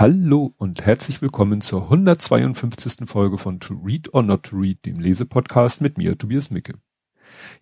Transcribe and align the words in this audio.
Hallo 0.00 0.54
und 0.58 0.86
herzlich 0.86 1.22
willkommen 1.22 1.60
zur 1.60 1.82
152. 1.82 3.08
Folge 3.08 3.36
von 3.36 3.58
To 3.58 3.74
Read 3.84 4.14
or 4.14 4.22
Not 4.22 4.44
to 4.44 4.56
Read, 4.56 4.86
dem 4.86 5.00
Lesepodcast 5.00 5.80
mit 5.80 5.98
mir, 5.98 6.16
Tobias 6.16 6.52
Micke. 6.52 6.74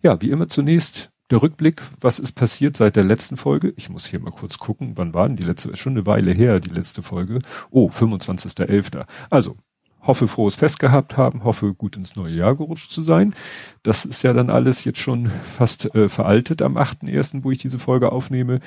Ja, 0.03 0.21
wie 0.21 0.29
immer 0.29 0.47
zunächst 0.47 1.09
der 1.31 1.41
Rückblick, 1.41 1.81
was 1.99 2.19
ist 2.19 2.33
passiert 2.33 2.77
seit 2.77 2.95
der 2.95 3.05
letzten 3.05 3.37
Folge? 3.37 3.73
Ich 3.75 3.89
muss 3.89 4.05
hier 4.05 4.19
mal 4.19 4.29
kurz 4.29 4.59
gucken, 4.59 4.91
wann 4.97 5.15
war 5.15 5.25
denn 5.25 5.35
die 5.35 5.45
letzte? 5.45 5.75
Schon 5.75 5.93
eine 5.93 6.05
Weile 6.05 6.31
her, 6.31 6.59
die 6.59 6.69
letzte 6.69 7.01
Folge. 7.01 7.39
Oh, 7.71 7.89
25.11. 7.89 9.07
Also, 9.31 9.57
hoffe 10.01 10.27
frohes 10.27 10.57
Fest 10.57 10.77
gehabt 10.77 11.17
haben, 11.17 11.43
hoffe 11.43 11.73
gut 11.73 11.97
ins 11.97 12.15
neue 12.15 12.35
Jahr 12.35 12.55
gerutscht 12.55 12.91
zu 12.91 13.01
sein. 13.01 13.33
Das 13.81 14.05
ist 14.05 14.21
ja 14.21 14.33
dann 14.33 14.51
alles 14.51 14.83
jetzt 14.83 14.99
schon 14.99 15.31
fast 15.55 15.95
äh, 15.95 16.07
veraltet 16.07 16.61
am 16.61 16.77
8.1., 16.77 17.43
wo 17.43 17.49
ich 17.49 17.57
diese 17.57 17.79
Folge 17.79 18.11
aufnehme. 18.11 18.59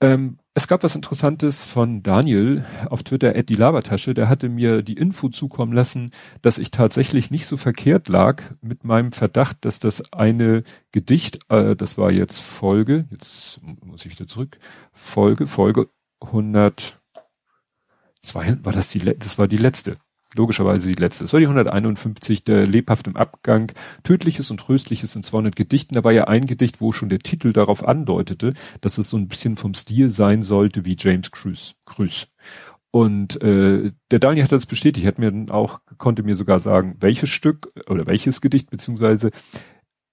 Ähm, 0.00 0.39
es 0.54 0.66
gab 0.66 0.82
was 0.82 0.96
Interessantes 0.96 1.64
von 1.64 2.02
Daniel 2.02 2.64
auf 2.88 3.04
Twitter, 3.04 3.36
at 3.36 3.48
die 3.48 3.54
Labertasche, 3.54 4.14
der 4.14 4.28
hatte 4.28 4.48
mir 4.48 4.82
die 4.82 4.94
Info 4.94 5.28
zukommen 5.28 5.72
lassen, 5.72 6.10
dass 6.42 6.58
ich 6.58 6.72
tatsächlich 6.72 7.30
nicht 7.30 7.46
so 7.46 7.56
verkehrt 7.56 8.08
lag 8.08 8.42
mit 8.60 8.82
meinem 8.84 9.12
Verdacht, 9.12 9.64
dass 9.64 9.78
das 9.78 10.12
eine 10.12 10.62
Gedicht, 10.90 11.38
äh, 11.50 11.76
das 11.76 11.98
war 11.98 12.10
jetzt 12.10 12.40
Folge, 12.40 13.06
jetzt 13.10 13.60
muss 13.84 14.04
ich 14.04 14.12
wieder 14.12 14.26
zurück, 14.26 14.58
Folge, 14.92 15.46
Folge 15.46 15.88
100, 16.20 17.00
zwei, 18.20 18.58
war 18.64 18.72
das 18.72 18.88
die, 18.88 19.00
das 19.00 19.38
war 19.38 19.46
die 19.46 19.56
letzte, 19.56 19.98
logischerweise 20.34 20.88
die 20.88 21.00
letzte. 21.00 21.24
Das 21.24 21.32
war 21.32 21.40
die 21.40 21.46
151, 21.46 22.44
der 22.44 22.66
lebhaft 22.66 23.06
im 23.06 23.16
Abgang, 23.16 23.72
tödliches 24.02 24.50
und 24.50 24.60
tröstliches 24.60 25.16
in 25.16 25.22
200 25.22 25.56
Gedichten. 25.56 25.94
Da 25.94 26.04
war 26.04 26.12
ja 26.12 26.24
ein 26.24 26.46
Gedicht, 26.46 26.80
wo 26.80 26.92
schon 26.92 27.08
der 27.08 27.18
Titel 27.18 27.52
darauf 27.52 27.86
andeutete, 27.86 28.54
dass 28.80 28.98
es 28.98 29.10
so 29.10 29.16
ein 29.16 29.28
bisschen 29.28 29.56
vom 29.56 29.74
Stil 29.74 30.08
sein 30.08 30.42
sollte 30.42 30.84
wie 30.84 30.96
James 30.98 31.30
Cruz. 31.30 31.74
Cruz. 31.86 32.28
Und 32.92 33.40
äh, 33.42 33.92
der 34.10 34.18
Daniel 34.18 34.44
hat 34.44 34.52
das 34.52 34.66
bestätigt, 34.66 35.06
hat 35.06 35.18
mir 35.18 35.30
dann 35.30 35.50
auch, 35.50 35.80
konnte 35.98 36.22
mir 36.22 36.34
sogar 36.34 36.58
sagen, 36.58 36.96
welches 36.98 37.30
Stück 37.30 37.72
oder 37.88 38.06
welches 38.06 38.40
Gedicht, 38.40 38.70
beziehungsweise 38.70 39.30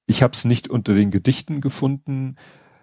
ich 0.05 0.21
habe 0.23 0.33
es 0.33 0.45
nicht 0.45 0.69
unter 0.69 0.93
den 0.93 1.11
Gedichten 1.11 1.59
gefunden, 1.59 2.35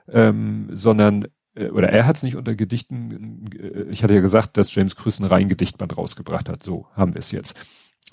ähm, 0.09 0.69
sondern 0.72 1.28
oder 1.56 1.88
er 1.88 2.06
hat 2.06 2.16
es 2.16 2.22
nicht 2.22 2.36
unter 2.36 2.55
Gedichten, 2.55 3.50
äh, 3.52 3.84
ich 3.91 4.02
hatte 4.02 4.14
ja 4.14 4.20
gesagt, 4.20 4.56
dass 4.56 4.74
James 4.74 4.97
Krüss 4.97 5.20
ein 5.20 5.27
rein 5.27 5.48
Gedichtband 5.48 5.97
rausgebracht 5.97 6.48
hat, 6.48 6.62
so 6.62 6.86
haben 6.94 7.14
wir 7.14 7.20
es 7.20 7.30
jetzt. 7.30 7.56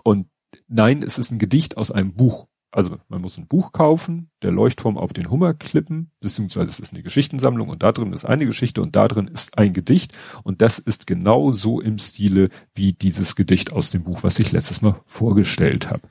Und 0.04 0.28
nein, 0.68 1.04
es 1.04 1.18
ist 1.18 1.32
ein 1.32 1.40
Gedicht 1.40 1.78
aus 1.78 1.92
einem 1.92 2.14
Buch. 2.14 2.48
Also 2.74 2.98
man 3.10 3.22
muss 3.22 3.38
ein 3.38 3.48
Buch 3.48 3.74
kaufen, 3.74 4.32
der 4.44 4.52
Leuchtturm 4.52 4.98
auf 4.98 5.12
den 5.12 5.30
Hummer 5.30 5.54
klippen, 5.54 6.12
beziehungsweise 6.22 6.70
es 6.70 6.80
ist 6.80 6.94
eine 6.94 7.04
Geschichtensammlung 7.04 7.68
und 7.68 7.84
da 7.84 7.92
drin 7.92 8.14
ist 8.14 8.24
eine 8.24 8.46
Geschichte 8.46 8.82
und 8.82 8.96
da 8.96 9.10
drin 9.10 9.28
ist 9.28 9.58
ein 9.58 9.74
Gedicht 9.74 10.14
und 10.44 10.62
das 10.62 10.80
ist 10.80 11.06
genau 11.06 11.52
so 11.52 11.82
im 11.82 12.00
Stile 12.00 12.48
wie 12.74 12.94
dieses 12.94 13.36
Gedicht 13.36 13.74
aus 13.74 13.90
dem 13.90 14.04
Buch, 14.04 14.24
was 14.24 14.40
ich 14.40 14.54
letztes 14.54 14.82
Mal 14.82 15.02
vorgestellt 15.06 15.90
habe. 15.90 16.08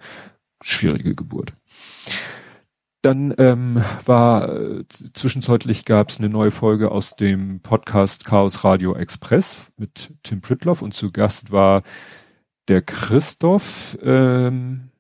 Schwierige 0.63 1.15
Geburt. 1.15 1.55
Dann 3.03 3.35
ähm, 3.39 3.83
war 4.05 4.49
äh, 4.51 4.85
zwischenzeitlich 4.89 5.87
gab 5.87 6.11
es 6.11 6.19
eine 6.19 6.29
neue 6.29 6.51
Folge 6.51 6.91
aus 6.91 7.17
dem 7.17 7.61
Podcast 7.61 8.27
Chaos 8.27 8.63
Radio 8.63 8.95
Express 8.95 9.73
mit 9.79 10.13
Tim 10.23 10.43
Pritloff 10.43 10.83
und 10.83 10.93
zu 10.93 11.11
Gast 11.11 11.51
war 11.51 11.83
der 12.69 12.83
Christoph, 12.83 13.97
ähm, 14.03 14.91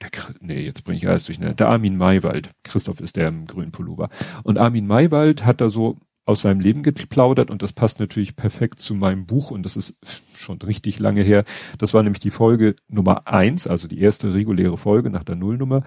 der, 0.00 0.10
nee, 0.40 0.64
jetzt 0.64 0.84
bringe 0.84 0.98
ich 0.98 1.08
alles 1.08 1.24
durch, 1.24 1.40
ne? 1.40 1.54
der 1.54 1.68
Armin 1.68 1.96
Maywald. 1.96 2.50
Christoph 2.62 3.00
ist 3.00 3.16
der 3.16 3.28
im 3.28 3.46
grünen 3.46 3.72
Pullover. 3.72 4.08
Und 4.44 4.58
Armin 4.58 4.86
Maywald 4.86 5.44
hat 5.44 5.60
da 5.60 5.68
so 5.68 5.98
aus 6.26 6.40
seinem 6.40 6.60
Leben 6.60 6.82
geplaudert 6.82 7.50
und 7.50 7.62
das 7.62 7.72
passt 7.72 8.00
natürlich 8.00 8.36
perfekt 8.36 8.80
zu 8.80 8.94
meinem 8.94 9.26
Buch 9.26 9.50
und 9.50 9.62
das 9.64 9.76
ist 9.76 9.96
schon 10.36 10.60
richtig 10.62 10.98
lange 10.98 11.22
her. 11.22 11.44
Das 11.78 11.92
war 11.92 12.02
nämlich 12.02 12.20
die 12.20 12.30
Folge 12.30 12.76
Nummer 12.88 13.26
eins, 13.26 13.66
also 13.66 13.88
die 13.88 14.00
erste 14.00 14.32
reguläre 14.32 14.78
Folge 14.78 15.10
nach 15.10 15.24
der 15.24 15.36
Nullnummer, 15.36 15.82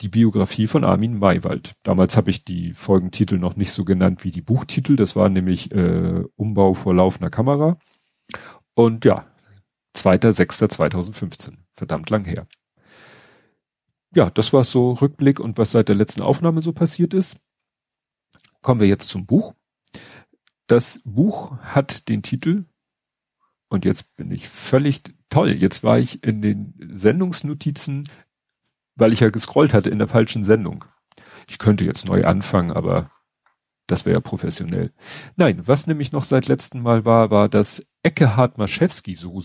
die 0.00 0.08
Biografie 0.08 0.66
von 0.66 0.84
Armin 0.84 1.18
Maywald. 1.18 1.72
Damals 1.82 2.16
habe 2.16 2.30
ich 2.30 2.44
die 2.44 2.74
Folgentitel 2.74 3.38
noch 3.38 3.56
nicht 3.56 3.72
so 3.72 3.84
genannt 3.84 4.24
wie 4.24 4.30
die 4.30 4.42
Buchtitel, 4.42 4.96
das 4.96 5.16
war 5.16 5.28
nämlich 5.28 5.72
äh, 5.72 6.22
Umbau 6.36 6.74
vor 6.74 6.94
laufender 6.94 7.30
Kamera 7.30 7.76
und 8.74 9.04
ja, 9.04 9.26
2.6.2015, 9.96 11.54
verdammt 11.72 12.08
lang 12.08 12.24
her. 12.24 12.46
Ja, 14.14 14.30
das 14.30 14.52
war 14.52 14.62
so 14.64 14.92
Rückblick 14.92 15.40
und 15.40 15.58
was 15.58 15.72
seit 15.72 15.88
der 15.88 15.96
letzten 15.96 16.22
Aufnahme 16.22 16.62
so 16.62 16.72
passiert 16.72 17.14
ist. 17.14 17.36
Kommen 18.60 18.80
wir 18.80 18.86
jetzt 18.86 19.08
zum 19.08 19.26
Buch. 19.26 19.54
Das 20.72 21.02
Buch 21.04 21.58
hat 21.58 22.08
den 22.08 22.22
Titel, 22.22 22.64
und 23.68 23.84
jetzt 23.84 24.16
bin 24.16 24.30
ich 24.30 24.48
völlig 24.48 25.02
toll, 25.28 25.50
jetzt 25.50 25.84
war 25.84 25.98
ich 25.98 26.24
in 26.24 26.40
den 26.40 26.72
Sendungsnotizen, 26.94 28.04
weil 28.94 29.12
ich 29.12 29.20
ja 29.20 29.28
gescrollt 29.28 29.74
hatte 29.74 29.90
in 29.90 29.98
der 29.98 30.08
falschen 30.08 30.44
Sendung. 30.44 30.86
Ich 31.46 31.58
könnte 31.58 31.84
jetzt 31.84 32.08
neu 32.08 32.22
anfangen, 32.22 32.70
aber 32.70 33.10
das 33.86 34.06
wäre 34.06 34.14
ja 34.14 34.20
professionell. 34.20 34.94
Nein, 35.36 35.60
was 35.66 35.86
nämlich 35.86 36.10
noch 36.10 36.24
seit 36.24 36.48
letztem 36.48 36.80
Mal 36.80 37.04
war, 37.04 37.30
war, 37.30 37.50
dass 37.50 37.84
Eckehard 38.02 38.56
Maschewski, 38.56 39.12
so 39.12 39.42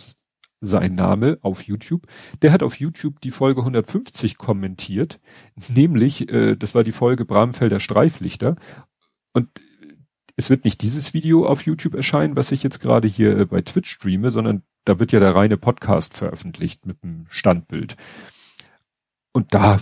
sein 0.61 0.95
Name 0.95 1.39
auf 1.41 1.63
YouTube, 1.63 2.07
der 2.41 2.53
hat 2.53 2.63
auf 2.63 2.79
YouTube 2.79 3.19
die 3.19 3.31
Folge 3.31 3.59
150 3.59 4.37
kommentiert, 4.37 5.19
nämlich, 5.67 6.31
äh, 6.31 6.55
das 6.55 6.73
war 6.73 6.85
die 6.85 6.93
Folge 6.93 7.25
Bramfelder 7.25 7.81
Streiflichter 7.81 8.55
und 9.33 9.49
es 10.37 10.49
wird 10.51 10.65
nicht 10.65 10.81
dieses 10.83 11.13
Video 11.13 11.45
auf 11.45 11.63
YouTube 11.63 11.95
erscheinen, 11.95 12.35
was 12.35 12.51
ich 12.51 12.63
jetzt 12.63 12.79
gerade 12.79 13.07
hier 13.07 13.37
äh, 13.37 13.45
bei 13.45 13.61
Twitch 13.61 13.89
streame, 13.89 14.29
sondern 14.29 14.61
da 14.85 14.99
wird 14.99 15.11
ja 15.11 15.19
der 15.19 15.35
reine 15.35 15.57
Podcast 15.57 16.15
veröffentlicht 16.15 16.85
mit 16.85 17.03
dem 17.03 17.25
Standbild. 17.27 17.97
Und 19.33 19.53
da 19.53 19.81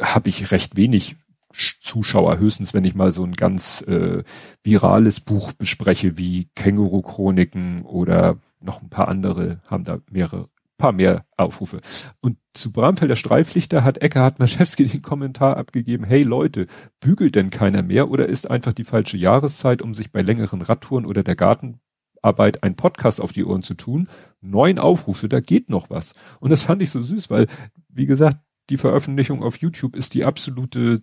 habe 0.00 0.28
ich 0.30 0.50
recht 0.50 0.76
wenig 0.76 1.16
Zuschauer, 1.52 2.38
höchstens 2.38 2.74
wenn 2.74 2.84
ich 2.84 2.94
mal 2.94 3.12
so 3.12 3.24
ein 3.24 3.32
ganz 3.32 3.82
äh, 3.82 4.22
virales 4.62 5.20
Buch 5.20 5.52
bespreche 5.52 6.18
wie 6.18 6.48
Känguru-Chroniken 6.54 7.82
oder 7.82 8.38
noch 8.60 8.82
ein 8.82 8.90
paar 8.90 9.08
andere 9.08 9.60
haben 9.66 9.84
da 9.84 10.00
mehrere 10.10 10.48
paar 10.78 10.92
mehr 10.92 11.26
Aufrufe. 11.36 11.80
Und 12.20 12.38
zu 12.54 12.72
Bramfelder 12.72 13.16
Streiflichter 13.16 13.84
hat 13.84 13.98
Eckhard 13.98 14.38
Maschewski 14.38 14.86
den 14.86 15.02
Kommentar 15.02 15.56
abgegeben, 15.58 16.04
hey 16.04 16.22
Leute, 16.22 16.66
bügelt 17.00 17.34
denn 17.34 17.50
keiner 17.50 17.82
mehr 17.82 18.10
oder 18.10 18.26
ist 18.26 18.50
einfach 18.50 18.72
die 18.72 18.84
falsche 18.84 19.18
Jahreszeit, 19.18 19.82
um 19.82 19.94
sich 19.94 20.10
bei 20.10 20.22
längeren 20.22 20.62
Radtouren 20.62 21.04
oder 21.04 21.22
der 21.22 21.36
Gartenarbeit 21.36 22.62
ein 22.62 22.76
Podcast 22.76 23.20
auf 23.20 23.32
die 23.32 23.44
Ohren 23.44 23.62
zu 23.62 23.74
tun? 23.74 24.08
Neun 24.40 24.78
Aufrufe, 24.78 25.28
da 25.28 25.40
geht 25.40 25.68
noch 25.68 25.90
was. 25.90 26.14
Und 26.40 26.50
das 26.50 26.62
fand 26.62 26.80
ich 26.80 26.90
so 26.90 27.02
süß, 27.02 27.28
weil, 27.28 27.46
wie 27.88 28.06
gesagt, 28.06 28.38
die 28.70 28.78
Veröffentlichung 28.78 29.42
auf 29.42 29.56
YouTube 29.56 29.96
ist 29.96 30.14
die 30.14 30.24
absolute, 30.24 31.02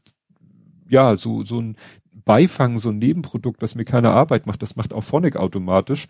ja, 0.87 1.17
so, 1.17 1.43
so 1.43 1.59
ein 1.59 1.75
Beifang, 2.25 2.79
so 2.79 2.89
ein 2.89 2.97
Nebenprodukt, 2.97 3.61
was 3.61 3.75
mir 3.75 3.85
keine 3.85 4.11
Arbeit 4.11 4.47
macht. 4.47 4.61
Das 4.61 4.75
macht 4.75 4.93
auch 4.93 5.03
Phonic 5.03 5.35
automatisch. 5.35 6.07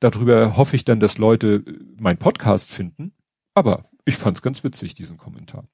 Darüber 0.00 0.56
hoffe 0.56 0.76
ich 0.76 0.84
dann, 0.84 1.00
dass 1.00 1.18
Leute 1.18 1.64
äh, 1.66 1.72
mein 1.98 2.18
Podcast 2.18 2.70
finden. 2.70 3.12
Aber 3.54 3.90
ich 4.04 4.16
fand 4.16 4.36
es 4.36 4.42
ganz 4.42 4.64
witzig, 4.64 4.94
diesen 4.94 5.16
Kommentar. 5.16 5.68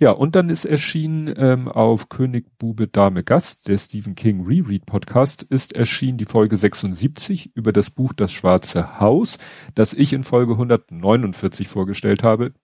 Ja, 0.00 0.10
und 0.10 0.34
dann 0.34 0.50
ist 0.50 0.64
erschienen 0.64 1.32
ähm, 1.36 1.68
auf 1.68 2.08
König 2.08 2.46
Bube 2.58 2.88
Dame 2.88 3.22
Gast, 3.22 3.68
der 3.68 3.78
Stephen 3.78 4.16
King 4.16 4.44
Reread 4.44 4.86
Podcast, 4.86 5.44
ist 5.44 5.72
erschienen 5.72 6.18
die 6.18 6.24
Folge 6.24 6.56
76 6.56 7.54
über 7.54 7.72
das 7.72 7.90
Buch 7.90 8.12
Das 8.12 8.32
Schwarze 8.32 8.98
Haus, 8.98 9.38
das 9.74 9.94
ich 9.94 10.12
in 10.12 10.24
Folge 10.24 10.54
149 10.54 11.68
vorgestellt 11.68 12.24
habe, 12.24 12.54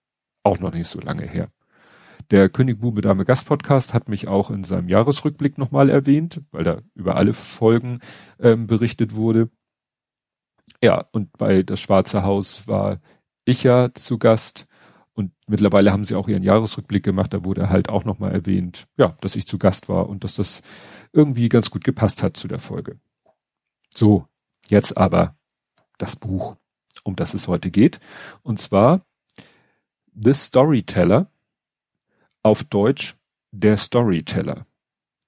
auch 0.43 0.59
noch 0.59 0.73
nicht 0.73 0.89
so 0.89 0.99
lange 0.99 1.25
her. 1.25 1.49
Der 2.31 2.49
König 2.49 2.79
Bube 2.79 3.01
Dame 3.01 3.23
Gast 3.23 3.47
Podcast 3.47 3.93
hat 3.93 4.09
mich 4.09 4.27
auch 4.27 4.51
in 4.51 4.63
seinem 4.63 4.89
Jahresrückblick 4.89 5.57
nochmal 5.57 5.89
erwähnt, 5.89 6.41
weil 6.51 6.63
da 6.63 6.81
über 6.95 7.15
alle 7.15 7.33
Folgen 7.33 7.99
ähm, 8.39 8.67
berichtet 8.67 9.15
wurde. 9.15 9.49
Ja, 10.81 11.05
und 11.11 11.31
bei 11.37 11.63
das 11.63 11.79
Schwarze 11.79 12.23
Haus 12.23 12.67
war 12.67 12.99
ich 13.45 13.63
ja 13.63 13.93
zu 13.93 14.17
Gast 14.17 14.67
und 15.13 15.31
mittlerweile 15.47 15.91
haben 15.91 16.03
sie 16.03 16.15
auch 16.15 16.27
ihren 16.27 16.43
Jahresrückblick 16.43 17.03
gemacht, 17.03 17.33
da 17.33 17.45
wurde 17.45 17.69
halt 17.69 17.89
auch 17.89 18.03
nochmal 18.03 18.31
erwähnt, 18.31 18.87
ja, 18.97 19.15
dass 19.21 19.35
ich 19.35 19.47
zu 19.47 19.57
Gast 19.57 19.87
war 19.87 20.09
und 20.09 20.23
dass 20.23 20.35
das 20.35 20.61
irgendwie 21.13 21.49
ganz 21.49 21.71
gut 21.71 21.83
gepasst 21.83 22.21
hat 22.21 22.37
zu 22.37 22.47
der 22.47 22.59
Folge. 22.59 22.99
So, 23.93 24.27
jetzt 24.67 24.97
aber 24.97 25.35
das 25.97 26.15
Buch, 26.15 26.57
um 27.03 27.15
das 27.15 27.33
es 27.33 27.47
heute 27.47 27.71
geht. 27.71 27.99
Und 28.43 28.59
zwar 28.59 29.05
The 30.13 30.33
Storyteller, 30.33 31.29
auf 32.43 32.63
Deutsch 32.63 33.15
der 33.51 33.75
Storyteller. 33.75 34.67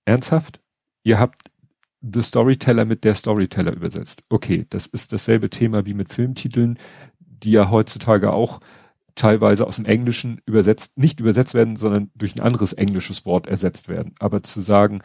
Ernsthaft? 0.06 0.62
Ihr 1.04 1.18
habt 1.18 1.50
The 2.02 2.22
Storyteller 2.22 2.86
mit 2.86 3.04
der 3.04 3.16
Storyteller 3.16 3.74
übersetzt. 3.74 4.24
Okay, 4.30 4.66
das 4.70 4.86
ist 4.86 5.14
dasselbe 5.14 5.50
Thema 5.50 5.86
wie 5.86 5.94
mit 5.94 6.14
Filmtiteln, 6.14 6.78
die 7.20 7.52
ja 7.52 7.70
heutzutage 7.70 8.32
auch 8.32 8.60
teilweise 9.16 9.66
aus 9.66 9.78
dem 9.78 9.86
Englischen 9.86 10.42
übersetzt, 10.46 10.98
nicht 10.98 11.20
übersetzt 11.20 11.54
werden, 11.54 11.76
sondern 11.76 12.12
durch 12.16 12.36
ein 12.36 12.42
anderes 12.42 12.74
englisches 12.74 13.26
Wort 13.26 13.48
ersetzt 13.48 13.90
werden. 13.90 14.14
Aber 14.20 14.44
zu 14.44 14.62
sagen, 14.62 15.02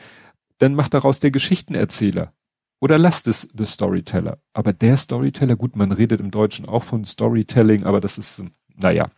dann 0.58 0.74
macht 0.74 0.94
daraus 0.94 1.18
der 1.18 1.30
Geschichtenerzähler. 1.30 2.32
Oder 2.80 2.98
lasst 2.98 3.26
es 3.26 3.48
The 3.56 3.64
Storyteller. 3.64 4.38
Aber 4.52 4.72
der 4.72 4.96
Storyteller, 4.96 5.56
gut, 5.56 5.76
man 5.76 5.92
redet 5.92 6.20
im 6.20 6.30
Deutschen 6.30 6.66
auch 6.66 6.84
von 6.84 7.04
Storytelling, 7.04 7.84
aber 7.84 8.00
das 8.00 8.18
ist, 8.18 8.42
naja. 8.74 9.10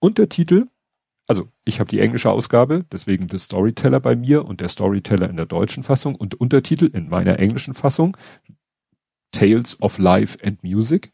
Untertitel, 0.00 0.66
also 1.28 1.52
ich 1.64 1.78
habe 1.78 1.90
die 1.90 2.00
englische 2.00 2.30
Ausgabe, 2.30 2.86
deswegen 2.90 3.28
The 3.28 3.38
Storyteller 3.38 4.00
bei 4.00 4.16
mir 4.16 4.46
und 4.46 4.60
der 4.60 4.68
Storyteller 4.68 5.28
in 5.28 5.36
der 5.36 5.46
deutschen 5.46 5.84
Fassung 5.84 6.14
und 6.14 6.34
Untertitel 6.34 6.86
in 6.86 7.08
meiner 7.10 7.38
englischen 7.38 7.74
Fassung, 7.74 8.16
Tales 9.30 9.80
of 9.82 9.98
Life 9.98 10.38
and 10.42 10.64
Music, 10.64 11.12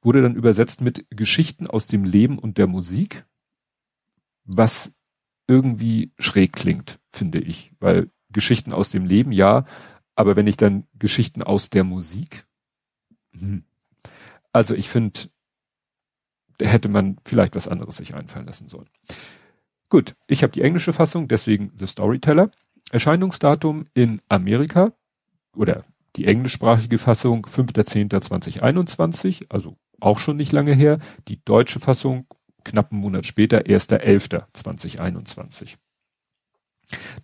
wurde 0.00 0.22
dann 0.22 0.36
übersetzt 0.36 0.80
mit 0.80 1.06
Geschichten 1.10 1.66
aus 1.66 1.88
dem 1.88 2.04
Leben 2.04 2.38
und 2.38 2.56
der 2.56 2.68
Musik, 2.68 3.26
was 4.44 4.92
irgendwie 5.48 6.12
schräg 6.20 6.52
klingt, 6.52 7.00
finde 7.10 7.40
ich, 7.40 7.72
weil 7.80 8.10
Geschichten 8.30 8.72
aus 8.72 8.90
dem 8.90 9.06
Leben, 9.06 9.32
ja, 9.32 9.64
aber 10.14 10.36
wenn 10.36 10.46
ich 10.46 10.56
dann 10.56 10.86
Geschichten 10.96 11.42
aus 11.42 11.68
der 11.68 11.82
Musik, 11.82 12.46
hm. 13.32 13.64
also 14.52 14.76
ich 14.76 14.88
finde, 14.88 15.18
da 16.58 16.66
hätte 16.66 16.88
man 16.88 17.18
vielleicht 17.24 17.56
was 17.56 17.66
anderes 17.66 17.96
sich 17.96 18.14
einfallen 18.14 18.46
lassen 18.46 18.68
sollen. 18.68 18.88
Gut, 19.88 20.16
ich 20.26 20.42
habe 20.42 20.52
die 20.52 20.62
englische 20.62 20.92
Fassung, 20.92 21.28
deswegen 21.28 21.72
The 21.78 21.86
Storyteller. 21.86 22.50
Erscheinungsdatum 22.90 23.84
in 23.94 24.20
Amerika 24.28 24.92
oder 25.54 25.84
die 26.16 26.26
englischsprachige 26.26 26.98
Fassung 26.98 27.46
5.10.2021, 27.46 29.46
also 29.50 29.76
auch 30.00 30.18
schon 30.18 30.36
nicht 30.36 30.52
lange 30.52 30.74
her. 30.74 30.98
Die 31.28 31.42
deutsche 31.44 31.80
Fassung 31.80 32.26
knapp 32.64 32.92
einen 32.92 33.00
Monat 33.00 33.26
später, 33.26 33.60
1.11.2021. 33.60 35.76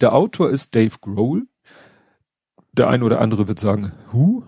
Der 0.00 0.12
Autor 0.12 0.50
ist 0.50 0.74
Dave 0.74 0.96
Grohl, 1.00 1.46
der 2.72 2.88
eine 2.88 3.04
oder 3.04 3.20
andere 3.20 3.48
wird 3.48 3.58
sagen, 3.58 3.92
who? 4.12 4.44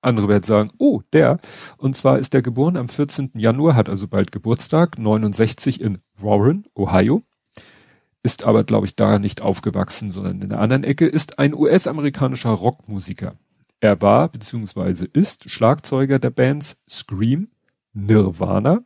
Andere 0.00 0.28
werden 0.28 0.44
sagen, 0.44 0.70
oh, 0.78 1.02
der. 1.12 1.40
Und 1.76 1.96
zwar 1.96 2.18
ist 2.18 2.32
der 2.32 2.42
geboren 2.42 2.76
am 2.76 2.88
14. 2.88 3.32
Januar, 3.34 3.74
hat 3.74 3.88
also 3.88 4.06
bald 4.06 4.30
Geburtstag, 4.30 4.98
69 4.98 5.80
in 5.80 5.98
Warren, 6.20 6.66
Ohio. 6.74 7.22
Ist 8.22 8.44
aber, 8.44 8.64
glaube 8.64 8.86
ich, 8.86 8.96
da 8.96 9.18
nicht 9.18 9.40
aufgewachsen, 9.40 10.10
sondern 10.10 10.42
in 10.42 10.50
der 10.50 10.60
anderen 10.60 10.84
Ecke, 10.84 11.06
ist 11.06 11.38
ein 11.38 11.54
US-amerikanischer 11.54 12.50
Rockmusiker. 12.50 13.34
Er 13.80 14.02
war, 14.02 14.28
beziehungsweise 14.28 15.04
ist 15.06 15.50
Schlagzeuger 15.50 16.18
der 16.18 16.30
Bands 16.30 16.76
Scream, 16.88 17.48
Nirvana, 17.92 18.80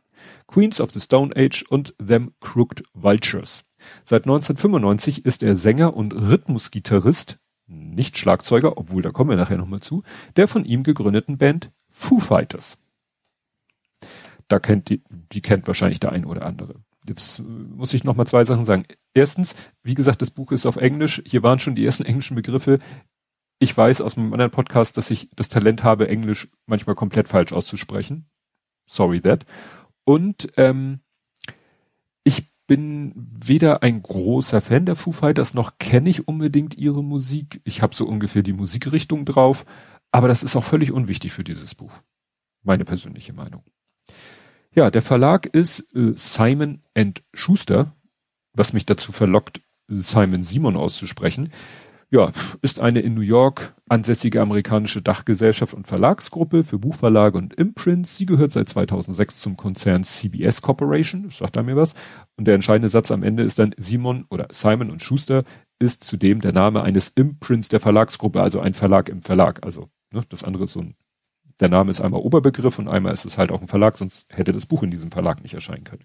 Queens 0.47 0.79
of 0.79 0.91
the 0.91 1.01
Stone 1.01 1.33
Age 1.35 1.65
und 1.67 1.95
Them 1.97 2.33
Crooked 2.39 2.83
Vultures. 2.93 3.63
Seit 4.03 4.23
1995 4.23 5.25
ist 5.25 5.43
er 5.43 5.55
Sänger 5.55 5.95
und 5.95 6.13
Rhythmusgitarrist 6.13 7.39
nicht 7.67 8.17
Schlagzeuger, 8.17 8.77
obwohl 8.77 9.01
da 9.01 9.11
kommen 9.11 9.31
wir 9.31 9.37
nachher 9.37 9.57
nochmal 9.57 9.81
zu, 9.81 10.03
der 10.35 10.47
von 10.47 10.65
ihm 10.65 10.83
gegründeten 10.83 11.37
Band 11.37 11.71
Foo 11.89 12.19
Fighters. 12.19 12.77
Da 14.47 14.59
kennt 14.59 14.89
die, 14.89 15.01
die 15.31 15.41
kennt 15.41 15.67
wahrscheinlich 15.67 15.99
der 15.99 16.11
ein 16.11 16.25
oder 16.25 16.45
andere. 16.45 16.75
Jetzt 17.07 17.39
äh, 17.39 17.43
muss 17.43 17.93
ich 17.93 18.03
nochmal 18.03 18.27
zwei 18.27 18.43
Sachen 18.45 18.65
sagen. 18.65 18.85
Erstens, 19.13 19.55
wie 19.83 19.93
gesagt, 19.93 20.21
das 20.21 20.31
Buch 20.31 20.51
ist 20.51 20.65
auf 20.65 20.77
Englisch. 20.77 21.21
Hier 21.25 21.43
waren 21.43 21.59
schon 21.59 21.75
die 21.75 21.85
ersten 21.85 22.05
englischen 22.05 22.35
Begriffe. 22.35 22.79
Ich 23.59 23.75
weiß 23.75 24.01
aus 24.01 24.17
einem 24.17 24.33
anderen 24.33 24.51
Podcast, 24.51 24.97
dass 24.97 25.11
ich 25.11 25.29
das 25.35 25.49
Talent 25.49 25.83
habe, 25.83 26.07
Englisch 26.07 26.49
manchmal 26.65 26.95
komplett 26.95 27.27
falsch 27.27 27.53
auszusprechen. 27.53 28.29
Sorry 28.89 29.21
that. 29.21 29.45
Und 30.05 30.51
ähm, 30.57 30.99
ich 32.23 32.51
bin 32.67 33.13
weder 33.15 33.83
ein 33.83 34.01
großer 34.01 34.61
Fan 34.61 34.85
der 34.85 34.95
Foo 34.95 35.11
Fighters, 35.11 35.53
noch 35.53 35.77
kenne 35.77 36.09
ich 36.09 36.27
unbedingt 36.27 36.77
ihre 36.77 37.03
Musik. 37.03 37.61
Ich 37.63 37.81
habe 37.81 37.95
so 37.95 38.05
ungefähr 38.05 38.43
die 38.43 38.53
Musikrichtung 38.53 39.25
drauf, 39.25 39.65
aber 40.11 40.27
das 40.27 40.43
ist 40.43 40.55
auch 40.55 40.63
völlig 40.63 40.91
unwichtig 40.91 41.31
für 41.33 41.43
dieses 41.43 41.75
Buch. 41.75 41.93
Meine 42.63 42.85
persönliche 42.85 43.33
Meinung. 43.33 43.63
Ja, 44.75 44.89
der 44.89 45.01
Verlag 45.01 45.45
ist 45.47 45.81
äh, 45.95 46.13
Simon 46.15 46.81
Schuster, 47.33 47.95
was 48.53 48.73
mich 48.73 48.85
dazu 48.85 49.11
verlockt, 49.11 49.61
Simon 49.87 50.43
Simon 50.43 50.75
auszusprechen 50.75 51.51
ja, 52.13 52.31
ist 52.61 52.79
eine 52.79 52.99
in 52.99 53.15
New 53.15 53.21
York 53.21 53.73
ansässige 53.89 54.39
amerikanische 54.39 55.01
Dachgesellschaft 55.01 55.73
und 55.73 55.87
Verlagsgruppe 55.87 56.63
für 56.63 56.77
Buchverlage 56.77 57.39
und 57.39 57.55
Imprints. 57.55 58.15
Sie 58.15 58.27
gehört 58.27 58.51
seit 58.51 58.69
2006 58.69 59.39
zum 59.39 59.57
Konzern 59.57 60.03
CBS 60.03 60.61
Corporation, 60.61 61.31
sagt 61.31 61.57
da 61.57 61.63
mir 61.63 61.75
was. 61.75 61.95
Und 62.37 62.45
der 62.45 62.53
entscheidende 62.53 62.89
Satz 62.89 63.09
am 63.09 63.23
Ende 63.23 63.41
ist 63.41 63.57
dann 63.57 63.73
Simon 63.77 64.25
oder 64.29 64.47
Simon 64.51 64.91
und 64.91 65.01
Schuster 65.01 65.43
ist 65.79 66.03
zudem 66.03 66.39
der 66.39 66.53
Name 66.53 66.83
eines 66.83 67.09
Imprints 67.09 67.69
der 67.69 67.79
Verlagsgruppe, 67.79 68.43
also 68.43 68.59
ein 68.59 68.75
Verlag 68.75 69.09
im 69.09 69.23
Verlag. 69.23 69.65
Also 69.65 69.89
ne, 70.13 70.21
das 70.29 70.43
andere 70.43 70.65
ist 70.65 70.73
so 70.73 70.81
ein, 70.81 70.93
der 71.63 71.69
Name 71.69 71.89
ist 71.89 72.01
einmal 72.01 72.21
Oberbegriff 72.21 72.77
und 72.77 72.87
einmal 72.87 73.13
ist 73.13 73.25
es 73.25 73.37
halt 73.37 73.51
auch 73.51 73.61
ein 73.61 73.67
Verlag, 73.67 73.97
sonst 73.97 74.27
hätte 74.29 74.51
das 74.51 74.65
Buch 74.65 74.83
in 74.83 74.91
diesem 74.91 75.11
Verlag 75.11 75.41
nicht 75.41 75.53
erscheinen 75.53 75.83
können. 75.83 76.03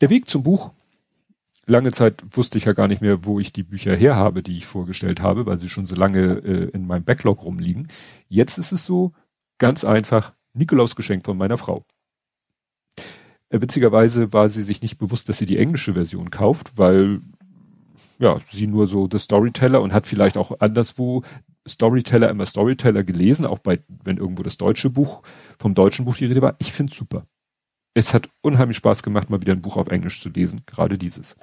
Der 0.00 0.10
Weg 0.10 0.28
zum 0.28 0.42
Buch 0.42 0.72
lange 1.66 1.92
Zeit 1.92 2.22
wusste 2.30 2.58
ich 2.58 2.64
ja 2.64 2.72
gar 2.72 2.88
nicht 2.88 3.02
mehr, 3.02 3.24
wo 3.24 3.38
ich 3.38 3.52
die 3.52 3.62
Bücher 3.62 3.94
her 3.94 4.16
habe, 4.16 4.42
die 4.42 4.56
ich 4.56 4.66
vorgestellt 4.66 5.20
habe, 5.20 5.46
weil 5.46 5.58
sie 5.58 5.68
schon 5.68 5.86
so 5.86 5.94
lange 5.94 6.38
äh, 6.38 6.70
in 6.70 6.86
meinem 6.86 7.04
Backlog 7.04 7.44
rumliegen. 7.44 7.88
Jetzt 8.28 8.58
ist 8.58 8.72
es 8.72 8.84
so, 8.84 9.12
ganz 9.58 9.84
einfach, 9.84 10.32
Nikolaus 10.54 10.96
Geschenk 10.96 11.26
von 11.26 11.36
meiner 11.36 11.58
Frau. 11.58 11.84
Äh, 13.50 13.60
witzigerweise 13.60 14.32
war 14.32 14.48
sie 14.48 14.62
sich 14.62 14.80
nicht 14.80 14.98
bewusst, 14.98 15.28
dass 15.28 15.38
sie 15.38 15.46
die 15.46 15.58
englische 15.58 15.94
Version 15.94 16.30
kauft, 16.30 16.78
weil 16.78 17.20
ja, 18.18 18.40
sie 18.50 18.66
nur 18.66 18.86
so 18.86 19.08
The 19.10 19.18
Storyteller 19.18 19.82
und 19.82 19.92
hat 19.92 20.06
vielleicht 20.06 20.38
auch 20.38 20.60
anderswo 20.60 21.22
Storyteller 21.68 22.30
immer 22.30 22.46
Storyteller 22.46 23.04
gelesen, 23.04 23.46
auch 23.46 23.58
bei, 23.58 23.80
wenn 23.88 24.18
irgendwo 24.18 24.42
das 24.42 24.56
deutsche 24.56 24.90
Buch, 24.90 25.22
vom 25.58 25.74
deutschen 25.74 26.04
Buch 26.04 26.16
die 26.16 26.26
Rede 26.26 26.42
war. 26.42 26.56
Ich 26.58 26.72
find's 26.72 26.96
super 26.96 27.26
es 27.96 28.12
hat 28.12 28.28
unheimlich 28.42 28.76
Spaß 28.76 29.02
gemacht, 29.02 29.30
mal 29.30 29.40
wieder 29.40 29.54
ein 29.54 29.62
Buch 29.62 29.78
auf 29.78 29.88
Englisch 29.88 30.20
zu 30.20 30.28
lesen, 30.28 30.60
gerade 30.66 30.98
dieses. 30.98 31.34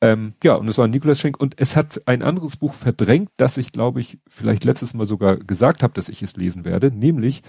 Ähm, 0.00 0.34
ja, 0.44 0.54
und 0.54 0.68
es 0.68 0.78
war 0.78 0.86
Nikolaus 0.86 1.18
Schenk 1.18 1.40
und 1.40 1.58
es 1.58 1.74
hat 1.74 2.02
ein 2.06 2.22
anderes 2.22 2.56
Buch 2.56 2.72
verdrängt, 2.72 3.30
das 3.36 3.56
ich, 3.56 3.72
glaube 3.72 3.98
ich, 3.98 4.18
vielleicht 4.28 4.64
letztes 4.64 4.94
Mal 4.94 5.06
sogar 5.06 5.36
gesagt 5.38 5.82
habe, 5.82 5.92
dass 5.94 6.08
ich 6.08 6.22
es 6.22 6.36
lesen 6.36 6.64
werde, 6.64 6.92
nämlich 6.92 7.42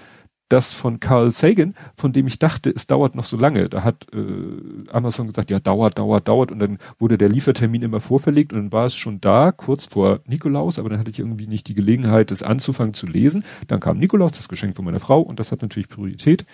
das 0.49 0.73
von 0.73 0.99
Carl 0.99 1.31
Sagan, 1.31 1.75
von 1.95 2.13
dem 2.13 2.27
ich 2.27 2.39
dachte, 2.39 2.69
es 2.73 2.87
dauert 2.87 3.15
noch 3.15 3.23
so 3.25 3.37
lange. 3.37 3.69
Da 3.69 3.83
hat 3.83 4.07
äh, 4.13 4.89
Amazon 4.91 5.27
gesagt, 5.27 5.51
ja, 5.51 5.59
dauert, 5.59 5.97
dauert, 5.97 6.27
dauert 6.27 6.51
und 6.51 6.59
dann 6.59 6.77
wurde 6.99 7.17
der 7.17 7.29
Liefertermin 7.29 7.81
immer 7.81 7.99
vorverlegt 7.99 8.53
und 8.53 8.59
dann 8.59 8.71
war 8.71 8.85
es 8.85 8.95
schon 8.95 9.19
da, 9.19 9.51
kurz 9.51 9.85
vor 9.85 10.21
Nikolaus, 10.25 10.79
aber 10.79 10.89
dann 10.89 10.99
hatte 10.99 11.11
ich 11.11 11.19
irgendwie 11.19 11.47
nicht 11.47 11.67
die 11.67 11.73
Gelegenheit, 11.73 12.31
es 12.31 12.43
anzufangen 12.43 12.93
zu 12.93 13.07
lesen. 13.07 13.43
Dann 13.67 13.79
kam 13.79 13.97
Nikolaus, 13.97 14.31
das 14.33 14.47
Geschenk 14.47 14.75
von 14.75 14.85
meiner 14.85 14.99
Frau 14.99 15.21
und 15.21 15.39
das 15.39 15.51
hat 15.51 15.61
natürlich 15.61 15.89
Priorität. 15.89 16.45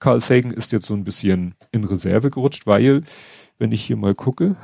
Carl 0.00 0.20
Sagan 0.20 0.50
ist 0.50 0.72
jetzt 0.72 0.86
so 0.86 0.94
ein 0.94 1.04
bisschen 1.04 1.54
in 1.72 1.84
Reserve 1.84 2.30
gerutscht, 2.30 2.66
weil, 2.66 3.02
wenn 3.58 3.70
ich 3.70 3.84
hier 3.84 3.96
mal 3.96 4.14
gucke, 4.14 4.56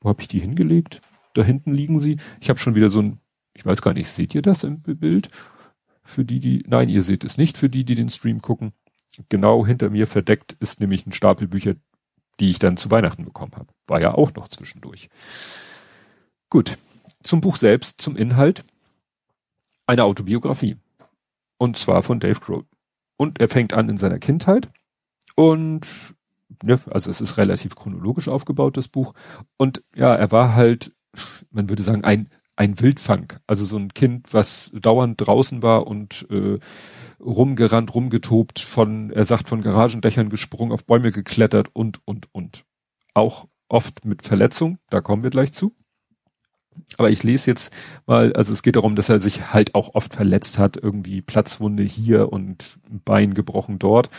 wo 0.00 0.08
habe 0.08 0.20
ich 0.20 0.28
die 0.28 0.40
hingelegt? 0.40 1.00
Da 1.34 1.42
hinten 1.42 1.72
liegen 1.72 2.00
sie. 2.00 2.18
Ich 2.40 2.50
habe 2.50 2.58
schon 2.58 2.74
wieder 2.74 2.88
so 2.88 3.00
ein, 3.00 3.18
ich 3.54 3.64
weiß 3.64 3.82
gar 3.82 3.94
nicht, 3.94 4.08
seht 4.08 4.34
ihr 4.34 4.42
das 4.42 4.64
im 4.64 4.80
Bild? 4.80 5.28
Für 6.08 6.24
die, 6.24 6.40
die, 6.40 6.64
nein, 6.66 6.88
ihr 6.88 7.02
seht 7.02 7.22
es 7.22 7.36
nicht, 7.36 7.58
für 7.58 7.68
die, 7.68 7.84
die 7.84 7.94
den 7.94 8.08
Stream 8.08 8.40
gucken. 8.40 8.72
Genau 9.28 9.66
hinter 9.66 9.90
mir 9.90 10.06
verdeckt 10.06 10.56
ist 10.58 10.80
nämlich 10.80 11.06
ein 11.06 11.12
Stapel 11.12 11.46
Bücher, 11.46 11.74
die 12.40 12.48
ich 12.48 12.58
dann 12.58 12.78
zu 12.78 12.90
Weihnachten 12.90 13.26
bekommen 13.26 13.52
habe. 13.54 13.66
War 13.86 14.00
ja 14.00 14.14
auch 14.14 14.32
noch 14.32 14.48
zwischendurch. 14.48 15.10
Gut, 16.48 16.78
zum 17.22 17.42
Buch 17.42 17.56
selbst, 17.56 18.00
zum 18.00 18.16
Inhalt. 18.16 18.64
Eine 19.86 20.04
Autobiografie. 20.04 20.76
Und 21.58 21.76
zwar 21.76 22.02
von 22.02 22.20
Dave 22.20 22.40
Grohl. 22.40 22.64
Und 23.18 23.38
er 23.38 23.50
fängt 23.50 23.74
an 23.74 23.90
in 23.90 23.98
seiner 23.98 24.18
Kindheit 24.18 24.70
und 25.34 26.14
ja, 26.64 26.78
also 26.90 27.10
es 27.10 27.20
ist 27.20 27.36
relativ 27.36 27.76
chronologisch 27.76 28.28
aufgebaut, 28.28 28.78
das 28.78 28.88
Buch. 28.88 29.12
Und 29.58 29.82
ja, 29.94 30.14
er 30.14 30.32
war 30.32 30.54
halt, 30.54 30.96
man 31.50 31.68
würde 31.68 31.82
sagen, 31.82 32.02
ein, 32.02 32.30
ein 32.58 32.80
Wildfang. 32.80 33.34
Also 33.46 33.64
so 33.64 33.76
ein 33.76 33.94
Kind, 33.94 34.34
was 34.34 34.72
dauernd 34.74 35.24
draußen 35.24 35.62
war 35.62 35.86
und 35.86 36.26
äh, 36.28 36.58
rumgerannt, 37.20 37.94
rumgetobt, 37.94 38.58
von, 38.58 39.10
er 39.10 39.24
sagt, 39.24 39.48
von 39.48 39.62
Garagendächern 39.62 40.28
gesprungen, 40.28 40.72
auf 40.72 40.84
Bäume 40.84 41.12
geklettert 41.12 41.68
und, 41.72 42.00
und, 42.04 42.26
und. 42.32 42.64
Auch 43.14 43.46
oft 43.68 44.04
mit 44.04 44.22
Verletzung, 44.22 44.78
da 44.90 45.00
kommen 45.00 45.22
wir 45.22 45.30
gleich 45.30 45.52
zu. 45.52 45.72
Aber 46.96 47.10
ich 47.10 47.22
lese 47.22 47.50
jetzt 47.50 47.72
mal, 48.06 48.32
also 48.32 48.52
es 48.52 48.62
geht 48.62 48.74
darum, 48.74 48.96
dass 48.96 49.08
er 49.08 49.20
sich 49.20 49.52
halt 49.52 49.76
auch 49.76 49.94
oft 49.94 50.14
verletzt 50.14 50.58
hat, 50.58 50.76
irgendwie 50.76 51.22
Platzwunde 51.22 51.84
hier 51.84 52.32
und 52.32 52.78
Bein 53.04 53.34
gebrochen 53.34 53.78
dort. 53.78 54.10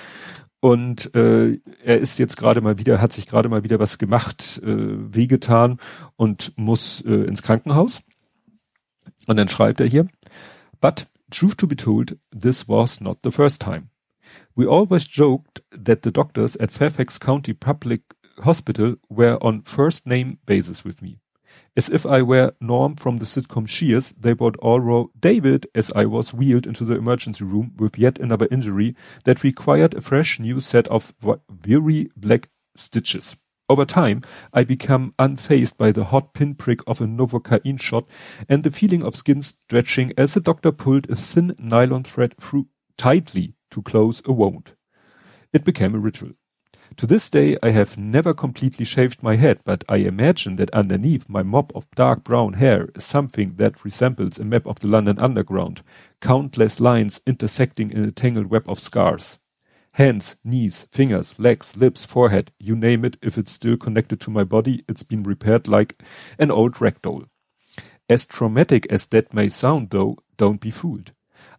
Und 0.61 1.13
äh, 1.13 1.59
er 1.83 1.99
ist 1.99 2.19
jetzt 2.19 2.37
gerade 2.37 2.61
mal 2.61 2.77
wieder, 2.77 3.01
hat 3.01 3.13
sich 3.13 3.27
gerade 3.27 3.49
mal 3.49 3.63
wieder 3.63 3.79
was 3.79 3.97
gemacht, 3.97 4.61
äh, 4.63 5.15
wehgetan 5.15 5.79
und 6.15 6.53
muss 6.57 7.01
äh, 7.01 7.13
ins 7.13 7.43
Krankenhaus. 7.43 8.01
Und 9.27 9.37
dann 9.37 9.47
schreibt 9.47 9.79
er 9.79 9.87
hier, 9.87 10.07
but 10.81 11.07
truth 11.29 11.57
to 11.57 11.67
be 11.67 11.75
told, 11.75 12.17
this 12.31 12.67
was 12.67 13.01
not 13.01 13.19
the 13.23 13.31
first 13.31 13.61
time. 13.61 13.89
We 14.55 14.67
always 14.67 15.07
joked 15.07 15.63
that 15.71 16.03
the 16.03 16.11
doctors 16.11 16.55
at 16.57 16.71
Fairfax 16.71 17.19
County 17.19 17.53
Public 17.53 18.01
Hospital 18.43 18.95
were 19.09 19.37
on 19.41 19.63
first 19.63 20.05
name 20.05 20.37
basis 20.45 20.85
with 20.85 21.01
me. 21.01 21.19
As 21.75 21.89
if 21.89 22.05
I 22.05 22.21
were 22.21 22.53
Norm 22.59 22.95
from 22.95 23.17
the 23.17 23.25
sitcom 23.25 23.67
Cheers, 23.67 24.13
they 24.19 24.33
brought 24.33 24.59
Allrow 24.59 25.09
David 25.19 25.67
as 25.73 25.91
I 25.95 26.05
was 26.05 26.33
wheeled 26.33 26.67
into 26.67 26.85
the 26.85 26.95
emergency 26.95 27.43
room 27.43 27.73
with 27.77 27.97
yet 27.97 28.19
another 28.19 28.47
injury 28.51 28.95
that 29.25 29.43
required 29.43 29.93
a 29.93 30.01
fresh 30.01 30.39
new 30.39 30.59
set 30.59 30.87
of 30.89 31.13
very 31.49 32.09
black 32.15 32.49
stitches. 32.75 33.35
Over 33.69 33.85
time, 33.85 34.23
I 34.51 34.63
become 34.63 35.13
unfazed 35.19 35.77
by 35.77 35.91
the 35.91 36.05
hot 36.05 36.33
pinprick 36.33 36.81
of 36.87 37.01
a 37.01 37.05
Novocaine 37.05 37.79
shot 37.79 38.07
and 38.49 38.63
the 38.63 38.71
feeling 38.71 39.03
of 39.03 39.15
skin 39.15 39.43
stretching 39.43 40.11
as 40.17 40.33
the 40.33 40.39
doctor 40.39 40.71
pulled 40.71 41.07
a 41.07 41.15
thin 41.15 41.55
nylon 41.59 42.03
thread 42.03 42.35
through 42.41 42.67
tightly 42.97 43.53
to 43.69 43.83
close 43.83 44.23
a 44.25 44.31
wound. 44.31 44.71
It 45.53 45.63
became 45.63 45.93
a 45.93 45.99
ritual. 45.99 46.31
To 46.97 47.05
this 47.05 47.29
day, 47.29 47.55
I 47.61 47.69
have 47.69 47.97
never 47.97 48.33
completely 48.33 48.85
shaved 48.85 49.21
my 49.21 49.35
head, 49.35 49.59
but 49.63 49.83
I 49.87 49.97
imagine 49.97 50.55
that 50.55 50.71
underneath 50.71 51.29
my 51.29 51.43
mop 51.43 51.71
of 51.75 51.89
dark 51.91 52.23
brown 52.23 52.53
hair 52.53 52.89
is 52.95 53.03
something 53.03 53.53
that 53.57 53.85
resembles 53.85 54.39
a 54.39 54.43
map 54.43 54.65
of 54.65 54.79
the 54.79 54.87
London 54.87 55.19
Underground, 55.19 55.83
countless 56.19 56.79
lines 56.79 57.21
intersecting 57.27 57.91
in 57.91 58.03
a 58.03 58.11
tangled 58.11 58.47
web 58.47 58.67
of 58.67 58.79
scars. 58.79 59.37
Hands, 59.93 60.35
knees, 60.43 60.87
fingers, 60.91 61.39
legs, 61.39 61.75
lips, 61.75 62.05
forehead, 62.05 62.51
you 62.59 62.75
name 62.75 63.03
it, 63.03 63.17
if 63.21 63.37
it's 63.37 63.51
still 63.51 63.77
connected 63.77 64.19
to 64.21 64.29
my 64.29 64.43
body, 64.43 64.83
it's 64.87 65.03
been 65.03 65.23
repaired 65.23 65.67
like 65.67 66.01
an 66.37 66.51
old 66.51 66.75
ragdoll. 66.75 67.25
As 68.07 68.25
traumatic 68.25 68.87
as 68.89 69.07
that 69.07 69.33
may 69.33 69.49
sound 69.49 69.89
though, 69.89 70.17
don't 70.37 70.61
be 70.61 70.71
fooled. 70.71 71.11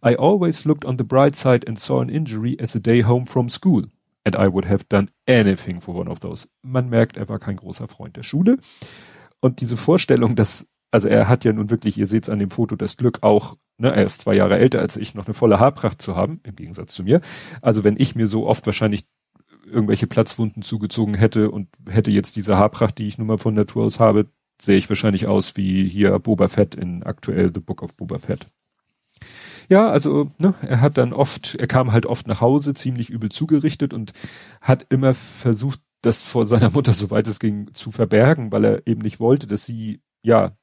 I 0.03 0.15
always 0.15 0.65
looked 0.65 0.85
on 0.85 0.97
the 0.97 1.03
bright 1.03 1.35
side 1.35 1.63
and 1.67 1.77
saw 1.77 2.01
an 2.01 2.09
injury 2.09 2.59
as 2.59 2.75
a 2.75 2.79
day 2.79 3.01
home 3.01 3.25
from 3.25 3.49
school. 3.49 3.85
And 4.25 4.35
I 4.35 4.47
would 4.47 4.65
have 4.65 4.87
done 4.89 5.09
anything 5.27 5.79
for 5.79 5.95
one 5.95 6.07
of 6.07 6.19
those. 6.19 6.47
Man 6.63 6.89
merkt, 6.89 7.17
er 7.17 7.27
war 7.27 7.39
kein 7.39 7.57
großer 7.57 7.87
Freund 7.87 8.15
der 8.17 8.23
Schule. 8.23 8.57
Und 9.39 9.61
diese 9.61 9.77
Vorstellung, 9.77 10.35
dass, 10.35 10.67
also 10.91 11.07
er 11.07 11.27
hat 11.27 11.45
ja 11.45 11.53
nun 11.53 11.69
wirklich, 11.69 11.97
ihr 11.97 12.07
seht 12.07 12.23
es 12.23 12.29
an 12.29 12.39
dem 12.39 12.51
Foto, 12.51 12.75
das 12.75 12.97
Glück 12.97 13.19
auch, 13.23 13.57
ne, 13.77 13.91
er 13.91 14.05
ist 14.05 14.21
zwei 14.21 14.35
Jahre 14.35 14.57
älter 14.57 14.79
als 14.79 14.97
ich, 14.97 15.15
noch 15.15 15.25
eine 15.25 15.33
volle 15.33 15.59
Haarpracht 15.59 16.01
zu 16.01 16.15
haben, 16.15 16.41
im 16.43 16.55
Gegensatz 16.55 16.93
zu 16.93 17.03
mir. 17.03 17.21
Also 17.61 17.83
wenn 17.83 17.95
ich 17.97 18.15
mir 18.15 18.27
so 18.27 18.45
oft 18.47 18.65
wahrscheinlich 18.65 19.05
irgendwelche 19.65 20.07
Platzwunden 20.07 20.61
zugezogen 20.61 21.15
hätte 21.15 21.49
und 21.49 21.69
hätte 21.89 22.11
jetzt 22.11 22.35
diese 22.35 22.57
Haarpracht, 22.57 22.97
die 22.97 23.07
ich 23.07 23.17
nun 23.17 23.27
mal 23.27 23.37
von 23.37 23.53
Natur 23.53 23.85
aus 23.85 23.99
habe, 23.99 24.27
sehe 24.61 24.77
ich 24.77 24.89
wahrscheinlich 24.89 25.27
aus 25.27 25.57
wie 25.57 25.87
hier 25.87 26.17
Boba 26.19 26.47
Fett 26.47 26.75
in 26.75 27.03
aktuell 27.03 27.51
The 27.53 27.61
Book 27.61 27.81
of 27.81 27.95
Boba 27.95 28.19
Fett. 28.19 28.47
Ja, 29.69 29.89
also 29.89 30.29
ne, 30.37 30.53
er 30.61 30.81
hat 30.81 30.97
dann 30.97 31.13
oft, 31.13 31.55
er 31.55 31.67
kam 31.67 31.93
halt 31.93 32.05
oft 32.05 32.27
nach 32.27 32.41
Hause, 32.41 32.73
ziemlich 32.73 33.09
übel 33.09 33.29
zugerichtet 33.29 33.93
und 33.93 34.11
hat 34.59 34.85
immer 34.89 35.13
versucht, 35.13 35.79
das 36.01 36.23
vor 36.23 36.45
seiner 36.45 36.71
Mutter, 36.71 36.93
soweit 36.93 37.27
es 37.27 37.39
ging, 37.39 37.73
zu 37.73 37.91
verbergen, 37.91 38.51
weil 38.51 38.65
er 38.65 38.87
eben 38.87 39.01
nicht 39.01 39.19
wollte, 39.19 39.47
dass 39.47 39.65
sie 39.65 40.01
ja 40.23 40.57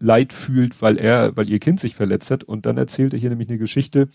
Leid 0.00 0.32
fühlt, 0.32 0.80
weil 0.82 0.98
er, 0.98 1.36
weil 1.36 1.48
ihr 1.48 1.58
Kind 1.58 1.80
sich 1.80 1.94
verletzt 1.94 2.30
hat. 2.30 2.44
Und 2.44 2.66
dann 2.66 2.76
erzählt 2.76 3.12
er 3.12 3.18
hier 3.18 3.30
nämlich 3.30 3.48
eine 3.48 3.58
Geschichte, 3.58 4.08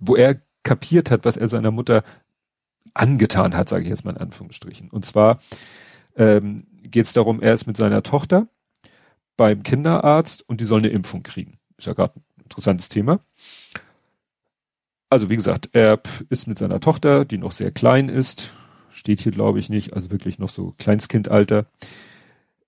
wo 0.00 0.16
er 0.16 0.40
kapiert 0.62 1.10
hat, 1.10 1.24
was 1.24 1.36
er 1.36 1.48
seiner 1.48 1.70
Mutter 1.70 2.02
angetan 2.94 3.54
hat, 3.56 3.68
sage 3.68 3.84
ich 3.84 3.88
jetzt 3.88 4.04
mal 4.04 4.12
in 4.12 4.18
Anführungsstrichen. 4.18 4.90
Und 4.90 5.04
zwar 5.04 5.38
ähm, 6.16 6.66
geht 6.82 7.06
es 7.06 7.12
darum, 7.12 7.40
er 7.40 7.52
ist 7.52 7.66
mit 7.66 7.76
seiner 7.76 8.02
Tochter 8.02 8.48
beim 9.36 9.62
Kinderarzt 9.62 10.48
und 10.48 10.60
die 10.60 10.64
soll 10.64 10.80
eine 10.80 10.88
Impfung 10.88 11.22
kriegen. 11.22 11.58
Ist 11.76 11.86
ja 11.86 11.92
gerade 11.92 12.14
ein 12.16 12.42
interessantes 12.44 12.88
Thema. 12.88 13.20
Also 15.08 15.30
wie 15.30 15.36
gesagt, 15.36 15.70
er 15.72 16.00
ist 16.30 16.46
mit 16.46 16.58
seiner 16.58 16.80
Tochter, 16.80 17.24
die 17.24 17.38
noch 17.38 17.52
sehr 17.52 17.70
klein 17.70 18.08
ist, 18.08 18.52
steht 18.90 19.20
hier 19.20 19.32
glaube 19.32 19.58
ich 19.58 19.68
nicht, 19.68 19.92
also 19.92 20.10
wirklich 20.10 20.38
noch 20.38 20.48
so 20.48 20.74
Kleinstkindalter. 20.78 21.66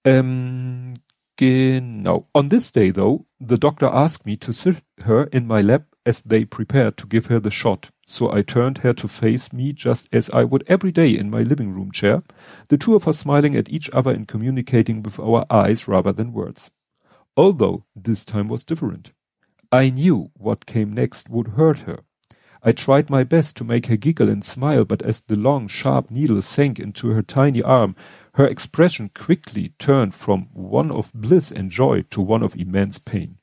Ähm, 0.04 0.94
genau. 1.38 2.26
On 2.35 2.50
this 2.50 2.71
day 2.71 2.90
though, 2.90 3.25
the 3.40 3.57
doctor 3.57 3.87
asked 3.87 4.26
me 4.26 4.37
to 4.37 4.52
sit 4.52 4.83
her 5.04 5.25
in 5.25 5.47
my 5.47 5.62
lap 5.62 5.85
as 6.04 6.21
they 6.21 6.45
prepared 6.45 6.99
to 6.99 7.07
give 7.07 7.26
her 7.26 7.40
the 7.40 7.50
shot. 7.50 7.90
So 8.07 8.30
I 8.30 8.42
turned 8.42 8.78
her 8.78 8.92
to 8.95 9.09
face 9.09 9.52
me 9.52 9.73
just 9.73 10.09
as 10.12 10.28
I 10.30 10.45
would 10.45 10.64
every 10.66 10.92
day 10.92 11.16
in 11.16 11.30
my 11.30 11.42
living 11.42 11.73
room 11.73 11.92
chair, 11.92 12.23
the 12.68 12.78
two 12.78 12.95
of 12.95 13.09
us 13.09 13.18
smiling 13.18 13.57
at 13.57 13.71
each 13.71 13.88
other 13.95 14.11
and 14.11 14.28
communicating 14.28 15.02
with 15.02 15.18
our 15.18 15.47
eyes 15.50 15.88
rather 15.88 16.12
than 16.12 16.33
words 16.35 16.71
although 17.38 17.85
this 17.95 18.25
time 18.25 18.49
was 18.49 18.64
different. 18.64 19.12
I 19.71 19.90
knew 19.90 20.30
what 20.35 20.66
came 20.66 20.92
next 20.92 21.30
would 21.30 21.49
hurt 21.49 21.80
her. 21.80 22.00
I 22.62 22.72
tried 22.72 23.08
my 23.08 23.22
best 23.22 23.56
to 23.56 23.64
make 23.64 23.86
her 23.86 23.96
giggle 23.96 24.28
and 24.28 24.44
smile, 24.44 24.84
but 24.84 25.02
as 25.02 25.20
the 25.20 25.36
long, 25.36 25.68
sharp 25.68 26.10
needle 26.10 26.42
sank 26.42 26.78
into 26.78 27.10
her 27.10 27.22
tiny 27.22 27.62
arm, 27.62 27.94
her 28.34 28.46
expression 28.46 29.10
quickly 29.14 29.74
turned 29.78 30.14
from 30.14 30.48
one 30.52 30.90
of 30.90 31.12
bliss 31.14 31.50
and 31.52 31.70
joy 31.70 32.02
to 32.10 32.20
one 32.20 32.42
of 32.42 32.56
immense 32.56 32.98
pain. 32.98 33.38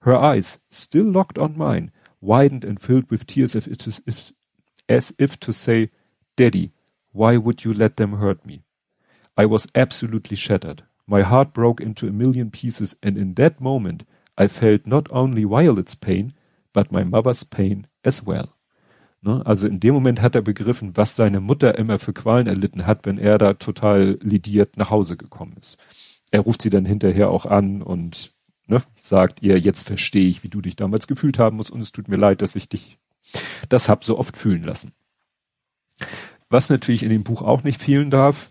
Her 0.00 0.16
eyes, 0.16 0.58
still 0.70 1.04
locked 1.04 1.38
on 1.38 1.56
mine, 1.56 1.90
widened 2.20 2.64
and 2.64 2.80
filled 2.80 3.10
with 3.10 3.26
tears 3.26 3.54
as 3.54 3.66
if, 4.06 4.32
as 4.88 5.14
if 5.18 5.38
to 5.40 5.52
say, 5.52 5.90
Daddy, 6.36 6.72
why 7.12 7.36
would 7.36 7.64
you 7.64 7.72
let 7.72 7.96
them 7.96 8.14
hurt 8.14 8.44
me? 8.44 8.64
I 9.36 9.46
was 9.46 9.66
absolutely 9.74 10.36
shattered. 10.36 10.84
My 11.06 11.22
heart 11.22 11.52
broke 11.52 11.80
into 11.80 12.08
a 12.08 12.12
million 12.12 12.50
pieces 12.50 12.96
and 13.02 13.18
in 13.18 13.34
that 13.34 13.60
moment 13.60 14.04
I 14.38 14.48
felt 14.48 14.86
not 14.86 15.06
only 15.10 15.44
Violet's 15.44 15.94
pain, 15.94 16.32
but 16.72 16.90
my 16.90 17.04
mother's 17.04 17.44
pain 17.44 17.86
as 18.04 18.26
well. 18.26 18.48
Ne? 19.22 19.44
Also 19.44 19.66
in 19.66 19.80
dem 19.80 19.94
Moment 19.94 20.20
hat 20.20 20.34
er 20.34 20.42
begriffen, 20.42 20.96
was 20.96 21.16
seine 21.16 21.40
Mutter 21.40 21.78
immer 21.78 21.98
für 21.98 22.12
Qualen 22.12 22.46
erlitten 22.46 22.86
hat, 22.86 23.06
wenn 23.06 23.18
er 23.18 23.38
da 23.38 23.54
total 23.54 24.18
lidiert 24.20 24.76
nach 24.76 24.90
Hause 24.90 25.16
gekommen 25.16 25.56
ist. 25.60 25.78
Er 26.30 26.40
ruft 26.40 26.62
sie 26.62 26.70
dann 26.70 26.84
hinterher 26.84 27.30
auch 27.30 27.46
an 27.46 27.80
und 27.82 28.32
ne, 28.66 28.82
sagt 28.96 29.42
ihr, 29.42 29.58
jetzt 29.58 29.86
verstehe 29.86 30.28
ich, 30.28 30.42
wie 30.42 30.48
du 30.48 30.60
dich 30.60 30.76
damals 30.76 31.06
gefühlt 31.06 31.38
haben 31.38 31.56
musst 31.56 31.70
und 31.70 31.80
es 31.80 31.92
tut 31.92 32.08
mir 32.08 32.16
leid, 32.16 32.42
dass 32.42 32.56
ich 32.56 32.68
dich 32.68 32.98
das 33.68 33.88
hab 33.88 34.04
so 34.04 34.18
oft 34.18 34.36
fühlen 34.36 34.62
lassen. 34.62 34.92
Was 36.50 36.70
natürlich 36.70 37.02
in 37.02 37.10
dem 37.10 37.24
Buch 37.24 37.42
auch 37.42 37.64
nicht 37.64 37.80
fehlen 37.80 38.10
darf, 38.10 38.50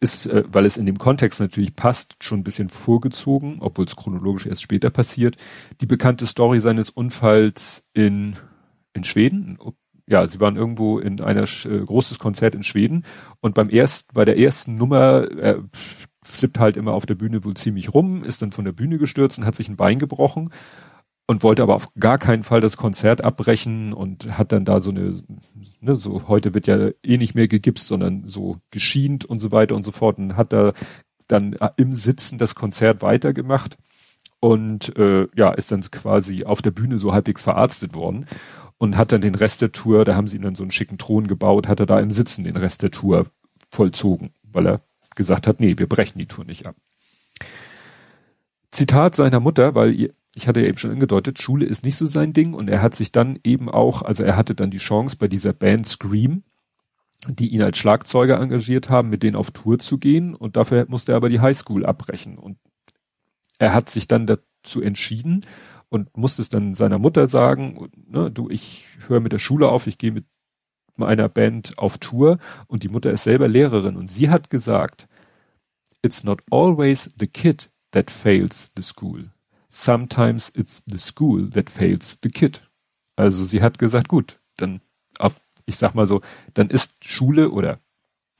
ist, 0.00 0.26
äh, 0.26 0.44
weil 0.48 0.66
es 0.66 0.76
in 0.76 0.86
dem 0.86 0.98
Kontext 0.98 1.40
natürlich 1.40 1.76
passt, 1.76 2.16
schon 2.22 2.40
ein 2.40 2.44
bisschen 2.44 2.68
vorgezogen, 2.68 3.58
obwohl 3.60 3.84
es 3.84 3.96
chronologisch 3.96 4.46
erst 4.46 4.62
später 4.62 4.90
passiert, 4.90 5.36
die 5.80 5.86
bekannte 5.86 6.26
Story 6.26 6.60
seines 6.60 6.90
Unfalls 6.90 7.84
in, 7.92 8.36
in 8.92 9.04
Schweden. 9.04 9.58
Ja, 10.08 10.26
sie 10.26 10.40
waren 10.40 10.56
irgendwo 10.56 10.98
in 10.98 11.20
einer 11.20 11.42
äh, 11.42 11.80
großes 11.84 12.18
Konzert 12.18 12.54
in 12.54 12.64
Schweden 12.64 13.04
und 13.40 13.54
beim 13.54 13.70
ersten, 13.70 14.12
bei 14.12 14.24
der 14.24 14.38
ersten 14.38 14.76
Nummer, 14.76 15.28
er 15.38 15.62
flippt 16.22 16.58
halt 16.58 16.76
immer 16.76 16.92
auf 16.92 17.06
der 17.06 17.14
Bühne 17.14 17.44
wohl 17.44 17.54
ziemlich 17.54 17.94
rum, 17.94 18.24
ist 18.24 18.42
dann 18.42 18.52
von 18.52 18.64
der 18.64 18.72
Bühne 18.72 18.98
gestürzt 18.98 19.38
und 19.38 19.44
hat 19.44 19.54
sich 19.54 19.68
ein 19.68 19.76
Bein 19.76 19.98
gebrochen 19.98 20.50
und 21.30 21.44
wollte 21.44 21.62
aber 21.62 21.76
auf 21.76 21.88
gar 21.94 22.18
keinen 22.18 22.42
Fall 22.42 22.60
das 22.60 22.76
Konzert 22.76 23.22
abbrechen 23.22 23.92
und 23.92 24.36
hat 24.36 24.50
dann 24.50 24.64
da 24.64 24.80
so 24.80 24.90
eine, 24.90 25.22
ne, 25.80 25.94
so 25.94 26.26
heute 26.26 26.54
wird 26.54 26.66
ja 26.66 26.90
eh 27.04 27.18
nicht 27.18 27.36
mehr 27.36 27.46
gegipst, 27.46 27.86
sondern 27.86 28.24
so 28.26 28.56
geschient 28.72 29.24
und 29.24 29.38
so 29.38 29.52
weiter 29.52 29.76
und 29.76 29.84
so 29.84 29.92
fort 29.92 30.18
und 30.18 30.36
hat 30.36 30.52
da 30.52 30.72
dann 31.28 31.56
im 31.76 31.92
Sitzen 31.92 32.38
das 32.38 32.56
Konzert 32.56 33.02
weitergemacht 33.02 33.78
und 34.40 34.96
äh, 34.96 35.28
ja, 35.36 35.52
ist 35.52 35.70
dann 35.70 35.82
quasi 35.82 36.44
auf 36.44 36.62
der 36.62 36.70
Bühne 36.70 36.98
so 36.98 37.12
halbwegs 37.12 37.42
verarztet 37.42 37.94
worden 37.94 38.26
und 38.78 38.96
hat 38.96 39.12
dann 39.12 39.20
den 39.20 39.34
Rest 39.34 39.60
der 39.60 39.72
Tour, 39.72 40.04
da 40.04 40.16
haben 40.16 40.26
sie 40.26 40.36
ihm 40.36 40.42
dann 40.42 40.54
so 40.54 40.64
einen 40.64 40.72
schicken 40.72 40.98
Thron 40.98 41.28
gebaut, 41.28 41.68
hat 41.68 41.80
er 41.80 41.86
da 41.86 42.00
im 42.00 42.10
Sitzen 42.10 42.44
den 42.44 42.56
Rest 42.56 42.82
der 42.82 42.90
Tour 42.90 43.26
vollzogen, 43.70 44.30
weil 44.42 44.66
er 44.66 44.80
gesagt 45.14 45.46
hat, 45.46 45.60
nee, 45.60 45.76
wir 45.76 45.86
brechen 45.86 46.18
die 46.18 46.26
Tour 46.26 46.46
nicht 46.46 46.66
ab. 46.66 46.74
Zitat 48.70 49.14
seiner 49.14 49.40
Mutter, 49.40 49.74
weil 49.74 49.92
ihr, 49.92 50.14
ich 50.34 50.48
hatte 50.48 50.60
ja 50.60 50.66
eben 50.66 50.78
schon 50.78 50.92
angedeutet, 50.92 51.40
Schule 51.40 51.66
ist 51.66 51.84
nicht 51.84 51.96
so 51.96 52.06
sein 52.06 52.32
Ding 52.32 52.54
und 52.54 52.68
er 52.68 52.80
hat 52.80 52.94
sich 52.94 53.12
dann 53.12 53.38
eben 53.44 53.68
auch, 53.68 54.00
also 54.02 54.24
er 54.24 54.36
hatte 54.36 54.54
dann 54.54 54.70
die 54.70 54.78
Chance 54.78 55.16
bei 55.18 55.28
dieser 55.28 55.52
Band 55.52 55.86
Scream, 55.86 56.44
die 57.28 57.48
ihn 57.48 57.62
als 57.62 57.76
Schlagzeuger 57.76 58.40
engagiert 58.40 58.88
haben, 58.88 59.10
mit 59.10 59.22
denen 59.22 59.36
auf 59.36 59.50
Tour 59.50 59.78
zu 59.78 59.98
gehen 59.98 60.34
und 60.34 60.56
dafür 60.56 60.86
musste 60.88 61.12
er 61.12 61.16
aber 61.16 61.28
die 61.28 61.40
Highschool 61.40 61.84
abbrechen 61.84 62.38
und 62.38 62.56
er 63.60 63.72
hat 63.72 63.88
sich 63.88 64.08
dann 64.08 64.26
dazu 64.26 64.82
entschieden 64.82 65.46
und 65.88 66.16
musste 66.16 66.42
es 66.42 66.48
dann 66.48 66.74
seiner 66.74 66.98
Mutter 66.98 67.28
sagen, 67.28 67.90
ne, 68.08 68.30
du, 68.30 68.50
ich 68.50 68.84
höre 69.06 69.20
mit 69.20 69.32
der 69.32 69.38
Schule 69.38 69.68
auf, 69.68 69.86
ich 69.86 69.98
gehe 69.98 70.10
mit 70.10 70.24
meiner 70.96 71.28
Band 71.28 71.78
auf 71.78 71.98
Tour 71.98 72.38
und 72.66 72.82
die 72.82 72.88
Mutter 72.88 73.12
ist 73.12 73.22
selber 73.22 73.46
Lehrerin 73.46 73.96
und 73.96 74.10
sie 74.10 74.30
hat 74.30 74.50
gesagt, 74.50 75.06
it's 76.02 76.24
not 76.24 76.42
always 76.50 77.08
the 77.18 77.28
kid 77.28 77.70
that 77.92 78.10
fails 78.10 78.72
the 78.76 78.82
school 78.82 79.30
sometimes 79.70 80.50
it's 80.54 80.82
the 80.86 80.98
school 80.98 81.48
that 81.50 81.70
fails 81.70 82.18
the 82.22 82.28
kid. 82.28 82.60
Also 83.16 83.44
sie 83.44 83.62
hat 83.62 83.78
gesagt, 83.78 84.08
gut, 84.08 84.40
dann 84.56 84.80
auf, 85.18 85.40
ich 85.64 85.76
sag 85.76 85.94
mal 85.94 86.06
so, 86.06 86.20
dann 86.54 86.68
ist 86.68 87.04
Schule 87.04 87.50
oder 87.50 87.80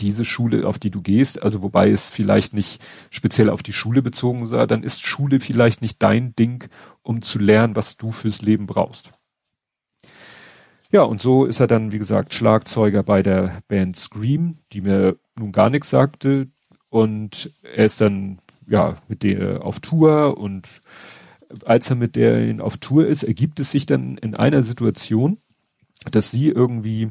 diese 0.01 0.25
Schule, 0.25 0.67
auf 0.67 0.79
die 0.79 0.91
du 0.91 1.03
gehst, 1.03 1.43
also 1.43 1.63
wobei 1.63 1.91
es 1.91 2.11
vielleicht 2.11 2.55
nicht 2.55 2.83
speziell 3.11 3.51
auf 3.51 3.63
die 3.63 3.73
Schule 3.73 4.03
bezogen 4.03 4.47
sei, 4.47 4.67
dann 4.67 4.83
ist 4.83 5.03
Schule 5.03 5.41
vielleicht 5.41 5.83
nicht 5.83 6.03
dein 6.03 6.35
Ding, 6.35 6.69
um 7.03 7.23
zu 7.23 7.39
lernen, 7.39 7.77
was 7.77 7.97
du 7.97 8.11
fürs 8.11 8.43
Leben 8.43 8.67
brauchst. 8.67 9.11
Ja, 10.93 11.03
und 11.03 11.23
so 11.23 11.45
ist 11.45 11.61
er 11.61 11.69
dann, 11.69 11.93
wie 11.93 11.99
gesagt, 11.99 12.35
Schlagzeuger 12.35 13.05
bei 13.05 13.23
der 13.23 13.63
Band 13.69 13.97
Scream, 13.97 14.59
die 14.73 14.81
mir 14.81 15.17
nun 15.39 15.53
gar 15.53 15.71
nichts 15.71 15.91
sagte. 15.91 16.49
und 16.89 17.53
er 17.63 17.85
ist 17.85 18.01
dann 18.01 18.41
ja 18.67 18.97
mit 19.09 19.23
der 19.23 19.65
auf 19.65 19.81
Tour 19.81 20.37
und 20.39 20.83
als 21.65 21.91
er 21.91 21.97
mit 21.97 22.17
der 22.17 22.65
auf 22.65 22.77
Tour 22.79 23.07
ist, 23.07 23.23
ergibt 23.23 23.61
es 23.61 23.71
sich 23.71 23.87
dann 23.87 24.19
in 24.19 24.35
einer 24.35 24.63
Situation, 24.63 25.39
dass 26.11 26.31
sie 26.31 26.49
irgendwie 26.49 27.11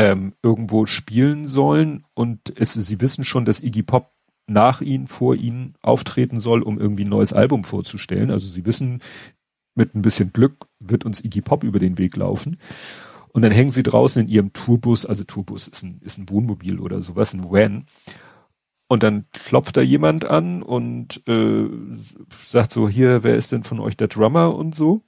ähm, 0.00 0.32
irgendwo 0.42 0.86
spielen 0.86 1.46
sollen 1.46 2.04
und 2.14 2.54
es, 2.56 2.72
sie 2.72 3.02
wissen 3.02 3.22
schon, 3.22 3.44
dass 3.44 3.62
Iggy 3.62 3.82
Pop 3.82 4.14
nach 4.46 4.80
ihnen, 4.80 5.06
vor 5.06 5.34
ihnen 5.34 5.74
auftreten 5.82 6.40
soll, 6.40 6.62
um 6.62 6.80
irgendwie 6.80 7.04
ein 7.04 7.10
neues 7.10 7.34
Album 7.34 7.64
vorzustellen. 7.64 8.30
Also 8.30 8.48
sie 8.48 8.64
wissen, 8.64 9.02
mit 9.74 9.94
ein 9.94 10.00
bisschen 10.00 10.32
Glück 10.32 10.68
wird 10.78 11.04
uns 11.04 11.22
Iggy 11.22 11.42
Pop 11.42 11.64
über 11.64 11.78
den 11.78 11.98
Weg 11.98 12.16
laufen. 12.16 12.56
Und 13.28 13.42
dann 13.42 13.52
hängen 13.52 13.70
sie 13.70 13.82
draußen 13.82 14.22
in 14.22 14.28
ihrem 14.28 14.54
Tourbus, 14.54 15.04
also 15.04 15.22
Tourbus 15.22 15.68
ist 15.68 15.82
ein, 15.82 16.00
ist 16.02 16.16
ein 16.16 16.30
Wohnmobil 16.30 16.80
oder 16.80 17.02
sowas, 17.02 17.34
ein 17.34 17.44
Van. 17.44 17.84
Und 18.88 19.02
dann 19.02 19.26
klopft 19.32 19.76
da 19.76 19.82
jemand 19.82 20.24
an 20.24 20.62
und 20.62 21.22
äh, 21.28 21.68
sagt 22.30 22.72
so, 22.72 22.88
hier, 22.88 23.22
wer 23.22 23.36
ist 23.36 23.52
denn 23.52 23.64
von 23.64 23.78
euch 23.78 23.98
der 23.98 24.08
Drummer 24.08 24.54
und 24.54 24.74
so? 24.74 25.02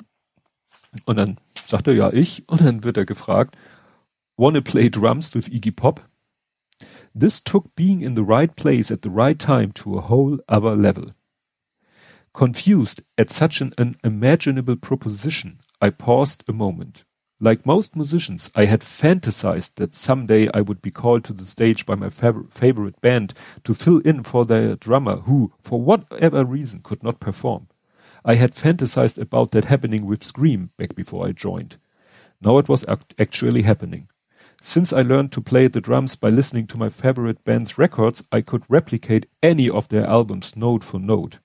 Und 1.06 1.16
dann 1.16 1.38
sagt 1.64 1.86
er, 1.86 1.94
ja, 1.94 2.12
ich. 2.12 2.46
Und 2.50 2.60
dann 2.60 2.84
wird 2.84 2.98
er 2.98 3.06
gefragt, 3.06 3.56
wanna 4.36 4.62
play 4.62 4.88
drums 4.88 5.34
with 5.34 5.50
Iggy 5.50 5.74
Pop? 5.76 6.00
This 7.14 7.40
took 7.40 7.74
being 7.76 8.00
in 8.00 8.14
the 8.14 8.24
right 8.24 8.54
place 8.56 8.90
at 8.90 9.02
the 9.02 9.10
right 9.10 9.38
time 9.38 9.72
to 9.72 9.96
a 9.96 10.00
whole 10.00 10.38
other 10.48 10.74
level. 10.74 11.12
Confused 12.32 13.02
at 13.18 13.30
such 13.30 13.60
an 13.60 13.74
unimaginable 13.76 14.76
proposition, 14.76 15.60
I 15.80 15.90
paused 15.90 16.44
a 16.48 16.52
moment. 16.52 17.04
Like 17.38 17.66
most 17.66 17.96
musicians, 17.96 18.50
I 18.54 18.66
had 18.66 18.80
fantasized 18.80 19.74
that 19.74 19.94
someday 19.94 20.48
I 20.54 20.60
would 20.60 20.80
be 20.80 20.92
called 20.92 21.24
to 21.24 21.32
the 21.32 21.44
stage 21.44 21.84
by 21.84 21.96
my 21.96 22.08
fav 22.08 22.50
favorite 22.50 23.00
band 23.00 23.34
to 23.64 23.74
fill 23.74 23.98
in 23.98 24.22
for 24.22 24.44
their 24.46 24.76
drummer 24.76 25.16
who, 25.16 25.52
for 25.60 25.82
whatever 25.82 26.44
reason, 26.44 26.80
could 26.82 27.02
not 27.02 27.20
perform. 27.20 27.66
I 28.24 28.36
had 28.36 28.54
fantasized 28.54 29.18
about 29.18 29.50
that 29.50 29.64
happening 29.64 30.06
with 30.06 30.22
Scream 30.22 30.70
back 30.78 30.94
before 30.94 31.26
I 31.26 31.32
joined. 31.32 31.78
Now 32.40 32.58
it 32.58 32.68
was 32.68 32.84
act 32.86 33.14
actually 33.18 33.62
happening. 33.62 34.08
Since 34.64 34.92
I 34.92 35.02
learned 35.02 35.32
to 35.32 35.40
play 35.40 35.66
the 35.66 35.80
drums 35.80 36.14
by 36.14 36.28
listening 36.28 36.68
to 36.68 36.78
my 36.78 36.88
favorite 36.88 37.42
band's 37.42 37.78
records, 37.78 38.22
I 38.30 38.42
could 38.42 38.62
replicate 38.68 39.26
any 39.42 39.68
of 39.68 39.88
their 39.88 40.06
albums 40.06 40.54
note 40.54 40.84
for 40.84 41.00
note, 41.00 41.40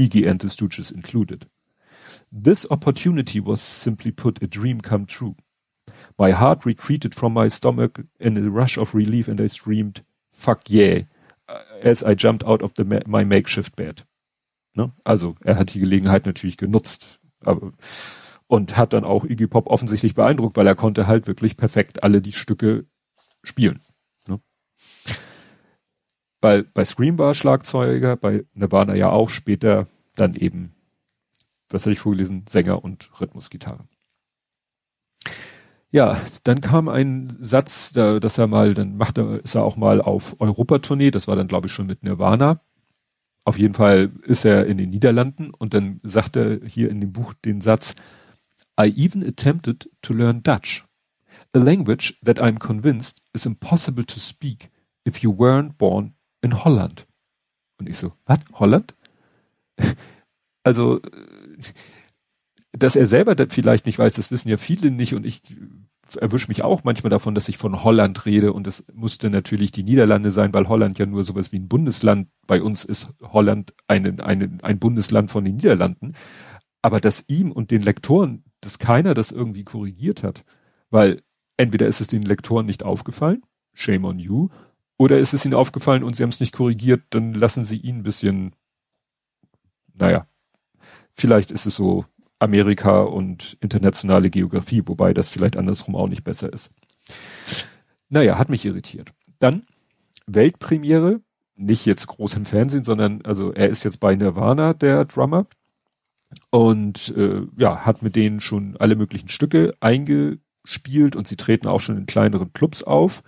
Iggy 0.00 0.26
and 0.26 0.40
the 0.40 0.46
Stooges 0.46 0.90
included. 0.90 1.44
This 2.32 2.64
opportunity 2.70 3.40
was 3.40 3.60
simply 3.60 4.10
put 4.10 4.42
a 4.42 4.46
dream 4.46 4.80
come 4.80 5.04
true. 5.04 5.36
My 6.18 6.30
heart 6.30 6.64
retreated 6.64 7.14
from 7.14 7.34
my 7.34 7.48
stomach 7.48 8.00
in 8.18 8.38
a 8.38 8.50
rush 8.50 8.78
of 8.78 8.94
relief 8.94 9.28
and 9.28 9.38
I 9.38 9.48
screamed, 9.48 10.02
fuck 10.32 10.62
yeah, 10.68 11.02
as 11.82 12.02
I 12.02 12.14
jumped 12.14 12.42
out 12.44 12.62
of 12.62 12.72
the, 12.74 13.02
my 13.06 13.22
makeshift 13.22 13.76
bed. 13.76 14.04
Ne? 14.74 14.92
Also, 15.04 15.36
er 15.44 15.56
hat 15.56 15.74
die 15.74 15.80
Gelegenheit 15.80 16.24
natürlich 16.24 16.56
genutzt. 16.56 17.20
Aber 17.44 17.74
und 18.52 18.76
hat 18.76 18.92
dann 18.92 19.04
auch 19.04 19.24
Iggy 19.24 19.46
Pop 19.46 19.66
offensichtlich 19.66 20.14
beeindruckt, 20.14 20.58
weil 20.58 20.66
er 20.66 20.74
konnte 20.74 21.06
halt 21.06 21.26
wirklich 21.26 21.56
perfekt 21.56 22.04
alle 22.04 22.20
die 22.20 22.32
Stücke 22.32 22.84
spielen. 23.42 23.80
Ne? 24.28 24.40
Weil 26.42 26.64
bei 26.64 26.84
Scream 26.84 27.18
war 27.18 27.32
Schlagzeuger, 27.32 28.14
bei 28.16 28.44
Nirvana 28.52 28.94
ja 28.94 29.08
auch 29.08 29.30
später 29.30 29.86
dann 30.16 30.34
eben, 30.34 30.74
was 31.70 31.84
hatte 31.84 31.92
ich 31.92 32.00
vorgelesen, 32.00 32.44
Sänger 32.46 32.84
und 32.84 33.08
Rhythmusgitarre. 33.18 33.88
Ja, 35.90 36.20
dann 36.44 36.60
kam 36.60 36.90
ein 36.90 37.34
Satz, 37.40 37.94
da, 37.94 38.20
dass 38.20 38.36
er 38.36 38.48
mal, 38.48 38.74
dann 38.74 38.98
macht 38.98 39.16
er, 39.16 39.42
ist 39.42 39.54
er 39.54 39.64
auch 39.64 39.76
mal 39.78 40.02
auf 40.02 40.38
Europatournee, 40.40 41.10
das 41.10 41.26
war 41.26 41.36
dann 41.36 41.48
glaube 41.48 41.68
ich 41.68 41.72
schon 41.72 41.86
mit 41.86 42.02
Nirvana. 42.02 42.60
Auf 43.46 43.58
jeden 43.58 43.72
Fall 43.72 44.10
ist 44.24 44.44
er 44.44 44.66
in 44.66 44.76
den 44.76 44.90
Niederlanden 44.90 45.52
und 45.54 45.72
dann 45.72 46.00
sagt 46.02 46.36
er 46.36 46.60
hier 46.66 46.90
in 46.90 47.00
dem 47.00 47.12
Buch 47.12 47.32
den 47.32 47.62
Satz, 47.62 47.96
I 48.78 48.92
even 48.96 49.22
attempted 49.22 49.88
to 50.02 50.14
learn 50.14 50.42
Dutch, 50.42 50.84
a 51.54 51.58
language 51.58 52.18
that 52.22 52.40
I'm 52.40 52.58
convinced 52.58 53.22
is 53.34 53.46
impossible 53.46 54.04
to 54.04 54.18
speak 54.18 54.70
if 55.04 55.22
you 55.22 55.30
weren't 55.30 55.76
born 55.78 56.14
in 56.42 56.64
Holland. 56.64 57.06
Und 57.78 57.88
ich 57.88 57.98
so, 57.98 58.12
was? 58.26 58.38
Holland? 58.54 58.94
also, 60.64 61.00
dass 62.72 62.96
er 62.96 63.06
selber 63.06 63.34
das 63.34 63.52
vielleicht 63.52 63.86
nicht 63.86 63.98
weiß, 63.98 64.14
das 64.14 64.30
wissen 64.30 64.48
ja 64.48 64.56
viele 64.56 64.90
nicht 64.90 65.14
und 65.14 65.26
ich 65.26 65.42
erwische 66.16 66.48
mich 66.48 66.62
auch 66.62 66.84
manchmal 66.84 67.10
davon, 67.10 67.34
dass 67.34 67.48
ich 67.48 67.58
von 67.58 67.82
Holland 67.84 68.26
rede 68.26 68.52
und 68.52 68.66
es 68.66 68.84
musste 68.92 69.30
natürlich 69.30 69.72
die 69.72 69.82
Niederlande 69.82 70.30
sein, 70.30 70.52
weil 70.52 70.68
Holland 70.68 70.98
ja 70.98 71.06
nur 71.06 71.24
sowas 71.24 71.52
wie 71.52 71.58
ein 71.58 71.68
Bundesland, 71.68 72.28
bei 72.46 72.62
uns 72.62 72.84
ist 72.84 73.10
Holland 73.22 73.72
eine, 73.86 74.22
eine, 74.24 74.58
ein 74.62 74.78
Bundesland 74.78 75.30
von 75.30 75.44
den 75.44 75.56
Niederlanden. 75.56 76.14
Aber 76.82 77.00
dass 77.00 77.24
ihm 77.28 77.52
und 77.52 77.70
den 77.70 77.82
Lektoren 77.82 78.44
dass 78.62 78.78
keiner 78.78 79.12
das 79.12 79.30
irgendwie 79.30 79.64
korrigiert 79.64 80.22
hat. 80.22 80.44
Weil 80.88 81.22
entweder 81.58 81.86
ist 81.86 82.00
es 82.00 82.06
den 82.06 82.22
Lektoren 82.22 82.64
nicht 82.64 82.82
aufgefallen, 82.82 83.42
shame 83.74 84.06
on 84.06 84.18
you, 84.18 84.48
oder 84.96 85.18
ist 85.18 85.34
es 85.34 85.44
ihnen 85.44 85.54
aufgefallen 85.54 86.02
und 86.02 86.16
sie 86.16 86.22
haben 86.22 86.30
es 86.30 86.40
nicht 86.40 86.54
korrigiert, 86.54 87.02
dann 87.10 87.34
lassen 87.34 87.64
sie 87.64 87.76
ihn 87.76 87.98
ein 87.98 88.02
bisschen, 88.02 88.54
naja, 89.94 90.26
vielleicht 91.12 91.50
ist 91.50 91.66
es 91.66 91.76
so 91.76 92.06
Amerika 92.38 93.02
und 93.02 93.56
internationale 93.60 94.30
Geografie, 94.30 94.82
wobei 94.86 95.12
das 95.12 95.30
vielleicht 95.30 95.56
andersrum 95.56 95.96
auch 95.96 96.08
nicht 96.08 96.24
besser 96.24 96.52
ist. 96.52 96.72
Naja, 98.08 98.38
hat 98.38 98.48
mich 98.48 98.64
irritiert. 98.64 99.12
Dann 99.38 99.66
Weltpremiere, 100.26 101.20
nicht 101.56 101.86
jetzt 101.86 102.06
groß 102.06 102.36
im 102.36 102.44
Fernsehen, 102.44 102.84
sondern 102.84 103.22
also 103.22 103.52
er 103.52 103.68
ist 103.68 103.84
jetzt 103.84 104.00
bei 104.00 104.14
Nirvana, 104.14 104.74
der 104.74 105.04
Drummer 105.04 105.46
und 106.50 107.14
äh, 107.16 107.42
ja, 107.56 107.84
hat 107.84 108.02
mit 108.02 108.16
denen 108.16 108.40
schon 108.40 108.76
alle 108.78 108.96
möglichen 108.96 109.28
Stücke 109.28 109.74
eingespielt 109.80 111.16
und 111.16 111.26
sie 111.26 111.36
treten 111.36 111.66
auch 111.66 111.80
schon 111.80 111.96
in 111.96 112.06
kleineren 112.06 112.52
Clubs 112.52 112.82
auf. 112.82 113.22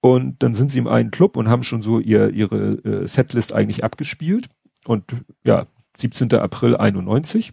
Und 0.00 0.42
dann 0.42 0.54
sind 0.54 0.70
sie 0.70 0.78
im 0.78 0.86
einen 0.86 1.10
Club 1.10 1.36
und 1.36 1.48
haben 1.48 1.64
schon 1.64 1.82
so 1.82 1.98
ihr, 1.98 2.30
ihre 2.30 2.74
äh, 2.84 3.08
Setlist 3.08 3.52
eigentlich 3.52 3.82
abgespielt. 3.82 4.48
Und 4.84 5.04
ja, 5.44 5.66
17. 5.96 6.32
April 6.34 6.76
91. 6.76 7.52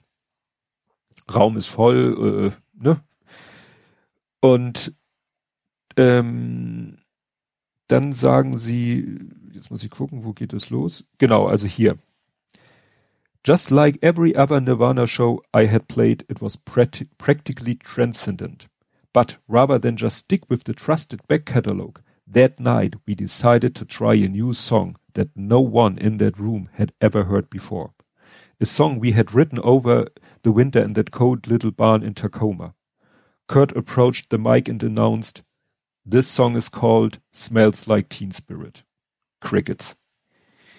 Raum 1.33 1.57
ist 1.57 1.67
voll, 1.67 2.51
äh, 2.51 2.83
ne? 2.83 3.01
Und 4.41 4.93
ähm, 5.95 6.97
dann 7.87 8.11
sagen 8.11 8.57
sie, 8.57 9.19
jetzt 9.51 9.71
muss 9.71 9.83
ich 9.83 9.89
gucken, 9.89 10.23
wo 10.23 10.33
geht 10.33 10.53
es 10.53 10.69
los? 10.69 11.05
Genau, 11.17 11.47
also 11.47 11.65
hier. 11.65 11.97
Just 13.43 13.71
like 13.71 13.99
every 14.01 14.33
other 14.35 14.61
Nirvana 14.61 15.05
show 15.05 15.43
I 15.53 15.65
had 15.65 15.89
played, 15.89 16.23
it 16.29 16.41
was 16.41 16.55
practically 16.55 17.75
transcendent. 17.75 18.67
But 19.13 19.35
rather 19.49 19.77
than 19.77 19.97
just 19.97 20.17
stick 20.17 20.49
with 20.49 20.63
the 20.63 20.73
trusted 20.73 21.27
back 21.27 21.45
catalogue, 21.45 22.01
that 22.25 22.59
night 22.59 22.95
we 23.05 23.15
decided 23.15 23.75
to 23.75 23.85
try 23.85 24.13
a 24.13 24.29
new 24.29 24.53
song 24.53 24.95
that 25.13 25.29
no 25.35 25.59
one 25.59 25.97
in 25.97 26.17
that 26.17 26.39
room 26.39 26.69
had 26.73 26.93
ever 27.01 27.25
heard 27.25 27.49
before. 27.49 27.93
A 28.61 28.65
song 28.65 28.97
we 28.97 29.11
had 29.11 29.33
written 29.33 29.59
over 29.59 30.07
the 30.43 30.51
winter 30.53 30.81
in 30.81 30.93
that 30.93 31.11
cold 31.11 31.47
little 31.47 31.71
barn 31.71 32.01
in 32.01 32.13
Tacoma. 32.13 32.73
Kurt 33.47 33.75
approached 33.75 34.29
the 34.29 34.37
mic 34.37 34.69
and 34.69 34.81
announced, 34.81 35.43
This 36.05 36.29
song 36.29 36.55
is 36.55 36.69
called 36.69 37.19
Smells 37.33 37.87
Like 37.89 38.07
Teen 38.07 38.31
Spirit. 38.31 38.83
Crickets. 39.41 39.95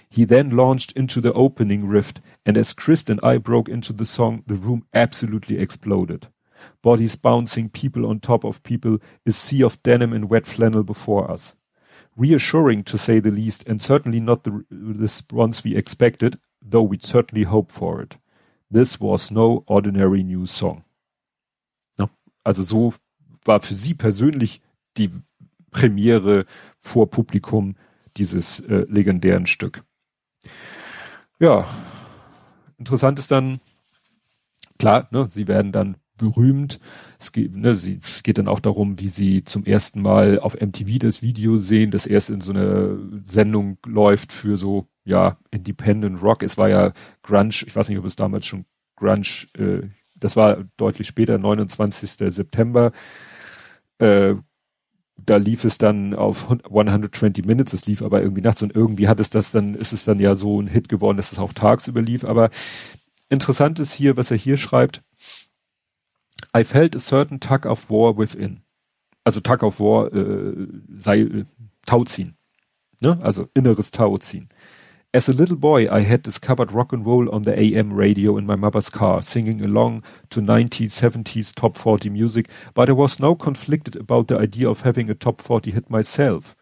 He 0.09 0.24
then 0.24 0.50
launched 0.50 0.92
into 0.92 1.20
the 1.20 1.33
opening 1.33 1.87
riff, 1.87 2.14
and 2.46 2.59
as 2.59 2.72
Chris 2.72 3.09
and 3.09 3.20
I 3.22 3.38
broke 3.38 3.68
into 3.68 3.92
the 3.92 4.07
song, 4.07 4.42
the 4.46 4.54
room 4.54 4.87
absolutely 4.92 5.59
exploded. 5.59 6.28
Bodies 6.83 7.16
bouncing, 7.16 7.68
people 7.68 8.07
on 8.07 8.20
top 8.20 8.44
of 8.44 8.62
people, 8.62 8.98
a 9.26 9.33
sea 9.33 9.62
of 9.62 9.83
denim 9.83 10.12
and 10.12 10.30
wet 10.30 10.46
flannel 10.46 10.83
before 10.83 11.30
us. 11.30 11.54
Reassuring 12.16 12.85
to 12.85 12.98
say 12.98 13.18
the 13.18 13.30
least, 13.30 13.66
and 13.66 13.80
certainly 13.80 14.20
not 14.20 14.44
the 14.44 14.64
response 14.70 15.64
we 15.64 15.74
expected, 15.74 16.38
though 16.62 16.83
we'd 16.83 17.04
certainly 17.04 17.44
hoped 17.44 17.72
for 17.72 18.00
it. 18.00 18.16
This 18.70 19.00
was 19.00 19.30
no 19.30 19.64
ordinary 19.66 20.22
new 20.22 20.46
song. 20.46 20.85
No? 21.98 22.11
Also 22.44 22.62
so 22.62 22.94
war 23.44 23.61
für 23.61 23.74
sie 23.74 23.94
persönlich 23.94 24.61
die 24.96 25.11
Premiere 25.70 26.46
vor 26.76 27.11
Publikum 27.11 27.76
dieses 28.16 28.61
äh, 28.61 28.87
legendären 28.88 29.46
Stück. 29.46 29.83
Ja, 31.40 31.66
interessant 32.79 33.19
ist 33.19 33.31
dann, 33.31 33.61
klar, 34.79 35.09
ne, 35.11 35.27
sie 35.31 35.49
werden 35.49 35.73
dann 35.73 35.97
berühmt. 36.17 36.81
Es 37.19 37.33
geht, 37.33 37.55
ne, 37.55 37.75
sie, 37.75 37.99
es 38.03 38.23
geht 38.23 38.39
dann 38.39 38.49
auch 38.49 38.61
darum, 38.61 39.01
wie 39.01 39.09
sie 39.09 39.45
zum 39.45 39.65
ersten 39.65 40.01
Mal 40.03 40.39
auf 40.39 40.55
MTV 40.61 40.99
das 40.99 41.23
Video 41.23 41.59
sehen, 41.59 41.91
das 41.91 42.07
erst 42.07 42.31
in 42.31 42.41
so 42.41 42.53
einer 42.53 42.97
Sendung 43.25 43.79
läuft 43.87 44.33
für 44.33 44.57
so, 44.57 44.87
ja, 45.05 45.39
Independent 45.51 46.23
Rock. 46.23 46.43
Es 46.43 46.57
war 46.57 46.71
ja 46.71 46.93
Grunge, 47.23 47.65
ich 47.67 47.75
weiß 47.75 47.89
nicht, 47.89 47.99
ob 47.99 48.05
es 48.05 48.17
damals 48.17 48.47
schon 48.47 48.65
Grunge, 48.97 49.47
äh, 49.59 49.89
das 50.15 50.37
war 50.37 50.65
deutlich 50.77 51.07
später, 51.09 51.39
29. 51.39 52.11
September. 52.33 52.93
Äh, 53.99 54.37
da 55.16 55.37
lief 55.37 55.64
es 55.64 55.79
dann 55.79 56.14
auf 56.14 56.50
120 56.50 57.44
Minutes, 57.44 57.72
es 57.72 57.87
lief 57.87 58.03
aber 58.03 58.22
irgendwie 58.22 58.42
nachts 58.42 58.62
und 58.62 58.74
irgendwie 58.74 59.09
hat 59.09 59.20
es 59.20 59.31
das 59.31 59.53
dann, 59.53 59.74
ist 59.74 59.92
es 59.92 60.05
dann 60.05 60.20
ja 60.20 60.35
so 60.35 60.61
ein 60.61 60.66
Hit 60.66 60.88
geworden, 60.88 61.16
dass 61.16 61.33
es 61.33 61.38
auch 61.38 61.53
tagsüber 61.53 62.03
lief. 62.03 62.24
Aber 62.24 62.50
interessant 63.29 63.79
ist 63.79 63.94
hier, 63.94 64.16
was 64.16 64.31
er 64.31 64.37
hier 64.37 64.57
schreibt. 64.57 65.03
I 66.57 66.64
felt 66.64 66.96
a 66.96 67.00
certain 67.00 67.40
tug 67.40 67.64
of 67.66 67.88
war 67.90 68.18
within. 68.18 68.61
Also 69.22 69.40
tug 69.40 69.62
of 69.62 69.81
war, 69.81 70.12
äh, 70.12 70.66
sei, 70.96 71.20
äh, 71.20 71.44
Tauziehen. 71.87 72.37
Ne? 73.00 73.18
Also 73.22 73.48
inneres 73.55 73.90
Tauziehen. 73.90 74.48
As 75.14 75.29
a 75.29 75.33
little 75.33 75.55
boy, 75.55 75.87
I 75.92 76.00
had 76.00 76.24
discovered 76.24 76.72
rock 76.72 76.92
and 76.92 77.07
roll 77.07 77.33
on 77.33 77.42
the 77.42 77.57
AM 77.62 77.92
radio 77.92 78.37
in 78.37 78.46
my 78.46 78.57
mother's 78.57 78.90
car, 78.90 79.22
singing 79.22 79.64
along 79.64 80.03
to 80.31 80.40
90s, 80.40 80.90
70s 80.90 81.55
top 81.55 81.77
40 81.77 82.11
music, 82.11 82.48
but 82.74 82.88
I 82.88 82.94
was 82.94 83.20
now 83.20 83.35
conflicted 83.35 83.94
about 83.94 84.27
the 84.27 84.37
idea 84.37 84.68
of 84.68 84.81
having 84.81 85.09
a 85.09 85.14
top 85.14 85.40
40 85.40 85.70
hit 85.70 85.88
myself. 85.88 86.57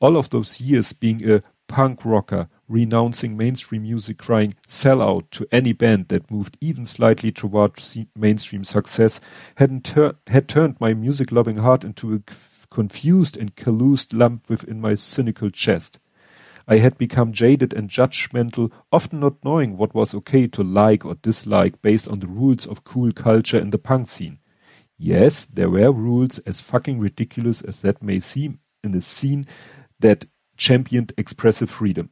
All 0.00 0.16
of 0.16 0.30
those 0.30 0.62
years 0.62 0.94
being 0.94 1.30
a 1.30 1.42
punk 1.68 2.02
rocker, 2.02 2.48
renouncing 2.68 3.36
mainstream 3.36 3.82
music, 3.82 4.16
crying 4.16 4.54
sell 4.66 5.02
out 5.02 5.30
to 5.32 5.46
any 5.52 5.74
band 5.74 6.08
that 6.08 6.30
moved 6.30 6.56
even 6.58 6.86
slightly 6.86 7.30
towards 7.30 7.98
mainstream 8.16 8.64
success, 8.64 9.20
hadn't 9.56 9.84
tur 9.84 10.14
had 10.28 10.48
turned 10.48 10.80
my 10.80 10.94
music 10.94 11.30
loving 11.30 11.58
heart 11.58 11.84
into 11.84 12.14
a 12.14 12.20
confused 12.70 13.36
and 13.36 13.56
calloused 13.56 14.14
lump 14.14 14.48
within 14.48 14.80
my 14.80 14.94
cynical 14.94 15.50
chest. 15.50 15.98
I 16.66 16.78
had 16.78 16.98
become 16.98 17.32
jaded 17.32 17.72
and 17.72 17.88
judgmental, 17.88 18.70
often 18.90 19.20
not 19.20 19.44
knowing 19.44 19.76
what 19.76 19.94
was 19.94 20.14
okay 20.14 20.46
to 20.48 20.62
like 20.62 21.04
or 21.04 21.14
dislike 21.14 21.82
based 21.82 22.08
on 22.08 22.20
the 22.20 22.26
rules 22.26 22.66
of 22.66 22.84
cool 22.84 23.10
culture 23.12 23.58
in 23.58 23.70
the 23.70 23.78
punk 23.78 24.08
scene. 24.08 24.38
Yes, 24.98 25.46
there 25.46 25.70
were 25.70 25.92
rules 25.92 26.38
as 26.40 26.60
fucking 26.60 27.00
ridiculous 27.00 27.62
as 27.62 27.80
that 27.80 28.02
may 28.02 28.20
seem 28.20 28.60
in 28.84 28.94
a 28.94 29.00
scene 29.00 29.44
that 29.98 30.26
championed 30.56 31.12
expressive 31.16 31.70
freedom. 31.70 32.10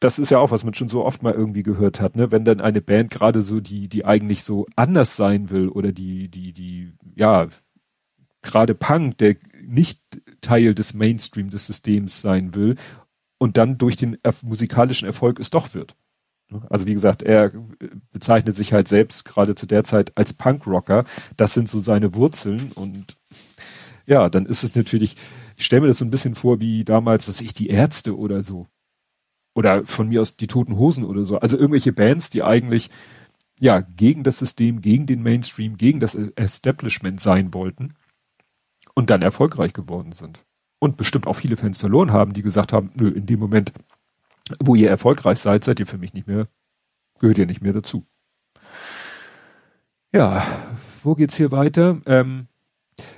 das 0.00 0.18
ist 0.18 0.30
ja 0.30 0.38
auch, 0.38 0.50
was 0.50 0.64
man 0.64 0.74
schon 0.74 0.88
so 0.88 1.04
oft 1.04 1.22
mal 1.22 1.32
irgendwie 1.32 1.62
gehört 1.62 2.00
hat, 2.00 2.16
ne? 2.16 2.30
Wenn 2.30 2.44
dann 2.44 2.60
eine 2.60 2.82
Band 2.82 3.10
gerade 3.10 3.42
so, 3.42 3.60
die, 3.60 3.88
die 3.88 4.04
eigentlich 4.04 4.42
so 4.42 4.66
anders 4.76 5.16
sein 5.16 5.50
will 5.50 5.68
oder 5.68 5.92
die, 5.92 6.28
die, 6.28 6.52
die, 6.52 6.92
ja, 7.14 7.48
gerade 8.42 8.74
Punk, 8.74 9.18
der 9.18 9.36
nicht 9.62 10.00
Teil 10.46 10.74
des 10.74 10.94
Mainstream 10.94 11.50
des 11.50 11.66
Systems 11.66 12.20
sein 12.20 12.54
will 12.54 12.76
und 13.38 13.56
dann 13.56 13.78
durch 13.78 13.96
den 13.96 14.16
er 14.22 14.32
musikalischen 14.42 15.06
Erfolg 15.06 15.40
es 15.40 15.50
doch 15.50 15.74
wird. 15.74 15.96
Also 16.70 16.86
wie 16.86 16.94
gesagt, 16.94 17.24
er 17.24 17.50
bezeichnet 18.12 18.54
sich 18.54 18.72
halt 18.72 18.86
selbst 18.86 19.24
gerade 19.24 19.56
zu 19.56 19.66
der 19.66 19.82
Zeit 19.82 20.16
als 20.16 20.32
Punkrocker. 20.32 21.04
Das 21.36 21.54
sind 21.54 21.68
so 21.68 21.80
seine 21.80 22.14
Wurzeln 22.14 22.70
und 22.74 23.16
ja, 24.06 24.28
dann 24.30 24.46
ist 24.46 24.62
es 24.62 24.76
natürlich, 24.76 25.16
ich 25.56 25.66
stelle 25.66 25.82
mir 25.82 25.88
das 25.88 25.98
so 25.98 26.04
ein 26.04 26.10
bisschen 26.10 26.36
vor 26.36 26.60
wie 26.60 26.84
damals, 26.84 27.26
was 27.26 27.40
ich, 27.40 27.52
die 27.52 27.68
Ärzte 27.68 28.16
oder 28.16 28.42
so. 28.42 28.68
Oder 29.56 29.84
von 29.84 30.08
mir 30.08 30.20
aus 30.20 30.36
die 30.36 30.46
Toten 30.46 30.76
Hosen 30.76 31.02
oder 31.02 31.24
so. 31.24 31.38
Also 31.38 31.56
irgendwelche 31.56 31.92
Bands, 31.92 32.30
die 32.30 32.44
eigentlich 32.44 32.90
ja 33.58 33.80
gegen 33.80 34.22
das 34.22 34.38
System, 34.38 34.80
gegen 34.80 35.06
den 35.06 35.22
Mainstream, 35.22 35.76
gegen 35.76 35.98
das 35.98 36.14
Establishment 36.14 37.20
sein 37.20 37.52
wollten 37.54 37.94
und 38.96 39.10
dann 39.10 39.22
erfolgreich 39.22 39.72
geworden 39.72 40.10
sind. 40.10 40.44
Und 40.80 40.96
bestimmt 40.96 41.28
auch 41.28 41.34
viele 41.34 41.56
Fans 41.56 41.78
verloren 41.78 42.12
haben, 42.12 42.32
die 42.32 42.42
gesagt 42.42 42.72
haben, 42.72 42.90
nö, 42.94 43.08
in 43.08 43.26
dem 43.26 43.38
Moment, 43.38 43.72
wo 44.58 44.74
ihr 44.74 44.90
erfolgreich 44.90 45.38
seid, 45.38 45.62
seid 45.62 45.78
ihr 45.78 45.86
für 45.86 45.98
mich 45.98 46.12
nicht 46.12 46.26
mehr, 46.26 46.48
gehört 47.18 47.38
ihr 47.38 47.46
nicht 47.46 47.62
mehr 47.62 47.72
dazu. 47.72 48.06
Ja, 50.12 50.44
wo 51.02 51.14
geht's 51.14 51.36
hier 51.36 51.52
weiter? 51.52 52.00
Ähm, 52.06 52.48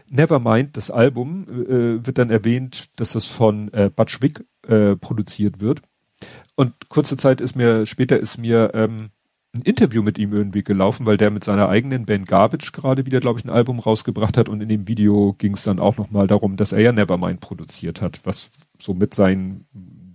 Nevermind, 0.08 0.76
das 0.76 0.90
Album, 0.90 1.46
äh, 1.48 2.04
wird 2.04 2.18
dann 2.18 2.30
erwähnt, 2.30 2.98
dass 2.98 3.12
das 3.12 3.26
von 3.26 3.72
äh, 3.72 3.90
Butch 3.94 4.20
Vig 4.20 4.44
äh, 4.66 4.96
produziert 4.96 5.60
wird. 5.60 5.82
Und 6.56 6.88
kurze 6.88 7.16
Zeit 7.16 7.40
ist 7.40 7.54
mir, 7.54 7.86
später 7.86 8.18
ist 8.18 8.38
mir 8.38 8.72
ähm, 8.74 9.10
ein 9.58 9.62
Interview 9.62 10.02
mit 10.02 10.18
ihm 10.18 10.32
irgendwie 10.32 10.62
gelaufen, 10.62 11.06
weil 11.06 11.16
der 11.16 11.30
mit 11.30 11.44
seiner 11.44 11.68
eigenen 11.68 12.06
Band 12.06 12.26
Garbage 12.26 12.72
gerade 12.72 13.06
wieder, 13.06 13.20
glaube 13.20 13.38
ich, 13.38 13.44
ein 13.44 13.50
Album 13.50 13.78
rausgebracht 13.78 14.36
hat 14.36 14.48
und 14.48 14.60
in 14.60 14.68
dem 14.68 14.88
Video 14.88 15.34
ging 15.34 15.54
es 15.54 15.64
dann 15.64 15.80
auch 15.80 15.96
nochmal 15.96 16.26
darum, 16.26 16.56
dass 16.56 16.72
er 16.72 16.80
ja 16.80 16.92
Nevermind 16.92 17.40
produziert 17.40 18.00
hat, 18.00 18.20
was 18.24 18.50
so 18.80 18.94
mit 18.94 19.14
sein 19.14 19.66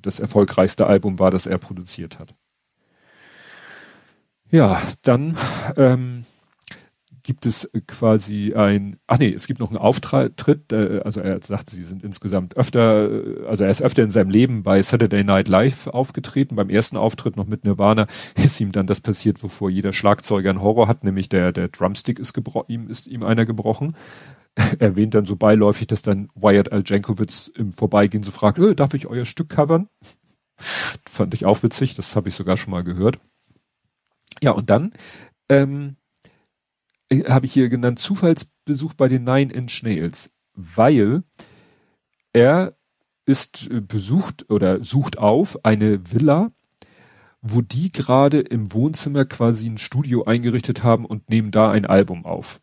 das 0.01 0.19
erfolgreichste 0.19 0.88
Album 0.88 1.19
war, 1.19 1.32
das 1.32 1.45
er 1.45 1.58
produziert 1.58 2.19
hat. 2.19 2.36
Ja, 4.51 4.82
dann 5.01 5.38
ähm, 5.77 6.25
gibt 7.23 7.45
es 7.45 7.69
quasi 7.88 8.53
ein, 8.53 8.99
ach 9.07 9.17
nee, 9.17 9.33
es 9.33 9.47
gibt 9.47 9.59
noch 9.59 9.69
einen 9.69 9.77
Auftritt, 9.77 10.71
äh, 10.73 11.01
also 11.03 11.21
er 11.21 11.41
sagt, 11.41 11.69
sie 11.69 11.83
sind 11.83 12.03
insgesamt 12.03 12.57
öfter, 12.57 13.09
äh, 13.12 13.45
also 13.47 13.63
er 13.63 13.71
ist 13.71 13.81
öfter 13.81 14.03
in 14.03 14.12
seinem 14.12 14.29
Leben 14.29 14.63
bei 14.63 14.81
Saturday 14.81 15.23
Night 15.23 15.47
Live 15.47 15.88
aufgetreten. 15.88 16.55
Beim 16.55 16.69
ersten 16.69 16.97
Auftritt 16.97 17.38
noch 17.38 17.47
mit 17.47 17.63
Nirvana 17.63 18.07
ist 18.36 18.59
ihm 18.59 18.71
dann 18.71 18.88
das 18.88 19.01
passiert, 19.01 19.41
wovor 19.41 19.69
jeder 19.69 19.93
Schlagzeuger 19.93 20.49
einen 20.49 20.62
Horror 20.62 20.88
hat, 20.88 21.03
nämlich 21.03 21.29
der, 21.29 21.51
der 21.53 21.69
Drumstick 21.69 22.19
ist 22.19 22.33
gebrochen, 22.33 22.65
ihm 22.67 22.88
ist 22.89 23.07
ihm 23.07 23.23
einer 23.23 23.45
gebrochen. 23.45 23.95
erwähnt 24.79 25.15
dann 25.15 25.25
so 25.25 25.36
beiläufig, 25.36 25.88
dass 25.88 26.03
dann 26.03 26.29
Wyatt 26.36 26.71
Al 26.71 26.83
Jankovic 26.86 27.51
im 27.55 27.71
Vorbeigehen 27.71 28.23
so 28.23 28.31
fragt, 28.31 28.59
öh, 28.59 28.75
darf 28.75 28.93
ich 28.93 29.07
euer 29.07 29.25
Stück 29.25 29.49
covern? 29.49 29.88
Fand 31.09 31.33
ich 31.33 31.45
auch 31.45 31.63
witzig, 31.63 31.95
das 31.95 32.15
habe 32.15 32.29
ich 32.29 32.36
sogar 32.36 32.57
schon 32.57 32.71
mal 32.71 32.83
gehört. 32.83 33.19
Ja, 34.41 34.51
und 34.51 34.69
dann 34.69 34.91
ähm, 35.49 35.95
habe 37.21 37.45
ich 37.45 37.54
hier 37.54 37.69
genannt, 37.69 37.99
Zufallsbesuch 37.99 38.93
bei 38.93 39.08
den 39.08 39.23
Nine 39.23 39.54
Inch 39.54 39.84
Nails, 39.84 40.32
weil 40.54 41.23
er 42.34 42.76
ist 43.26 43.69
äh, 43.69 43.82
besucht 43.82 44.49
oder 44.49 44.84
sucht 44.84 45.17
auf 45.17 45.63
eine 45.63 46.12
Villa, 46.12 46.52
wo 47.41 47.62
die 47.62 47.91
gerade 47.91 48.39
im 48.39 48.73
Wohnzimmer 48.73 49.26
quasi 49.26 49.69
ein 49.69 49.78
Studio 49.78 50.23
eingerichtet 50.23 50.84
haben 50.84 51.06
und 51.06 51.30
nehmen 51.30 51.52
da 51.52 51.71
ein 51.71 51.86
Album 51.86 52.26
auf. 52.26 52.62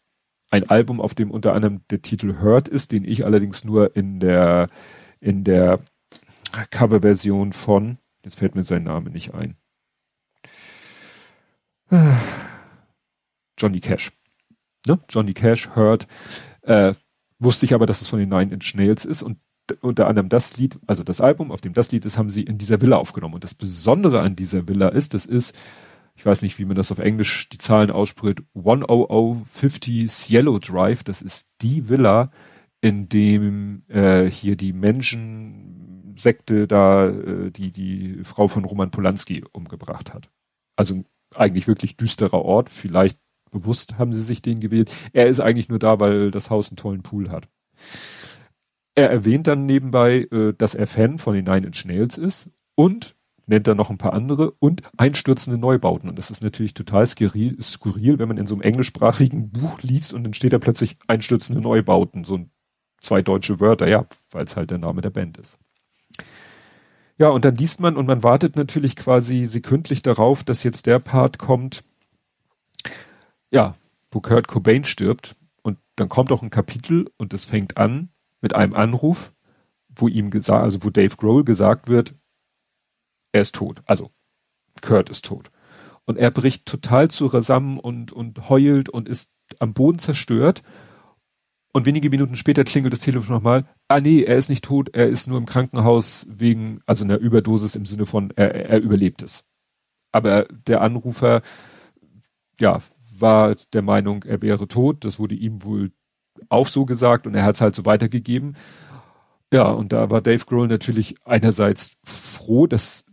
Ein 0.51 0.69
Album, 0.69 1.01
auf 1.01 1.15
dem 1.15 1.31
unter 1.31 1.55
anderem 1.55 1.83
der 1.91 2.03
Titel 2.03 2.41
Hurt 2.41 2.67
ist, 2.67 2.93
den 2.93 3.05
ich 3.05 3.25
allerdings 3.25 3.65
nur 3.65 3.95
in 3.95 4.21
der, 4.21 4.69
in 5.21 5.45
der 5.45 5.81
Coverversion 6.71 7.53
von, 7.53 7.99
jetzt 8.25 8.39
fällt 8.39 8.57
mir 8.57 8.65
sein 8.65 8.83
Name 8.83 9.11
nicht 9.11 9.33
ein. 9.35 9.57
Johnny 13.59 13.81
Cash 13.81 14.13
ne? 14.87 14.99
Johnny 15.09 15.35
Cash, 15.35 15.71
Hurt, 15.75 16.07
äh, 16.63 16.95
wusste 17.39 17.67
ich 17.67 17.75
aber, 17.75 17.87
dass 17.87 18.01
es 18.01 18.09
von 18.09 18.19
den 18.19 18.29
Nine 18.29 18.53
Inch 18.53 18.75
Nails 18.75 19.05
ist 19.05 19.23
und 19.23 19.39
unter 19.81 20.07
anderem 20.09 20.29
das 20.29 20.57
Lied, 20.57 20.79
also 20.87 21.03
das 21.03 21.21
Album, 21.21 21.53
auf 21.53 21.61
dem 21.61 21.73
das 21.73 21.93
Lied 21.93 22.05
ist, 22.05 22.19
haben 22.19 22.31
sie 22.31 22.43
in 22.43 22.59
dieser 22.59 22.81
Villa 22.81 22.97
aufgenommen. 22.97 23.35
Und 23.35 23.45
das 23.45 23.55
Besondere 23.55 24.21
an 24.21 24.37
dieser 24.37 24.69
Villa 24.69 24.89
ist, 24.89 25.15
das 25.15 25.27
ist, 25.27 25.55
ich 26.17 26.27
weiß 26.27 26.43
nicht, 26.43 26.59
wie 26.59 26.65
man 26.65 26.77
das 26.77 26.91
auf 26.91 26.99
Englisch 26.99 27.49
die 27.49 27.59
Zahlen 27.59 27.91
ausspricht, 27.91 28.43
10050 28.55 30.11
Cielo 30.11 30.59
Drive, 30.59 31.05
das 31.05 31.23
ist 31.23 31.49
die 31.63 31.89
Villa, 31.89 32.31
in 32.81 33.09
dem 33.09 33.85
äh, 33.89 34.31
hier 34.31 34.57
die 34.57 34.73
Menschensekte 34.73 36.67
da 36.67 37.09
äh, 37.09 37.51
die 37.51 37.71
die 37.71 38.25
Frau 38.25 38.49
von 38.49 38.65
Roman 38.65 38.91
Polanski 38.91 39.45
umgebracht 39.53 40.15
hat. 40.15 40.31
Also 40.77 41.05
eigentlich 41.35 41.69
wirklich 41.69 41.97
düsterer 41.97 42.43
Ort, 42.43 42.71
vielleicht 42.71 43.19
bewusst 43.51 43.99
haben 43.99 44.13
sie 44.13 44.23
sich 44.23 44.43
den 44.43 44.61
gewählt. 44.61 44.91
Er 45.13 45.27
ist 45.29 45.41
eigentlich 45.41 45.69
nur 45.69 45.79
da, 45.79 46.01
weil 46.01 46.31
das 46.31 46.51
Haus 46.51 46.71
einen 46.71 46.77
tollen 46.77 47.03
Pool 47.03 47.31
hat. 47.31 47.49
Er 48.95 49.11
erwähnt 49.11 49.47
dann 49.47 49.67
nebenbei, 49.67 50.29
äh, 50.31 50.53
dass 50.57 50.75
er 50.75 50.87
Fan 50.87 51.19
von 51.19 51.35
den 51.35 51.45
Nine 51.45 51.67
Inch 51.67 51.85
Nails 51.85 52.19
ist 52.19 52.51
und 52.75 53.17
nennt 53.47 53.67
dann 53.67 53.77
noch 53.77 53.91
ein 53.91 53.99
paar 53.99 54.13
andere 54.13 54.53
und 54.53 54.83
einstürzende 54.97 55.59
Neubauten. 55.59 56.09
Und 56.09 56.17
das 56.17 56.31
ist 56.31 56.43
natürlich 56.43 56.75
total 56.75 57.07
skurril, 57.07 57.61
skurril, 57.61 58.19
wenn 58.19 58.29
man 58.29 58.39
in 58.39 58.47
so 58.47 58.55
einem 58.55 58.63
englischsprachigen 58.63 59.51
Buch 59.51 59.83
liest 59.83 60.15
und 60.15 60.25
dann 60.25 60.35
steht 60.35 60.53
da 60.53 60.59
plötzlich 60.59 60.97
einstürzende 61.09 61.61
Neubauten, 61.61 62.25
so 62.25 62.47
zwei 63.01 63.23
deutsche 63.23 63.61
Wörter, 63.61 63.89
ja, 63.89 64.07
weil 64.31 64.45
es 64.45 64.57
halt 64.57 64.71
der 64.71 64.79
Name 64.79 65.01
der 65.01 65.11
Band 65.11 65.37
ist. 65.39 65.59
Ja, 67.19 67.29
und 67.29 67.45
dann 67.45 67.57
liest 67.57 67.81
man 67.81 67.97
und 67.97 68.07
man 68.07 68.23
wartet 68.23 68.57
natürlich 68.57 68.97
quasi 68.97 69.45
sekündlich 69.45 70.01
darauf, 70.01 70.43
dass 70.43 70.63
jetzt 70.63 70.87
der 70.87 70.99
Part 71.01 71.39
kommt, 71.39 71.85
ja, 73.51 73.77
wo 74.11 74.21
Kurt 74.21 74.49
Cobain 74.49 74.85
stirbt 74.85 75.37
und 75.63 75.79
dann 75.97 76.09
kommt 76.09 76.33
auch 76.33 76.43
ein 76.43 76.51
Kapitel 76.51 77.11
und 77.17 77.35
es 77.35 77.45
fängt 77.45 77.77
an 77.77 78.11
mit 78.41 78.55
einem 78.55 78.75
Anruf, 78.75 79.33
wo 79.89 80.09
ihm 80.09 80.31
gesagt, 80.31 80.63
also 80.63 80.85
wo 80.85 80.91
Dave 80.91 81.17
Grohl 81.17 81.45
gesagt 81.45 81.89
wird, 81.89 82.15
er 83.33 83.43
ist 83.43 83.55
tot. 83.55 83.83
Also 83.87 84.11
Kurt 84.83 85.11
ist 85.11 85.25
tot. 85.25 85.51
Und 86.05 86.17
er 86.17 86.31
bricht 86.31 86.67
total 86.67 87.09
zusammen 87.11 87.79
und, 87.79 88.13
und 88.13 88.49
heult 88.49 88.89
und 88.89 89.09
ist 89.09 89.31
am 89.59 89.75
Boden 89.75 89.99
zerstört. 89.99 90.63
Und 91.73 91.87
wenige 91.87 92.11
Minuten 92.11 92.35
später 92.35 92.65
klingelt 92.65 92.93
das 92.93 93.01
Telefon 93.01 93.37
nochmal. 93.37 93.65
Ah 93.87 94.01
nee, 94.01 94.23
er 94.23 94.37
ist 94.37 94.49
nicht 94.49 94.65
tot, 94.65 94.89
er 94.93 95.09
ist 95.09 95.29
nur 95.29 95.39
im 95.39 95.47
Krankenhaus 95.47 96.27
wegen, 96.29 96.81
also 96.85 97.05
einer 97.05 97.19
Überdosis 97.19 97.77
im 97.77 97.87
Sinne 97.87 98.07
von, 98.07 98.33
er, 98.35 98.55
er 98.55 98.81
überlebt 98.81 99.23
es. 99.23 99.45
Aber 100.11 100.47
der 100.67 100.81
Anrufer, 100.81 101.43
ja, 102.59 102.81
war 103.21 103.55
der 103.73 103.83
Meinung, 103.83 104.23
er 104.25 104.43
wäre 104.43 104.69
tot. 104.69 105.05
Das 105.05 105.19
wurde 105.19 105.35
ihm 105.35 105.63
wohl 105.65 105.93
auch 106.49 106.69
so 106.69 106.85
gesagt 106.85 107.27
und 107.27 107.35
er 107.35 107.45
hat 107.45 107.57
es 107.57 107.61
halt 107.61 107.75
so 107.75 107.85
weitergegeben. 107.85 108.57
Ja, 109.53 109.69
und 109.69 109.93
da 109.93 110.11
war 110.11 110.21
Dave 110.21 110.45
Grohl 110.45 110.69
natürlich 110.69 111.17
einerseits 111.25 111.93
froh, 112.05 112.67
dass 112.67 113.05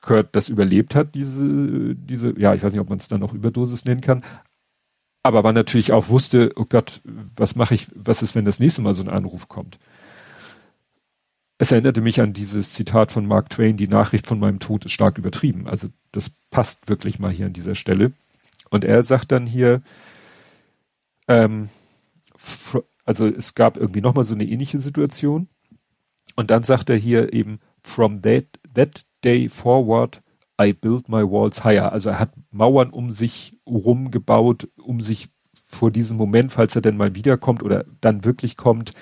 Kurt 0.00 0.34
das 0.34 0.48
überlebt 0.48 0.94
hat, 0.94 1.14
diese, 1.14 1.94
diese, 1.94 2.38
ja, 2.38 2.54
ich 2.54 2.62
weiß 2.62 2.72
nicht, 2.72 2.80
ob 2.80 2.88
man 2.88 2.98
es 2.98 3.08
dann 3.08 3.20
noch 3.20 3.34
Überdosis 3.34 3.84
nennen 3.84 4.00
kann, 4.00 4.22
aber 5.22 5.44
war 5.44 5.52
natürlich 5.52 5.92
auch 5.92 6.08
wusste, 6.08 6.52
oh 6.56 6.64
Gott, 6.68 7.00
was 7.36 7.56
mache 7.56 7.74
ich, 7.74 7.88
was 7.94 8.22
ist, 8.22 8.34
wenn 8.34 8.44
das 8.44 8.60
nächste 8.60 8.82
Mal 8.82 8.94
so 8.94 9.02
ein 9.02 9.08
Anruf 9.08 9.48
kommt? 9.48 9.78
Es 11.58 11.72
erinnerte 11.72 12.00
mich 12.00 12.20
an 12.20 12.32
dieses 12.32 12.72
Zitat 12.72 13.10
von 13.10 13.26
Mark 13.26 13.50
Twain, 13.50 13.76
die 13.76 13.88
Nachricht 13.88 14.28
von 14.28 14.38
meinem 14.38 14.60
Tod 14.60 14.84
ist 14.84 14.92
stark 14.92 15.18
übertrieben. 15.18 15.66
Also 15.66 15.88
das 16.12 16.30
passt 16.50 16.88
wirklich 16.88 17.18
mal 17.18 17.32
hier 17.32 17.46
an 17.46 17.52
dieser 17.52 17.74
Stelle. 17.74 18.12
Und 18.70 18.84
er 18.84 19.02
sagt 19.02 19.32
dann 19.32 19.46
hier, 19.46 19.82
ähm, 21.26 21.68
also 23.04 23.26
es 23.26 23.54
gab 23.54 23.76
irgendwie 23.76 24.00
nochmal 24.00 24.24
so 24.24 24.34
eine 24.34 24.44
ähnliche 24.44 24.78
Situation. 24.78 25.48
Und 26.36 26.50
dann 26.50 26.62
sagt 26.62 26.90
er 26.90 26.96
hier 26.96 27.32
eben, 27.32 27.58
from 27.82 28.22
that, 28.22 28.44
that 28.74 29.02
day 29.24 29.48
forward, 29.48 30.22
I 30.60 30.72
built 30.72 31.08
my 31.08 31.22
walls 31.22 31.64
higher. 31.64 31.92
Also 31.92 32.10
er 32.10 32.18
hat 32.18 32.32
Mauern 32.50 32.90
um 32.90 33.10
sich 33.10 33.58
rumgebaut, 33.66 34.68
um 34.76 35.00
sich 35.00 35.28
vor 35.66 35.90
diesem 35.90 36.16
Moment, 36.16 36.52
falls 36.52 36.74
er 36.74 36.82
denn 36.82 36.96
mal 36.96 37.14
wiederkommt 37.14 37.62
oder 37.62 37.84
dann 38.00 38.24
wirklich 38.24 38.56
kommt, 38.56 38.92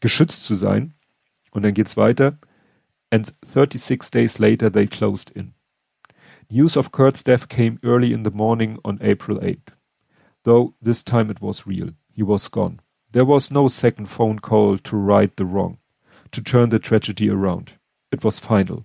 geschützt 0.00 0.44
zu 0.44 0.54
sein. 0.54 0.94
Und 1.52 1.64
dann 1.64 1.74
geht's 1.74 1.96
weiter. 1.96 2.38
And 3.10 3.34
36 3.44 4.10
days 4.10 4.38
later 4.38 4.70
they 4.70 4.86
closed 4.86 5.30
in. 5.30 5.52
News 6.52 6.76
of 6.76 6.90
Kurt's 6.90 7.22
death 7.22 7.48
came 7.48 7.78
early 7.84 8.12
in 8.12 8.24
the 8.24 8.30
morning 8.32 8.76
on 8.84 8.98
April 9.02 9.38
8. 9.40 9.70
Though 10.42 10.74
this 10.82 11.00
time 11.00 11.30
it 11.30 11.40
was 11.40 11.64
real. 11.64 11.90
He 12.12 12.24
was 12.24 12.48
gone. 12.48 12.80
There 13.12 13.24
was 13.24 13.52
no 13.52 13.68
second 13.68 14.06
phone 14.06 14.40
call 14.40 14.76
to 14.78 14.96
right 14.96 15.34
the 15.36 15.46
wrong, 15.46 15.78
to 16.32 16.42
turn 16.42 16.70
the 16.70 16.80
tragedy 16.80 17.30
around. 17.30 17.74
It 18.10 18.24
was 18.24 18.40
final. 18.40 18.84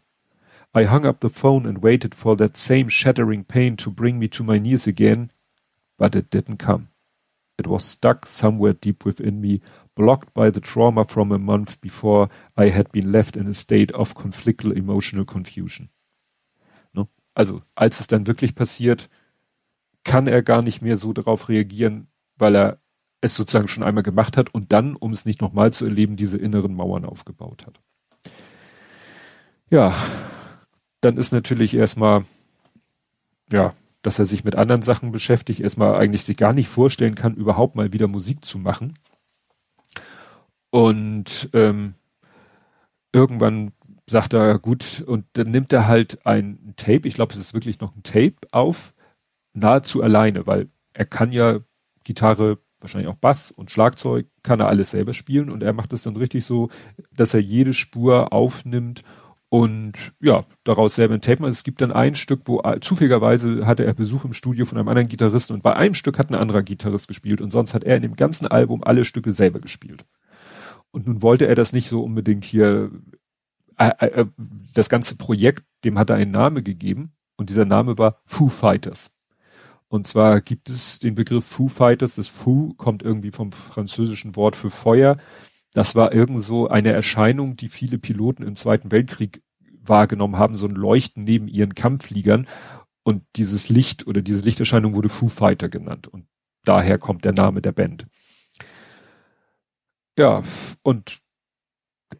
I 0.75 0.83
hung 0.83 1.07
up 1.07 1.21
the 1.21 1.29
phone 1.29 1.65
and 1.65 1.79
waited 1.79 2.13
for 2.13 2.35
that 2.35 2.55
same 2.55 2.87
shattering 2.87 3.43
pain 3.43 3.77
to 3.77 3.89
bring 3.89 4.19
me 4.19 4.27
to 4.27 4.43
my 4.43 4.59
knees 4.59 4.85
again, 4.85 5.31
but 5.97 6.15
it 6.15 6.29
didn't 6.29 6.57
come. 6.57 6.89
It 7.57 7.65
was 7.65 7.83
stuck 7.83 8.27
somewhere 8.27 8.73
deep 8.73 9.05
within 9.05 9.41
me, 9.41 9.61
blocked 9.95 10.35
by 10.35 10.51
the 10.51 10.61
trauma 10.61 11.03
from 11.03 11.31
a 11.31 11.39
month 11.39 11.81
before 11.81 12.29
I 12.55 12.69
had 12.69 12.91
been 12.91 13.11
left 13.11 13.35
in 13.35 13.47
a 13.47 13.55
state 13.55 13.89
of 13.93 14.13
conflictual 14.13 14.77
emotional 14.77 15.25
confusion. 15.25 15.89
Also, 17.35 17.61
als 17.75 17.99
es 17.99 18.07
dann 18.07 18.25
wirklich 18.25 18.55
passiert, 18.55 19.09
kann 20.03 20.25
er 20.25 20.41
gar 20.41 20.63
nicht 20.63 20.81
mehr 20.81 20.97
so 20.97 21.13
darauf 21.13 21.49
reagieren, 21.49 22.07
weil 22.37 22.55
er 22.55 22.79
es 23.21 23.35
sozusagen 23.35 23.67
schon 23.67 23.83
einmal 23.83 24.03
gemacht 24.03 24.37
hat 24.37 24.53
und 24.53 24.71
dann, 24.71 24.95
um 24.95 25.11
es 25.11 25.25
nicht 25.25 25.41
nochmal 25.41 25.73
zu 25.73 25.85
erleben, 25.85 26.15
diese 26.15 26.37
inneren 26.37 26.73
Mauern 26.73 27.05
aufgebaut 27.05 27.65
hat. 27.65 27.81
Ja, 29.69 29.95
dann 31.01 31.17
ist 31.17 31.33
natürlich 31.33 31.75
erstmal, 31.75 32.23
ja, 33.51 33.73
dass 34.01 34.19
er 34.19 34.25
sich 34.25 34.43
mit 34.43 34.55
anderen 34.55 34.83
Sachen 34.83 35.11
beschäftigt, 35.11 35.59
erstmal 35.59 35.95
eigentlich 35.95 36.23
sich 36.23 36.37
gar 36.37 36.53
nicht 36.53 36.69
vorstellen 36.69 37.15
kann, 37.15 37.35
überhaupt 37.35 37.75
mal 37.75 37.91
wieder 37.91 38.07
Musik 38.07 38.45
zu 38.45 38.59
machen. 38.59 38.97
Und 40.69 41.49
ähm, 41.53 41.95
irgendwann 43.11 43.71
sagt 44.07 44.33
er, 44.33 44.59
gut, 44.59 45.03
und 45.07 45.25
dann 45.33 45.51
nimmt 45.51 45.73
er 45.73 45.87
halt 45.87 46.25
ein 46.25 46.73
Tape, 46.77 47.07
ich 47.07 47.15
glaube, 47.15 47.33
es 47.33 47.39
ist 47.39 47.53
wirklich 47.53 47.79
noch 47.79 47.95
ein 47.95 48.03
Tape 48.03 48.35
auf, 48.51 48.93
nahezu 49.53 50.03
alleine, 50.03 50.45
weil 50.47 50.69
er 50.93 51.05
kann 51.05 51.31
ja 51.31 51.59
Gitarre, 52.03 52.59
wahrscheinlich 52.79 53.09
auch 53.09 53.15
Bass 53.15 53.51
und 53.51 53.71
Schlagzeug, 53.71 54.27
kann 54.43 54.59
er 54.59 54.67
alles 54.67 54.91
selber 54.91 55.13
spielen 55.13 55.49
und 55.49 55.63
er 55.63 55.73
macht 55.73 55.93
es 55.93 56.03
dann 56.03 56.17
richtig 56.17 56.45
so, 56.45 56.69
dass 57.11 57.33
er 57.33 57.39
jede 57.41 57.73
Spur 57.73 58.31
aufnimmt 58.31 59.03
und 59.49 60.13
ja, 60.19 60.43
daraus 60.63 60.95
selber 60.95 61.15
ein 61.15 61.21
Tape 61.21 61.41
macht. 61.41 61.53
Es 61.53 61.63
gibt 61.63 61.81
dann 61.81 61.91
ein 61.91 62.15
Stück, 62.15 62.41
wo 62.45 62.61
zufälligerweise 62.81 63.65
hatte 63.65 63.85
er 63.85 63.93
Besuch 63.93 64.25
im 64.25 64.33
Studio 64.33 64.65
von 64.65 64.77
einem 64.77 64.89
anderen 64.89 65.07
Gitarristen 65.07 65.53
und 65.53 65.63
bei 65.63 65.75
einem 65.75 65.93
Stück 65.93 66.19
hat 66.19 66.29
ein 66.29 66.35
anderer 66.35 66.61
Gitarrist 66.61 67.07
gespielt 67.07 67.41
und 67.41 67.51
sonst 67.51 67.73
hat 67.73 67.83
er 67.83 67.95
in 67.95 68.03
dem 68.03 68.15
ganzen 68.15 68.47
Album 68.47 68.83
alle 68.83 69.05
Stücke 69.05 69.31
selber 69.31 69.59
gespielt. 69.59 70.05
Und 70.91 71.07
nun 71.07 71.21
wollte 71.21 71.47
er 71.47 71.55
das 71.55 71.73
nicht 71.73 71.89
so 71.89 72.03
unbedingt 72.03 72.45
hier, 72.45 72.91
äh, 73.77 73.91
äh, 73.99 74.21
äh 74.21 74.25
das 74.73 74.89
ganze 74.89 75.15
Projekt, 75.15 75.63
dem 75.83 75.97
hat 75.97 76.09
er 76.09 76.17
einen 76.17 76.31
Namen 76.31 76.63
gegeben 76.63 77.13
und 77.37 77.49
dieser 77.49 77.65
Name 77.65 77.97
war 77.97 78.21
Foo 78.25 78.49
Fighters. 78.49 79.11
Und 79.87 80.07
zwar 80.07 80.41
gibt 80.41 80.69
es 80.69 80.99
den 80.99 81.15
Begriff 81.15 81.45
Foo 81.45 81.67
Fighters. 81.67 82.15
Das 82.15 82.27
Foo 82.27 82.73
kommt 82.73 83.03
irgendwie 83.03 83.31
vom 83.31 83.51
französischen 83.51 84.35
Wort 84.35 84.55
für 84.55 84.69
Feuer. 84.69 85.17
Das 85.73 85.95
war 85.95 86.13
irgend 86.13 86.41
so 86.41 86.67
eine 86.67 86.91
Erscheinung, 86.91 87.55
die 87.55 87.69
viele 87.69 87.97
Piloten 87.97 88.43
im 88.43 88.55
Zweiten 88.55 88.91
Weltkrieg 88.91 89.41
wahrgenommen 89.81 90.37
haben, 90.37 90.55
so 90.55 90.67
ein 90.67 90.75
Leuchten 90.75 91.23
neben 91.23 91.47
ihren 91.47 91.75
Kampffliegern. 91.75 92.47
Und 93.03 93.23
dieses 93.35 93.69
Licht 93.69 94.07
oder 94.07 94.21
diese 94.21 94.43
Lichterscheinung 94.43 94.95
wurde 94.95 95.09
Foo 95.09 95.27
Fighter 95.27 95.69
genannt. 95.69 96.07
Und 96.07 96.25
daher 96.63 96.97
kommt 96.97 97.23
der 97.23 97.33
Name 97.33 97.61
der 97.61 97.71
Band. 97.71 98.07
Ja, 100.17 100.43
und 100.81 101.19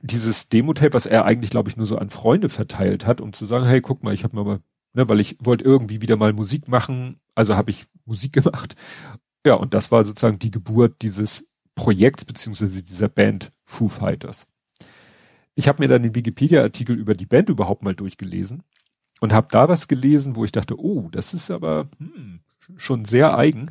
dieses 0.02 0.50
Demo-Tape, 0.50 0.94
was 0.94 1.06
er 1.06 1.26
eigentlich, 1.26 1.52
glaube 1.52 1.70
ich, 1.70 1.78
nur 1.78 1.86
so 1.86 1.98
an 1.98 2.10
Freunde 2.10 2.50
verteilt 2.50 3.06
hat, 3.06 3.22
um 3.22 3.34
zu 3.34 3.46
sagen, 3.46 3.66
hey, 3.66 3.82
guck 3.82 4.04
mal, 4.04 4.14
ich 4.14 4.24
habe 4.24 4.36
mal 4.36 4.60
ne, 4.96 5.08
weil 5.08 5.20
ich 5.20 5.38
wollte 5.40 5.64
irgendwie 5.64 6.02
wieder 6.02 6.16
mal 6.16 6.34
Musik 6.34 6.68
machen, 6.68 7.20
also 7.36 7.56
habe 7.56 7.70
ich 7.70 7.86
Musik 8.06 8.34
gemacht. 8.44 8.76
Ja, 9.46 9.54
und 9.54 9.74
das 9.74 9.92
war 9.92 10.04
sozusagen 10.04 10.40
die 10.40 10.52
Geburt 10.52 11.02
dieses 11.02 11.48
Projekts 11.76 12.26
beziehungsweise 12.26 12.82
dieser 12.82 13.10
Band 13.10 13.52
Foo 13.66 13.88
Fighters. 13.88 14.48
Ich 15.54 15.68
habe 15.68 15.84
mir 15.84 15.88
dann 15.88 16.04
den 16.04 16.16
Wikipedia-Artikel 16.16 16.98
über 16.98 17.14
die 17.14 17.26
Band 17.26 17.50
überhaupt 17.50 17.84
mal 17.84 17.96
durchgelesen 17.96 18.64
und 19.22 19.34
habe 19.34 19.48
da 19.52 19.70
was 19.70 19.88
gelesen, 19.88 20.36
wo 20.36 20.44
ich 20.44 20.52
dachte, 20.52 20.80
oh, 20.80 21.10
das 21.12 21.34
ist 21.34 21.52
aber 21.52 21.88
hm, 21.98 22.40
schon 22.76 23.06
sehr 23.06 23.38
eigen. 23.38 23.70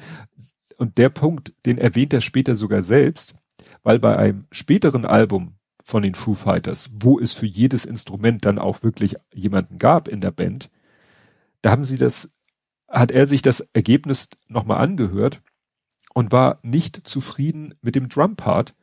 Und 0.77 0.96
der 0.98 1.09
Punkt, 1.09 1.53
den 1.66 1.79
erwähnt 1.79 2.12
er 2.12 2.20
später 2.20 2.55
sogar 2.55 2.83
selbst, 2.83 3.35
weil 3.83 3.98
bei 3.98 4.16
einem 4.16 4.46
späteren 4.50 5.05
Album 5.05 5.55
von 5.85 6.03
den 6.03 6.14
Foo 6.14 6.35
Fighters, 6.35 6.90
wo 6.94 7.20
es 7.20 7.35
für 7.35 7.47
jedes 7.47 7.85
Instrument 7.85 8.44
dann 8.47 8.59
auch 8.59 8.83
wirklich 8.83 9.14
jemanden 9.33 9.79
gab 9.79 10.09
in 10.09 10.23
der 10.23 10.31
Band, 10.31 10.70
da 11.61 11.70
haben 11.70 11.85
sie 11.85 11.99
das, 11.99 12.31
hat 12.88 13.12
er 13.12 13.27
sich 13.27 13.42
das 13.42 13.61
Ergebnis 13.75 14.29
nochmal 14.49 14.79
angehört 14.79 15.42
und 16.14 16.33
war 16.33 16.59
nicht 16.62 17.07
zufrieden 17.07 17.75
mit 17.83 17.97
dem 17.97 18.09
Drum-Part 18.09 18.75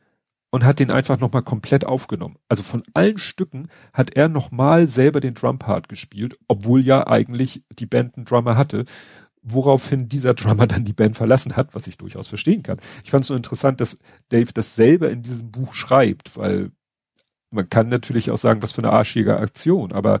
und 0.50 0.64
hat 0.64 0.78
den 0.78 0.92
einfach 0.92 1.18
nochmal 1.18 1.42
komplett 1.42 1.84
aufgenommen. 1.84 2.36
Also 2.48 2.62
von 2.62 2.84
allen 2.94 3.18
Stücken 3.18 3.68
hat 3.92 4.10
er 4.10 4.28
nochmal 4.28 4.86
selber 4.86 5.18
den 5.18 5.34
Drum-Part 5.34 5.88
gespielt, 5.88 6.38
obwohl 6.46 6.82
ja 6.82 7.08
eigentlich 7.08 7.64
die 7.78 7.86
Band 7.86 8.16
einen 8.16 8.26
Drummer 8.26 8.56
hatte, 8.56 8.84
woraufhin 9.42 10.08
dieser 10.08 10.34
Drummer 10.34 10.68
dann 10.68 10.84
die 10.84 10.92
Band 10.92 11.16
verlassen 11.16 11.56
hat, 11.56 11.74
was 11.74 11.88
ich 11.88 11.98
durchaus 11.98 12.28
verstehen 12.28 12.62
kann. 12.62 12.78
Ich 13.02 13.10
fand 13.10 13.22
es 13.22 13.28
so 13.28 13.34
interessant, 13.34 13.80
dass 13.80 13.98
Dave 14.28 14.52
das 14.54 14.76
selber 14.76 15.10
in 15.10 15.22
diesem 15.22 15.50
Buch 15.50 15.74
schreibt, 15.74 16.36
weil 16.36 16.70
man 17.52 17.68
kann 17.68 17.88
natürlich 17.88 18.30
auch 18.30 18.38
sagen, 18.38 18.62
was 18.62 18.72
für 18.72 18.82
eine 18.82 18.92
arschige 18.92 19.38
Aktion, 19.38 19.92
aber 19.92 20.20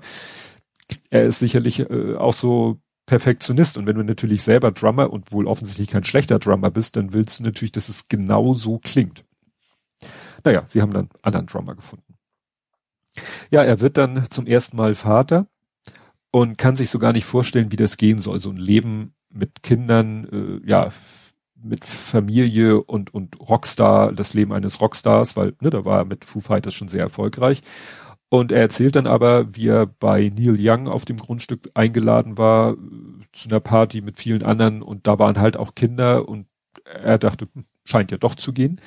er 1.10 1.24
ist 1.24 1.38
sicherlich 1.38 1.80
äh, 1.80 2.16
auch 2.16 2.34
so 2.34 2.78
Perfektionist 3.06 3.76
und 3.76 3.86
wenn 3.86 3.96
du 3.96 4.04
natürlich 4.04 4.42
selber 4.42 4.70
Drummer 4.70 5.10
und 5.10 5.32
wohl 5.32 5.46
offensichtlich 5.46 5.88
kein 5.88 6.04
schlechter 6.04 6.38
Drummer 6.38 6.70
bist, 6.70 6.96
dann 6.96 7.12
willst 7.12 7.40
du 7.40 7.44
natürlich, 7.44 7.72
dass 7.72 7.88
es 7.88 8.08
genau 8.08 8.54
so 8.54 8.78
klingt. 8.78 9.24
Naja, 10.44 10.64
sie 10.66 10.82
haben 10.82 10.92
dann 10.92 11.08
anderen 11.22 11.46
Drummer 11.46 11.74
gefunden. 11.74 12.14
Ja, 13.50 13.62
er 13.62 13.80
wird 13.80 13.98
dann 13.98 14.30
zum 14.30 14.46
ersten 14.46 14.76
Mal 14.76 14.94
Vater 14.94 15.46
und 16.30 16.58
kann 16.58 16.76
sich 16.76 16.90
so 16.90 16.98
gar 16.98 17.12
nicht 17.12 17.24
vorstellen, 17.24 17.72
wie 17.72 17.76
das 17.76 17.96
gehen 17.96 18.18
soll. 18.18 18.40
So 18.40 18.50
ein 18.50 18.56
Leben 18.56 19.14
mit 19.28 19.62
Kindern, 19.62 20.60
äh, 20.64 20.68
ja, 20.68 20.90
mit 21.62 21.84
Familie 21.84 22.82
und, 22.82 23.14
und 23.14 23.38
Rockstar, 23.40 24.12
das 24.12 24.34
Leben 24.34 24.52
eines 24.52 24.80
Rockstars, 24.80 25.36
weil 25.36 25.54
ne, 25.60 25.70
da 25.70 25.84
war 25.84 25.98
er 25.98 26.04
mit 26.04 26.24
Foo 26.24 26.40
Fighters 26.40 26.74
schon 26.74 26.88
sehr 26.88 27.02
erfolgreich. 27.02 27.62
Und 28.28 28.50
er 28.50 28.60
erzählt 28.60 28.96
dann 28.96 29.06
aber, 29.06 29.54
wie 29.54 29.68
er 29.68 29.86
bei 29.86 30.32
Neil 30.34 30.56
Young 30.58 30.88
auf 30.88 31.04
dem 31.04 31.18
Grundstück 31.18 31.70
eingeladen 31.74 32.38
war 32.38 32.76
zu 33.32 33.48
einer 33.48 33.60
Party 33.60 34.00
mit 34.00 34.18
vielen 34.18 34.42
anderen 34.42 34.82
und 34.82 35.06
da 35.06 35.18
waren 35.18 35.38
halt 35.38 35.56
auch 35.56 35.74
Kinder 35.74 36.28
und 36.28 36.46
er 36.84 37.18
dachte, 37.18 37.48
hm, 37.52 37.66
scheint 37.84 38.10
ja 38.10 38.18
doch 38.18 38.34
zu 38.34 38.52
gehen. 38.52 38.80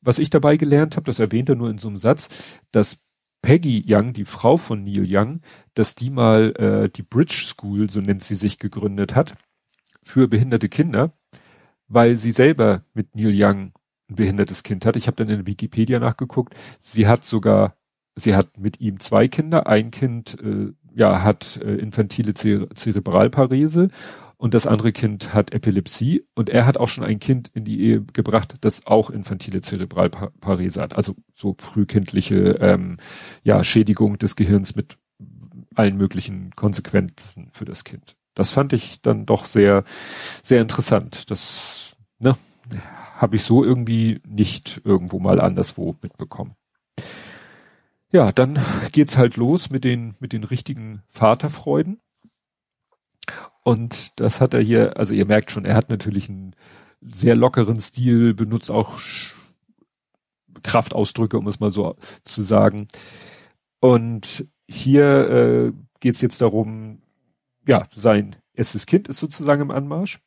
Was 0.00 0.18
ich 0.18 0.30
dabei 0.30 0.56
gelernt 0.56 0.96
habe, 0.96 1.04
das 1.04 1.18
erwähnt 1.18 1.48
er 1.48 1.56
nur 1.56 1.70
in 1.70 1.78
so 1.78 1.88
einem 1.88 1.96
Satz, 1.96 2.28
dass 2.70 2.98
Peggy 3.42 3.84
Young, 3.86 4.12
die 4.12 4.24
Frau 4.24 4.56
von 4.56 4.84
Neil 4.84 5.06
Young, 5.06 5.40
dass 5.74 5.94
die 5.94 6.10
mal 6.10 6.54
äh, 6.56 6.88
die 6.88 7.02
Bridge 7.02 7.42
School, 7.46 7.90
so 7.90 8.00
nennt 8.00 8.24
sie 8.24 8.34
sich, 8.34 8.58
gegründet 8.58 9.14
hat 9.14 9.34
für 10.02 10.28
behinderte 10.28 10.68
Kinder, 10.68 11.12
weil 11.88 12.16
sie 12.16 12.32
selber 12.32 12.82
mit 12.94 13.14
Neil 13.14 13.32
Young 13.34 13.72
ein 14.10 14.14
behindertes 14.14 14.62
Kind 14.62 14.86
hat. 14.86 14.96
Ich 14.96 15.06
habe 15.06 15.16
dann 15.16 15.28
in 15.28 15.46
Wikipedia 15.46 15.98
nachgeguckt. 15.98 16.54
Sie 16.80 17.06
hat 17.06 17.24
sogar 17.24 17.74
sie 18.14 18.34
hat 18.34 18.58
mit 18.58 18.80
ihm 18.80 19.00
zwei 19.00 19.28
Kinder. 19.28 19.66
Ein 19.66 19.90
Kind 19.90 20.36
äh, 20.42 20.72
ja 20.94 21.22
hat 21.22 21.60
äh, 21.62 21.76
infantile 21.76 22.34
Zer 22.34 22.68
Zerebralparese 22.74 23.90
und 24.36 24.54
das 24.54 24.66
andere 24.66 24.92
Kind 24.92 25.34
hat 25.34 25.52
Epilepsie 25.52 26.24
und 26.34 26.48
er 26.48 26.64
hat 26.64 26.76
auch 26.76 26.88
schon 26.88 27.04
ein 27.04 27.18
Kind 27.18 27.50
in 27.54 27.64
die 27.64 27.80
Ehe 27.80 28.02
gebracht, 28.12 28.54
das 28.60 28.86
auch 28.86 29.10
infantile 29.10 29.62
Zerebralparese 29.62 30.80
hat, 30.80 30.94
also 30.94 31.14
so 31.34 31.56
frühkindliche 31.58 32.58
ähm, 32.60 32.98
ja, 33.42 33.62
Schädigung 33.64 34.16
des 34.16 34.36
Gehirns 34.36 34.76
mit 34.76 34.96
allen 35.74 35.96
möglichen 35.96 36.50
Konsequenzen 36.54 37.48
für 37.52 37.64
das 37.64 37.84
Kind. 37.84 38.17
Das 38.38 38.52
fand 38.52 38.72
ich 38.72 39.02
dann 39.02 39.26
doch 39.26 39.46
sehr, 39.46 39.82
sehr 40.44 40.60
interessant. 40.60 41.28
Das 41.28 41.96
ne, 42.20 42.36
habe 43.16 43.34
ich 43.34 43.42
so 43.42 43.64
irgendwie 43.64 44.20
nicht 44.24 44.80
irgendwo 44.84 45.18
mal 45.18 45.40
anderswo 45.40 45.96
mitbekommen. 46.00 46.54
Ja, 48.12 48.30
dann 48.30 48.64
geht's 48.92 49.18
halt 49.18 49.36
los 49.36 49.70
mit 49.70 49.82
den, 49.82 50.14
mit 50.20 50.32
den 50.32 50.44
richtigen 50.44 51.02
Vaterfreuden. 51.08 52.00
Und 53.64 54.20
das 54.20 54.40
hat 54.40 54.54
er 54.54 54.60
hier, 54.60 54.96
also 54.98 55.14
ihr 55.14 55.26
merkt 55.26 55.50
schon, 55.50 55.64
er 55.64 55.74
hat 55.74 55.90
natürlich 55.90 56.28
einen 56.28 56.54
sehr 57.00 57.34
lockeren 57.34 57.80
Stil, 57.80 58.34
benutzt 58.34 58.70
auch 58.70 59.00
Kraftausdrücke, 60.62 61.36
um 61.36 61.48
es 61.48 61.58
mal 61.58 61.72
so 61.72 61.96
zu 62.22 62.42
sagen. 62.42 62.86
Und 63.80 64.46
hier 64.68 65.28
äh, 65.28 65.72
geht 65.98 66.14
es 66.14 66.20
jetzt 66.20 66.40
darum, 66.40 67.02
ja, 67.68 67.86
sein 67.92 68.36
erstes 68.54 68.86
Kind 68.86 69.08
ist 69.08 69.18
sozusagen 69.18 69.62
im 69.62 69.70
Anmarsch. 69.70 70.18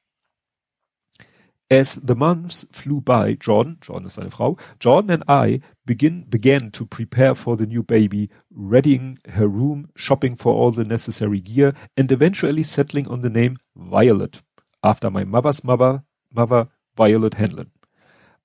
As 1.69 1.99
the 2.05 2.15
months 2.15 2.67
flew 2.71 2.99
by, 2.99 3.37
Jordan, 3.39 3.77
Jordan 3.81 4.07
ist 4.07 4.15
seine 4.15 4.29
Frau, 4.29 4.57
Jordan 4.79 5.09
and 5.09 5.23
I 5.29 5.61
begin, 5.85 6.29
began 6.29 6.71
to 6.73 6.85
prepare 6.85 7.33
for 7.33 7.55
the 7.55 7.65
new 7.65 7.81
baby, 7.81 8.29
readying 8.53 9.17
her 9.35 9.47
room, 9.47 9.87
shopping 9.95 10.35
for 10.35 10.53
all 10.53 10.71
the 10.71 10.83
necessary 10.83 11.39
gear, 11.39 11.73
and 11.95 12.11
eventually 12.11 12.63
settling 12.63 13.07
on 13.07 13.21
the 13.21 13.29
name 13.29 13.57
Violet, 13.73 14.41
after 14.83 15.09
my 15.09 15.23
mother's 15.23 15.63
mother, 15.63 16.03
mother 16.33 16.67
Violet 16.97 17.35
Hanlon. 17.35 17.71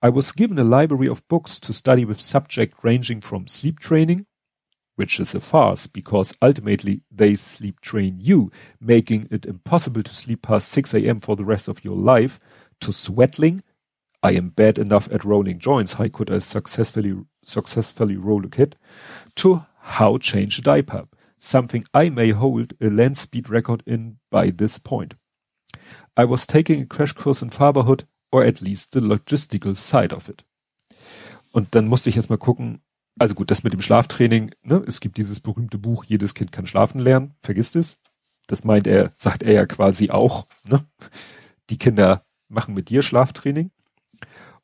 I 0.00 0.08
was 0.08 0.30
given 0.30 0.58
a 0.58 0.64
library 0.64 1.08
of 1.08 1.26
books 1.26 1.58
to 1.60 1.72
study 1.72 2.04
with 2.04 2.20
subject 2.20 2.84
ranging 2.84 3.20
from 3.20 3.48
sleep 3.48 3.80
training, 3.80 4.26
which 4.96 5.20
is 5.20 5.34
a 5.34 5.40
farce 5.40 5.86
because 5.86 6.34
ultimately 6.42 7.02
they 7.10 7.34
sleep 7.34 7.80
train 7.80 8.18
you, 8.18 8.50
making 8.80 9.28
it 9.30 9.46
impossible 9.46 10.02
to 10.02 10.14
sleep 10.14 10.42
past 10.42 10.68
6 10.68 10.94
a.m. 10.94 11.20
for 11.20 11.36
the 11.36 11.44
rest 11.44 11.68
of 11.68 11.84
your 11.84 11.96
life, 11.96 12.40
to 12.80 12.92
sweatling. 12.92 13.62
I 14.22 14.32
am 14.32 14.48
bad 14.48 14.78
enough 14.78 15.08
at 15.12 15.24
rolling 15.24 15.58
joints. 15.58 15.94
How 15.94 16.08
could 16.08 16.30
I 16.30 16.40
successfully 16.40 17.14
successfully 17.42 18.16
roll 18.16 18.44
a 18.44 18.48
kid? 18.48 18.76
To 19.36 19.66
how 19.80 20.18
change 20.18 20.58
a 20.58 20.62
diaper, 20.62 21.06
something 21.38 21.84
I 21.94 22.08
may 22.08 22.30
hold 22.30 22.72
a 22.80 22.88
land 22.88 23.16
speed 23.18 23.48
record 23.48 23.82
in 23.86 24.16
by 24.30 24.50
this 24.50 24.78
point. 24.78 25.14
I 26.16 26.24
was 26.24 26.46
taking 26.46 26.80
a 26.80 26.86
crash 26.86 27.12
course 27.12 27.42
in 27.42 27.50
Fatherhood, 27.50 28.04
or 28.32 28.42
at 28.44 28.62
least 28.62 28.92
the 28.92 29.00
logistical 29.00 29.76
side 29.76 30.12
of 30.12 30.28
it. 30.28 30.42
Und 31.52 31.74
dann 31.74 31.88
musste 31.88 32.10
ich 32.10 32.16
erstmal 32.16 32.38
gucken, 32.38 32.80
also 33.18 33.34
gut, 33.34 33.50
das 33.50 33.64
mit 33.64 33.72
dem 33.72 33.82
Schlaftraining, 33.82 34.54
ne, 34.62 34.82
es 34.86 35.00
gibt 35.00 35.16
dieses 35.16 35.40
berühmte 35.40 35.78
Buch, 35.78 36.04
jedes 36.04 36.34
Kind 36.34 36.52
kann 36.52 36.66
schlafen 36.66 37.00
lernen, 37.00 37.34
vergisst 37.40 37.76
es. 37.76 37.98
Das 38.46 38.64
meint 38.64 38.86
er, 38.86 39.12
sagt 39.16 39.42
er 39.42 39.52
ja 39.52 39.66
quasi 39.66 40.10
auch, 40.10 40.46
ne? 40.68 40.86
Die 41.70 41.78
Kinder 41.78 42.24
machen 42.48 42.74
mit 42.74 42.90
dir 42.90 43.02
Schlaftraining. 43.02 43.70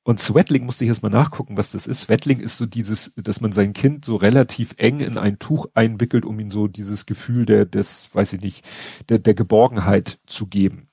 Und 0.05 0.21
Sweatling 0.21 0.65
musste 0.65 0.85
ich 0.85 0.89
erstmal 0.89 1.13
nachgucken, 1.13 1.57
was 1.57 1.73
das 1.73 1.87
ist. 1.87 2.03
Sweatling 2.03 2.41
ist 2.41 2.59
so 2.59 2.67
dieses, 2.67 3.13
dass 3.17 3.41
man 3.41 3.53
sein 3.53 3.73
Kind 3.73 4.05
so 4.05 4.17
relativ 4.17 4.75
eng 4.77 5.01
in 5.01 5.17
ein 5.17 5.39
Tuch 5.39 5.67
einwickelt, 5.75 6.25
um 6.25 6.39
ihm 6.41 6.51
so 6.51 6.67
dieses 6.67 7.07
Gefühl 7.07 7.47
der, 7.47 7.67
des, 7.67 8.13
weiß 8.13 8.33
ich 8.33 8.41
nicht, 8.41 8.65
der, 9.09 9.19
der 9.19 9.35
Geborgenheit 9.35 10.19
zu 10.27 10.49
geben. 10.49 10.89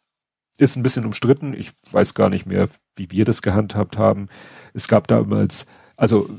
Ist 0.60 0.76
ein 0.76 0.84
bisschen 0.84 1.06
umstritten. 1.06 1.54
Ich 1.54 1.72
weiß 1.92 2.14
gar 2.14 2.30
nicht 2.30 2.46
mehr, 2.46 2.70
wie 2.96 3.10
wir 3.10 3.26
das 3.26 3.42
gehandhabt 3.42 3.98
haben. 3.98 4.28
Es 4.74 4.88
gab 4.88 5.08
damals, 5.08 5.66
also 5.96 6.30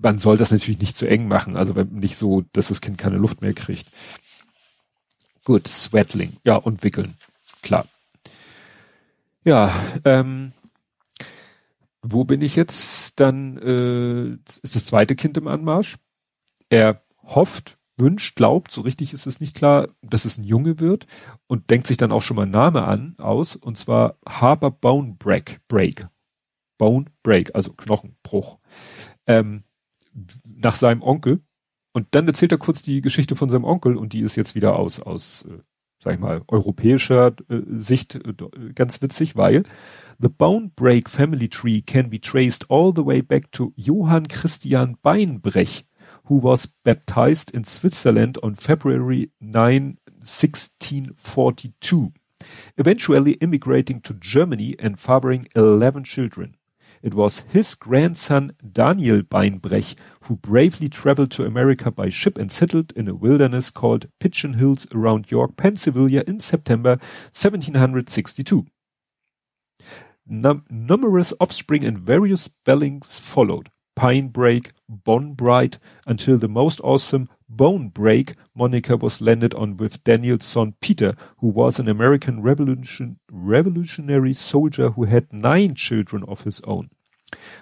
man 0.00 0.18
soll 0.18 0.36
das 0.36 0.52
natürlich 0.52 0.80
nicht 0.80 0.96
zu 0.96 1.06
eng 1.06 1.28
machen, 1.28 1.56
also 1.56 1.72
nicht 1.74 2.16
so, 2.16 2.44
dass 2.52 2.68
das 2.68 2.80
Kind 2.80 2.98
keine 2.98 3.16
Luft 3.16 3.42
mehr 3.42 3.54
kriegt. 3.54 3.88
Gut, 5.44 5.68
Sweatling, 5.68 6.36
ja, 6.44 6.56
und 6.56 6.82
wickeln, 6.82 7.14
klar. 7.62 7.86
Ja, 9.44 9.74
ähm, 10.04 10.52
wo 12.02 12.24
bin 12.24 12.40
ich 12.40 12.56
jetzt? 12.56 13.20
Dann 13.20 13.58
äh, 13.58 14.38
ist 14.62 14.74
das 14.74 14.86
zweite 14.86 15.14
Kind 15.16 15.36
im 15.36 15.46
Anmarsch. 15.46 15.96
Er 16.68 17.02
hofft, 17.22 17.78
wünscht, 17.96 18.36
glaubt, 18.36 18.72
so 18.72 18.80
richtig 18.80 19.12
ist 19.12 19.26
es 19.26 19.40
nicht 19.40 19.56
klar, 19.56 19.88
dass 20.02 20.24
es 20.24 20.38
ein 20.38 20.44
Junge 20.44 20.80
wird 20.80 21.06
und 21.46 21.70
denkt 21.70 21.86
sich 21.86 21.96
dann 21.96 22.12
auch 22.12 22.22
schon 22.22 22.36
mal 22.36 22.42
einen 22.42 22.50
Namen 22.50 22.82
an 22.82 23.14
aus 23.18 23.56
und 23.56 23.78
zwar 23.78 24.16
Harbour 24.26 24.70
Bone 24.72 25.16
Break, 25.18 25.60
Break. 25.68 26.06
Bone 26.76 27.06
Break, 27.22 27.54
also 27.54 27.72
Knochenbruch. 27.72 28.58
Ähm, 29.26 29.62
nach 30.44 30.76
seinem 30.76 31.02
Onkel. 31.02 31.40
Und 31.92 32.08
dann 32.10 32.26
erzählt 32.26 32.52
er 32.52 32.58
kurz 32.58 32.82
die 32.82 33.00
Geschichte 33.00 33.36
von 33.36 33.48
seinem 33.48 33.64
Onkel 33.64 33.96
und 33.96 34.12
die 34.12 34.20
ist 34.20 34.36
jetzt 34.36 34.54
wieder 34.54 34.76
aus, 34.76 35.00
aus, 35.00 35.46
äh, 35.48 35.58
sag 36.02 36.14
ich 36.14 36.20
mal, 36.20 36.42
europäischer 36.48 37.34
äh, 37.48 37.60
Sicht 37.70 38.16
äh, 38.16 38.34
ganz 38.74 39.00
witzig, 39.00 39.36
weil 39.36 39.62
The 40.18 40.28
Bone 40.28 40.70
Break 40.74 41.08
Family 41.08 41.48
Tree 41.48 41.82
can 41.82 42.10
be 42.10 42.20
traced 42.20 42.70
all 42.70 42.92
the 42.94 43.04
way 43.04 43.22
back 43.22 43.50
to 43.52 43.72
Johann 43.76 44.26
Christian 44.28 44.96
Beinbrech, 45.02 45.84
who 46.24 46.42
was 46.42 46.66
baptized 46.84 47.50
in 47.50 47.64
Switzerland 47.64 48.42
on 48.42 48.54
February 48.54 49.30
9, 49.40 49.98
1642, 50.20 52.12
eventually 52.76 53.32
immigrating 53.34 54.00
to 54.02 54.14
Germany 54.14 54.76
and 54.78 54.98
fathering 54.98 55.48
11 55.54 56.04
children. 56.04 56.56
It 57.04 57.12
was 57.12 57.40
his 57.50 57.74
grandson 57.74 58.56
Daniel 58.72 59.20
Beinbrech 59.20 59.94
who 60.22 60.36
bravely 60.36 60.88
traveled 60.88 61.30
to 61.32 61.44
America 61.44 61.90
by 61.90 62.08
ship 62.08 62.38
and 62.38 62.50
settled 62.50 62.94
in 62.96 63.08
a 63.08 63.14
wilderness 63.14 63.70
called 63.70 64.08
Pigeon 64.20 64.54
Hills 64.54 64.86
around 64.90 65.30
York, 65.30 65.54
Pennsylvania 65.58 66.24
in 66.26 66.40
September 66.40 66.92
1762. 67.32 68.64
Num 70.26 70.64
numerous 70.70 71.34
offspring 71.38 71.84
and 71.84 71.98
various 71.98 72.44
spellings 72.44 73.20
followed. 73.20 73.70
Pine 73.94 74.28
Break, 74.28 74.70
Bon 74.88 75.34
Bright, 75.34 75.78
until 76.06 76.38
the 76.38 76.48
most 76.48 76.80
awesome 76.82 77.28
Bone 77.48 77.88
Break 77.88 78.34
moniker 78.54 78.96
was 78.96 79.20
landed 79.20 79.54
on 79.54 79.76
with 79.76 80.02
Daniel's 80.04 80.44
son 80.44 80.74
Peter, 80.80 81.14
who 81.38 81.48
was 81.48 81.78
an 81.78 81.88
American 81.88 82.42
revolution, 82.42 83.18
revolutionary 83.30 84.32
soldier 84.32 84.90
who 84.90 85.04
had 85.04 85.32
nine 85.32 85.74
children 85.74 86.24
of 86.26 86.44
his 86.44 86.60
own. 86.62 86.90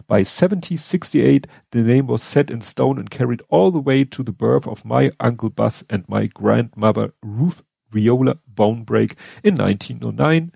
By 0.07 0.19
1768, 0.19 1.47
the 1.71 1.83
name 1.83 2.07
was 2.07 2.23
set 2.23 2.51
in 2.51 2.61
stone 2.61 2.99
and 2.99 3.11
carried 3.11 3.43
all 3.49 3.71
the 3.71 3.79
way 3.79 4.05
to 4.05 4.23
the 4.23 4.33
birth 4.33 4.67
of 4.67 4.85
my 4.85 5.11
Uncle 5.19 5.51
Buzz 5.51 5.85
and 5.89 6.09
my 6.09 6.27
grandmother 6.27 7.15
Ruth 7.23 7.63
Viola 7.91 8.37
Bonebreak 8.53 9.17
in 9.43 9.55
1909 9.57 10.53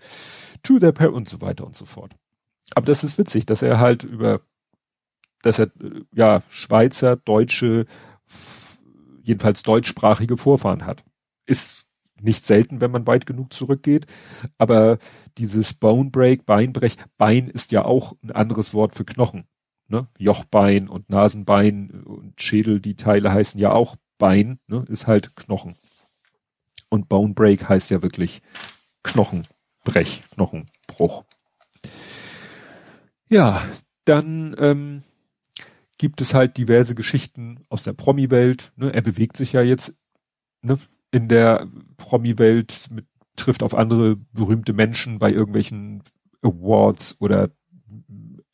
to 0.62 0.78
their 0.78 0.92
parents 0.92 1.16
und 1.16 1.28
so 1.28 1.40
weiter 1.40 1.64
und 1.64 1.76
so 1.76 1.84
fort. 1.84 2.12
Aber 2.74 2.86
das 2.86 3.04
ist 3.04 3.18
witzig, 3.18 3.46
dass 3.46 3.62
er 3.62 3.78
halt 3.78 4.04
über, 4.04 4.40
dass 5.42 5.58
er, 5.58 5.70
ja, 6.12 6.42
Schweizer, 6.48 7.16
Deutsche, 7.16 7.86
jedenfalls 9.26 9.62
deutschsprachige 9.62 10.36
Vorfahren 10.36 10.86
hat. 10.86 11.04
Ist 11.46 11.86
nicht 12.20 12.46
selten, 12.46 12.80
wenn 12.80 12.90
man 12.90 13.06
weit 13.06 13.26
genug 13.26 13.52
zurückgeht. 13.52 14.06
Aber 14.56 14.98
dieses 15.36 15.74
Bone 15.74 16.10
Break, 16.10 16.46
Beinbrech, 16.46 16.96
Bein 17.18 17.48
ist 17.48 17.72
ja 17.72 17.84
auch 17.84 18.14
ein 18.22 18.30
anderes 18.30 18.72
Wort 18.72 18.94
für 18.94 19.04
Knochen. 19.04 19.46
Ne? 19.88 20.08
Jochbein 20.18 20.88
und 20.88 21.10
Nasenbein 21.10 22.02
und 22.04 22.40
Schädel, 22.40 22.80
die 22.80 22.96
Teile 22.96 23.32
heißen 23.32 23.60
ja 23.60 23.72
auch 23.72 23.96
Bein, 24.18 24.58
ne? 24.66 24.84
ist 24.88 25.06
halt 25.06 25.36
Knochen. 25.36 25.76
Und 26.88 27.08
Bone 27.08 27.34
Break 27.34 27.68
heißt 27.68 27.90
ja 27.90 28.02
wirklich 28.02 28.42
Knochenbrech, 29.02 30.22
Knochenbruch. 30.32 31.24
Ja, 33.28 33.62
dann 34.04 34.56
ähm, 34.58 35.02
gibt 35.98 36.20
es 36.20 36.34
halt 36.34 36.58
diverse 36.58 36.94
Geschichten 36.94 37.60
aus 37.68 37.84
der 37.84 37.92
Promi-Welt. 37.92 38.72
Ne? 38.76 38.92
Er 38.92 39.02
bewegt 39.02 39.36
sich 39.36 39.52
ja 39.52 39.62
jetzt 39.62 39.94
ne, 40.62 40.78
in 41.10 41.28
der 41.28 41.68
Promi-Welt, 41.96 42.88
trifft 43.36 43.62
auf 43.62 43.74
andere 43.74 44.16
berühmte 44.32 44.72
Menschen 44.72 45.18
bei 45.18 45.30
irgendwelchen 45.30 46.02
Awards 46.42 47.16
oder 47.20 47.50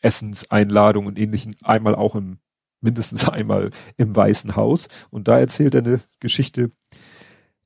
Essenseinladungen 0.00 1.08
und 1.08 1.18
ähnlichen, 1.18 1.54
einmal 1.62 1.94
auch 1.94 2.14
im, 2.14 2.38
mindestens 2.80 3.28
einmal 3.28 3.70
im 3.96 4.14
Weißen 4.14 4.56
Haus. 4.56 4.88
Und 5.10 5.28
da 5.28 5.38
erzählt 5.38 5.74
er 5.74 5.82
eine 5.82 6.00
Geschichte. 6.20 6.70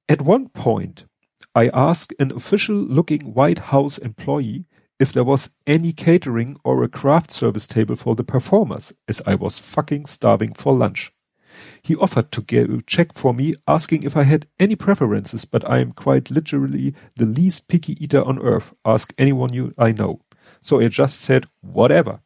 At 0.09 0.25
one 0.25 0.49
point, 0.53 1.09
I 1.57 1.71
asked 1.73 2.21
an 2.21 2.33
official 2.33 2.77
looking 2.77 3.35
White 3.35 3.73
House 3.73 3.99
employee 3.99 4.67
if 4.99 5.13
there 5.13 5.25
was 5.25 5.51
any 5.67 5.93
catering 5.93 6.59
or 6.65 6.83
a 6.83 6.89
craft 6.89 7.31
service 7.31 7.67
table 7.67 7.97
for 7.97 8.15
the 8.15 8.25
performers, 8.25 8.93
as 9.07 9.23
I 9.27 9.35
was 9.35 9.59
fucking 9.59 10.07
starving 10.07 10.55
for 10.55 10.75
lunch. 10.75 11.13
He 11.83 11.97
offered 11.97 12.33
to 12.33 12.43
get 12.43 12.71
a 12.71 12.83
check 12.83 13.15
for 13.15 13.33
me, 13.33 13.55
asking 13.67 14.03
if 14.03 14.17
I 14.17 14.25
had 14.25 14.47
any 14.59 14.77
preferences, 14.77 15.45
but 15.45 15.69
I 15.69 15.79
am 15.79 15.93
quite 15.93 16.31
literally 16.31 16.95
the 17.15 17.27
least 17.27 17.69
picky 17.69 18.03
eater 18.03 18.23
on 18.23 18.39
earth. 18.41 18.75
Ask 18.85 19.15
anyone 19.17 19.53
you 19.53 19.75
I 19.79 19.93
know. 19.93 20.21
So 20.61 20.81
I 20.81 20.89
just 20.89 21.21
said, 21.21 21.47
whatever. 21.61 22.21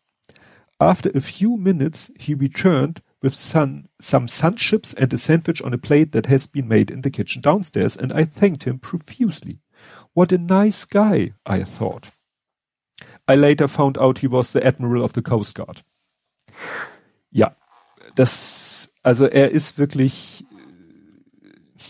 After 0.81 1.11
a 1.15 1.21
few 1.21 1.57
minutes, 1.57 2.11
he 2.19 2.35
returned 2.35 3.03
with 3.23 3.35
some, 3.35 3.87
some 4.01 4.29
sun 4.29 4.55
chips 4.55 4.95
and 4.95 5.13
a 5.13 5.19
sandwich 5.19 5.61
on 5.63 5.75
a 5.75 5.79
plate 5.79 6.13
that 6.13 6.27
has 6.27 6.47
been 6.47 6.69
made 6.69 6.91
in 6.91 7.03
the 7.03 7.11
kitchen 7.11 7.43
downstairs, 7.43 7.97
and 7.97 8.13
I 8.13 8.25
thanked 8.25 8.65
him 8.65 8.79
profusely. 8.79 9.59
What 10.15 10.33
a 10.33 10.39
nice 10.39 10.85
guy, 10.85 11.33
I 11.45 11.65
thought. 11.65 12.11
I 13.31 13.37
later 13.37 13.69
found 13.69 13.99
out 13.99 14.19
he 14.19 14.31
was 14.31 14.53
the 14.53 14.65
Admiral 14.65 15.03
of 15.03 15.13
the 15.15 15.23
Coast 15.23 15.55
Guard. 15.55 15.85
Ja, 17.31 17.53
das, 18.17 18.91
also 19.03 19.27
er 19.27 19.51
ist 19.51 19.79
wirklich 19.79 20.45
äh, 21.43 21.85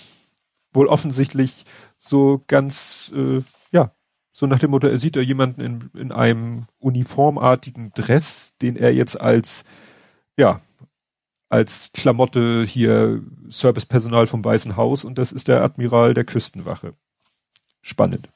wohl 0.72 0.86
offensichtlich 0.86 1.64
so 1.98 2.42
ganz, 2.46 3.12
äh, 3.14 3.42
ja, 3.70 3.92
so 4.30 4.46
nach 4.46 4.58
dem 4.58 4.70
Motto, 4.70 4.86
er 4.86 4.98
sieht 4.98 5.16
da 5.16 5.20
jemanden 5.20 5.60
in, 5.60 5.90
in 5.94 6.12
einem 6.12 6.66
uniformartigen 6.78 7.92
Dress, 7.94 8.56
den 8.58 8.76
er 8.76 8.92
jetzt 8.92 9.20
als, 9.20 9.64
ja, 10.36 10.60
als 11.48 11.90
Klamotte 11.92 12.64
hier 12.64 13.22
Servicepersonal 13.48 14.26
vom 14.26 14.44
Weißen 14.44 14.76
Haus 14.76 15.04
und 15.04 15.18
das 15.18 15.32
ist 15.32 15.48
der 15.48 15.62
Admiral 15.62 16.14
der 16.14 16.24
Küstenwache. 16.24 16.94
Spannend. 17.82 18.28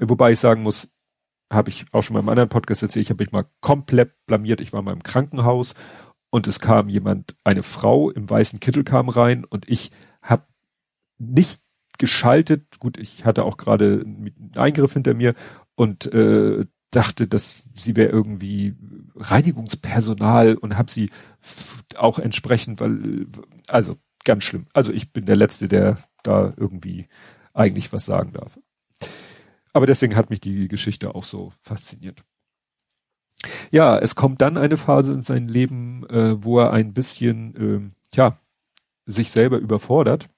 Wobei 0.00 0.32
ich 0.32 0.40
sagen 0.40 0.62
muss, 0.62 0.88
habe 1.52 1.70
ich 1.70 1.86
auch 1.92 2.02
schon 2.02 2.14
mal 2.14 2.20
im 2.20 2.28
anderen 2.28 2.48
Podcast 2.48 2.82
erzählt, 2.82 3.04
ich 3.04 3.10
habe 3.10 3.22
mich 3.22 3.32
mal 3.32 3.46
komplett 3.60 4.14
blamiert. 4.26 4.60
Ich 4.60 4.72
war 4.72 4.82
mal 4.82 4.92
im 4.92 5.02
Krankenhaus 5.02 5.74
und 6.30 6.46
es 6.46 6.60
kam 6.60 6.88
jemand, 6.88 7.36
eine 7.44 7.62
Frau 7.62 8.10
im 8.10 8.28
weißen 8.28 8.60
Kittel 8.60 8.84
kam 8.84 9.08
rein 9.08 9.44
und 9.44 9.68
ich 9.68 9.90
habe 10.22 10.46
nicht 11.18 11.60
geschaltet. 11.98 12.80
Gut, 12.80 12.98
ich 12.98 13.24
hatte 13.24 13.44
auch 13.44 13.56
gerade 13.56 14.02
einen 14.04 14.52
Eingriff 14.56 14.94
hinter 14.94 15.14
mir 15.14 15.34
und 15.74 16.12
äh, 16.12 16.66
dachte, 16.90 17.28
dass 17.28 17.64
sie 17.74 17.96
wäre 17.96 18.10
irgendwie 18.10 18.74
Reinigungspersonal 19.14 20.54
und 20.54 20.76
habe 20.76 20.90
sie 20.90 21.10
auch 21.96 22.18
entsprechend, 22.18 22.80
weil 22.80 23.26
also 23.68 23.96
ganz 24.24 24.44
schlimm. 24.44 24.66
Also 24.72 24.92
ich 24.92 25.12
bin 25.12 25.26
der 25.26 25.36
Letzte, 25.36 25.68
der 25.68 25.98
da 26.22 26.52
irgendwie 26.56 27.08
eigentlich 27.54 27.92
was 27.92 28.06
sagen 28.06 28.32
darf. 28.32 28.58
Aber 29.72 29.86
deswegen 29.86 30.16
hat 30.16 30.30
mich 30.30 30.40
die 30.40 30.68
Geschichte 30.68 31.14
auch 31.14 31.24
so 31.24 31.52
fasziniert. 31.60 32.22
Ja, 33.70 33.98
es 33.98 34.14
kommt 34.14 34.40
dann 34.40 34.56
eine 34.56 34.76
Phase 34.76 35.12
in 35.12 35.22
seinem 35.22 35.48
Leben, 35.48 36.08
äh, 36.08 36.42
wo 36.42 36.60
er 36.60 36.72
ein 36.72 36.92
bisschen, 36.92 37.56
äh, 37.56 38.16
ja, 38.16 38.38
sich 39.06 39.30
selber 39.30 39.58
überfordert. 39.58 40.28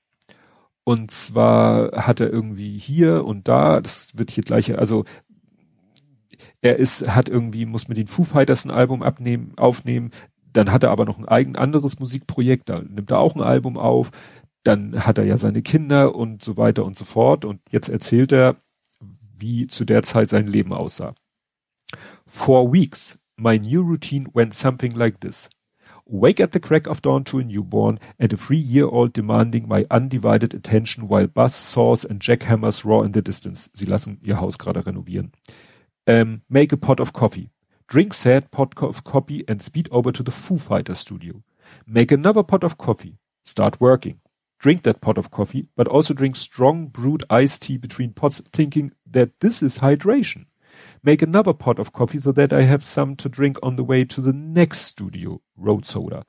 Und 0.84 1.10
zwar 1.10 2.06
hat 2.06 2.20
er 2.20 2.30
irgendwie 2.30 2.78
hier 2.78 3.24
und 3.24 3.48
da, 3.48 3.80
das 3.80 4.16
wird 4.16 4.30
hier 4.30 4.44
gleich, 4.44 4.76
also 4.78 5.04
er 6.60 6.78
ist, 6.78 7.08
hat 7.08 7.28
irgendwie, 7.28 7.66
muss 7.66 7.88
mit 7.88 7.96
den 7.96 8.06
Foo 8.06 8.24
Fighters 8.24 8.64
ein 8.64 8.70
Album 8.70 9.02
abnehmen, 9.02 9.52
aufnehmen, 9.56 10.10
dann 10.52 10.70
hat 10.70 10.82
er 10.82 10.90
aber 10.90 11.04
noch 11.04 11.18
ein 11.18 11.28
eigen 11.28 11.56
anderes 11.56 11.98
Musikprojekt, 11.98 12.68
da 12.68 12.80
nimmt 12.80 13.10
er 13.10 13.18
auch 13.18 13.34
ein 13.34 13.42
Album 13.42 13.76
auf, 13.76 14.10
dann 14.62 15.06
hat 15.06 15.18
er 15.18 15.24
ja 15.24 15.36
seine 15.36 15.62
Kinder 15.62 16.14
und 16.14 16.42
so 16.42 16.56
weiter 16.56 16.84
und 16.84 16.96
so 16.96 17.04
fort. 17.04 17.44
Und 17.44 17.60
jetzt 17.70 17.90
erzählt 17.90 18.32
er, 18.32 18.56
wie 19.36 19.66
zu 19.66 19.84
der 19.84 20.02
Zeit 20.02 20.30
sein 20.30 20.46
Leben 20.46 20.72
aussah. 20.72 21.14
For 22.26 22.70
weeks, 22.70 23.18
my 23.36 23.58
new 23.58 23.82
routine 23.82 24.28
went 24.34 24.54
something 24.54 24.92
like 24.92 25.20
this. 25.20 25.48
Wake 26.06 26.38
at 26.38 26.52
the 26.52 26.60
crack 26.60 26.86
of 26.86 27.00
dawn 27.00 27.24
to 27.24 27.38
a 27.38 27.44
newborn 27.44 27.98
and 28.18 28.32
a 28.32 28.36
three-year-old 28.36 29.14
demanding 29.14 29.66
my 29.66 29.86
undivided 29.90 30.52
attention 30.52 31.08
while 31.08 31.26
buzz 31.26 31.54
saws 31.54 32.04
and 32.04 32.20
jackhammers 32.20 32.84
roar 32.84 33.04
in 33.04 33.12
the 33.12 33.22
distance. 33.22 33.70
Sie 33.72 33.86
lassen 33.86 34.18
ihr 34.22 34.38
Haus 34.38 34.58
gerade 34.58 34.84
renovieren. 34.84 35.32
Um, 36.06 36.42
make 36.50 36.72
a 36.72 36.76
pot 36.76 37.00
of 37.00 37.14
coffee. 37.14 37.50
Drink 37.86 38.12
said 38.12 38.50
pot 38.50 38.74
of 38.82 39.04
coffee 39.04 39.44
and 39.48 39.62
speed 39.62 39.88
over 39.90 40.12
to 40.12 40.22
the 40.22 40.30
Foo 40.30 40.58
Fighters 40.58 40.98
studio. 40.98 41.42
Make 41.86 42.12
another 42.12 42.42
pot 42.42 42.64
of 42.64 42.76
coffee. 42.76 43.18
Start 43.42 43.80
working 43.80 44.20
drink 44.64 44.82
that 44.82 45.02
pot 45.02 45.18
of 45.18 45.30
coffee, 45.30 45.68
but 45.76 45.86
also 45.86 46.14
drink 46.14 46.34
strong 46.34 46.86
brewed 46.86 47.22
iced 47.28 47.60
tea 47.60 47.76
between 47.76 48.14
pots, 48.14 48.40
thinking 48.50 48.90
that 49.06 49.38
this 49.40 49.62
is 49.62 49.80
hydration. 49.80 50.46
Make 51.02 51.20
another 51.20 51.52
pot 51.52 51.78
of 51.78 51.92
coffee 51.92 52.18
so 52.18 52.32
that 52.32 52.50
I 52.50 52.62
have 52.62 52.82
some 52.82 53.14
to 53.16 53.28
drink 53.28 53.58
on 53.62 53.76
the 53.76 53.84
way 53.84 54.06
to 54.06 54.22
the 54.22 54.32
next 54.32 54.78
studio, 54.78 55.42
road 55.54 55.84
soda. 55.84 56.24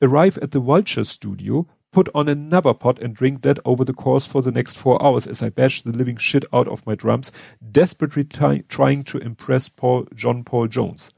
Arrive 0.00 0.38
at 0.40 0.52
the 0.52 0.60
Vulture 0.60 1.02
studio, 1.02 1.66
put 1.90 2.08
on 2.14 2.28
another 2.28 2.74
pot 2.74 3.00
and 3.00 3.12
drink 3.12 3.42
that 3.42 3.58
over 3.64 3.84
the 3.84 3.92
course 3.92 4.24
for 4.24 4.40
the 4.40 4.52
next 4.52 4.76
four 4.76 5.04
hours 5.04 5.26
as 5.26 5.42
I 5.42 5.48
bash 5.48 5.82
the 5.82 5.90
living 5.90 6.16
shit 6.16 6.44
out 6.52 6.68
of 6.68 6.86
my 6.86 6.94
drums, 6.94 7.32
desperately 7.72 8.22
trying 8.68 9.02
to 9.02 9.18
impress 9.18 9.68
Paul, 9.68 10.06
John 10.14 10.44
Paul 10.44 10.68
Jones. 10.68 11.10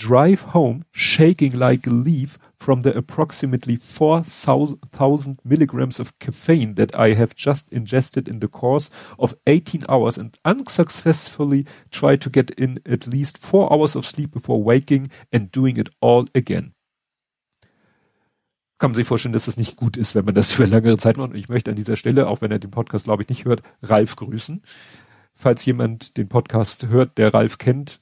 Drive 0.00 0.54
home, 0.54 0.84
shaking 0.92 1.58
like 1.58 1.86
a 1.86 1.90
leaf, 1.90 2.38
from 2.60 2.82
the 2.82 2.96
approximately 2.96 3.76
4,000 3.76 5.40
milligrams 5.44 5.98
of 5.98 6.18
caffeine 6.18 6.74
that 6.74 6.94
I 6.94 7.14
have 7.14 7.34
just 7.34 7.70
ingested 7.72 8.28
in 8.28 8.40
the 8.40 8.48
course 8.48 8.90
of 9.18 9.34
18 9.46 9.84
hours 9.88 10.18
and 10.18 10.38
unsuccessfully 10.44 11.66
try 11.90 12.16
to 12.16 12.30
get 12.30 12.50
in 12.50 12.80
at 12.84 13.06
least 13.06 13.38
four 13.38 13.72
hours 13.72 13.96
of 13.96 14.04
sleep 14.06 14.30
before 14.32 14.62
waking 14.62 15.10
and 15.32 15.50
doing 15.50 15.78
it 15.78 15.88
all 16.00 16.26
again. 16.34 16.74
Kann 18.78 18.92
man 18.92 18.96
sich 18.96 19.06
vorstellen, 19.06 19.32
dass 19.34 19.48
es 19.48 19.56
nicht 19.56 19.76
gut 19.76 19.96
ist, 19.96 20.14
wenn 20.14 20.24
man 20.24 20.34
das 20.34 20.52
für 20.54 20.64
längere 20.64 20.98
Zeit 20.98 21.16
macht. 21.16 21.30
Und 21.30 21.36
ich 21.36 21.48
möchte 21.48 21.70
an 21.70 21.76
dieser 21.76 21.96
Stelle, 21.96 22.28
auch 22.28 22.40
wenn 22.40 22.50
er 22.50 22.58
den 22.58 22.70
Podcast, 22.70 23.04
glaube 23.04 23.22
ich, 23.22 23.28
nicht 23.28 23.44
hört, 23.44 23.62
Ralf 23.82 24.16
grüßen. 24.16 24.62
Falls 25.34 25.64
jemand 25.64 26.18
den 26.18 26.28
Podcast 26.28 26.88
hört, 26.88 27.16
der 27.16 27.32
Ralf 27.32 27.58
kennt, 27.58 28.00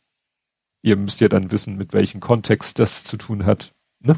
ihr 0.88 0.96
müsst 0.96 1.20
ja 1.20 1.28
dann 1.28 1.50
wissen, 1.50 1.76
mit 1.76 1.92
welchem 1.92 2.20
Kontext 2.20 2.78
das 2.78 3.04
zu 3.04 3.18
tun 3.18 3.44
hat. 3.44 3.74
Ne? 4.00 4.16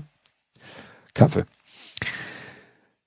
Kaffee. 1.15 1.45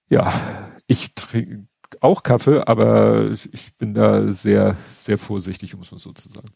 Ja, 0.09 0.69
ich 0.85 1.15
trinke 1.15 1.67
auch 2.01 2.23
Kaffee, 2.23 2.61
aber 2.67 3.31
ich 3.51 3.75
bin 3.77 3.93
da 3.93 4.31
sehr, 4.31 4.77
sehr 4.93 5.17
vorsichtig, 5.17 5.73
um 5.73 5.81
es 5.81 5.91
mal 5.91 5.97
so 5.97 6.11
zu 6.11 6.29
sagen. 6.29 6.49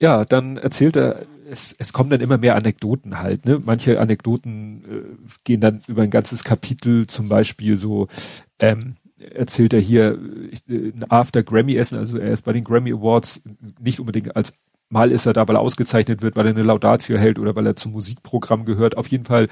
Ja, 0.00 0.24
dann 0.24 0.56
erzählt 0.56 0.96
er, 0.96 1.26
es, 1.48 1.74
es 1.78 1.92
kommen 1.92 2.10
dann 2.10 2.20
immer 2.20 2.38
mehr 2.38 2.56
Anekdoten 2.56 3.18
halt, 3.18 3.44
ne? 3.44 3.60
Manche 3.64 4.00
Anekdoten 4.00 4.84
äh, 4.84 5.28
gehen 5.44 5.60
dann 5.60 5.82
über 5.86 6.02
ein 6.02 6.10
ganzes 6.10 6.44
Kapitel, 6.44 7.06
zum 7.06 7.28
Beispiel 7.28 7.76
so, 7.76 8.08
ähm, 8.58 8.96
erzählt 9.18 9.74
er 9.74 9.80
hier 9.80 10.18
äh, 10.68 10.92
ein 10.92 11.04
After 11.08 11.42
Grammy 11.42 11.76
Essen, 11.76 11.98
also 11.98 12.18
er 12.18 12.32
ist 12.32 12.42
bei 12.42 12.52
den 12.52 12.64
Grammy 12.64 12.92
Awards 12.92 13.42
nicht 13.78 14.00
unbedingt 14.00 14.34
als 14.34 14.54
Mal 14.92 15.10
ist 15.10 15.26
er 15.26 15.32
da, 15.32 15.48
weil 15.48 15.56
er 15.56 15.60
ausgezeichnet 15.60 16.20
wird, 16.20 16.36
weil 16.36 16.46
er 16.46 16.50
eine 16.50 16.62
Laudatio 16.62 17.16
hält 17.16 17.38
oder 17.38 17.56
weil 17.56 17.66
er 17.66 17.76
zum 17.76 17.92
Musikprogramm 17.92 18.66
gehört. 18.66 18.96
Auf 18.98 19.08
jeden 19.08 19.24
Fall 19.24 19.48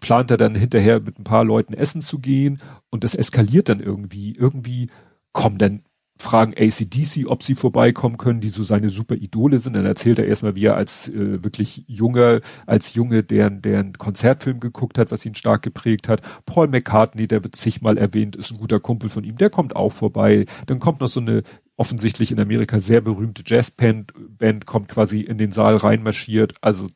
plant 0.00 0.30
er 0.30 0.38
dann 0.38 0.54
hinterher 0.54 1.00
mit 1.00 1.18
ein 1.18 1.24
paar 1.24 1.44
Leuten 1.44 1.74
essen 1.74 2.00
zu 2.00 2.18
gehen 2.18 2.60
und 2.88 3.04
das 3.04 3.14
eskaliert 3.14 3.68
dann 3.68 3.80
irgendwie. 3.80 4.32
Irgendwie 4.32 4.88
kommen 5.32 5.58
dann 5.58 5.82
fragen 6.18 6.54
ACDC, 6.56 7.26
ob 7.26 7.42
sie 7.42 7.54
vorbeikommen 7.54 8.16
können, 8.16 8.40
die 8.40 8.48
so 8.48 8.62
seine 8.62 8.88
super 8.88 9.16
Idole 9.16 9.58
sind. 9.58 9.74
Dann 9.74 9.84
erzählt 9.84 10.18
er 10.18 10.26
erstmal, 10.26 10.54
wie 10.54 10.64
er 10.64 10.76
als 10.76 11.08
äh, 11.08 11.44
wirklich 11.44 11.84
junger, 11.86 12.40
als 12.64 12.94
Junge, 12.94 13.22
deren, 13.22 13.60
deren 13.60 13.92
Konzertfilm 13.92 14.60
geguckt 14.60 14.98
hat, 14.98 15.10
was 15.10 15.26
ihn 15.26 15.34
stark 15.34 15.62
geprägt 15.62 16.08
hat. 16.08 16.22
Paul 16.46 16.68
McCartney, 16.68 17.28
der 17.28 17.44
wird 17.44 17.56
zigmal 17.56 17.98
erwähnt, 17.98 18.34
ist 18.34 18.50
ein 18.50 18.58
guter 18.58 18.80
Kumpel 18.80 19.10
von 19.10 19.24
ihm, 19.24 19.36
der 19.36 19.50
kommt 19.50 19.76
auch 19.76 19.92
vorbei. 19.92 20.46
Dann 20.66 20.78
kommt 20.78 21.00
noch 21.00 21.08
so 21.08 21.20
eine 21.20 21.42
offensichtlich 21.76 22.32
in 22.32 22.40
Amerika 22.40 22.80
sehr 22.80 23.00
berühmte 23.00 23.42
Jazzband, 23.46 24.12
Band 24.38 24.66
kommt 24.66 24.88
quasi 24.88 25.20
in 25.20 25.38
den 25.38 25.50
Saal 25.50 25.76
reinmarschiert. 25.76 26.54
Also 26.60 26.88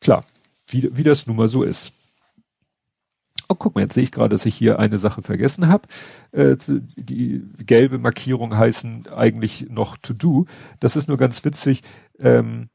klar, 0.00 0.24
wie, 0.68 0.96
wie 0.96 1.02
das 1.02 1.26
nun 1.26 1.36
mal 1.36 1.48
so 1.48 1.62
ist. 1.62 1.92
Oh, 3.48 3.54
guck 3.54 3.74
mal, 3.74 3.82
jetzt 3.82 3.94
sehe 3.94 4.02
ich 4.02 4.12
gerade, 4.12 4.30
dass 4.30 4.46
ich 4.46 4.54
hier 4.54 4.78
eine 4.78 4.98
Sache 4.98 5.20
vergessen 5.20 5.68
habe. 5.68 5.86
Äh, 6.30 6.56
die 6.66 7.42
gelbe 7.58 7.98
Markierung 7.98 8.56
heißen 8.56 9.08
eigentlich 9.08 9.68
noch 9.68 9.98
to 9.98 10.14
do. 10.14 10.46
Das 10.80 10.96
ist 10.96 11.08
nur 11.08 11.18
ganz 11.18 11.44
witzig. 11.44 11.82
Ähm, 12.18 12.70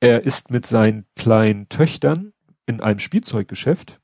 er 0.00 0.24
ist 0.24 0.50
mit 0.50 0.64
seinen 0.64 1.04
kleinen 1.16 1.68
Töchtern 1.68 2.32
in 2.66 2.80
einem 2.80 3.00
Spielzeuggeschäft 3.00 4.00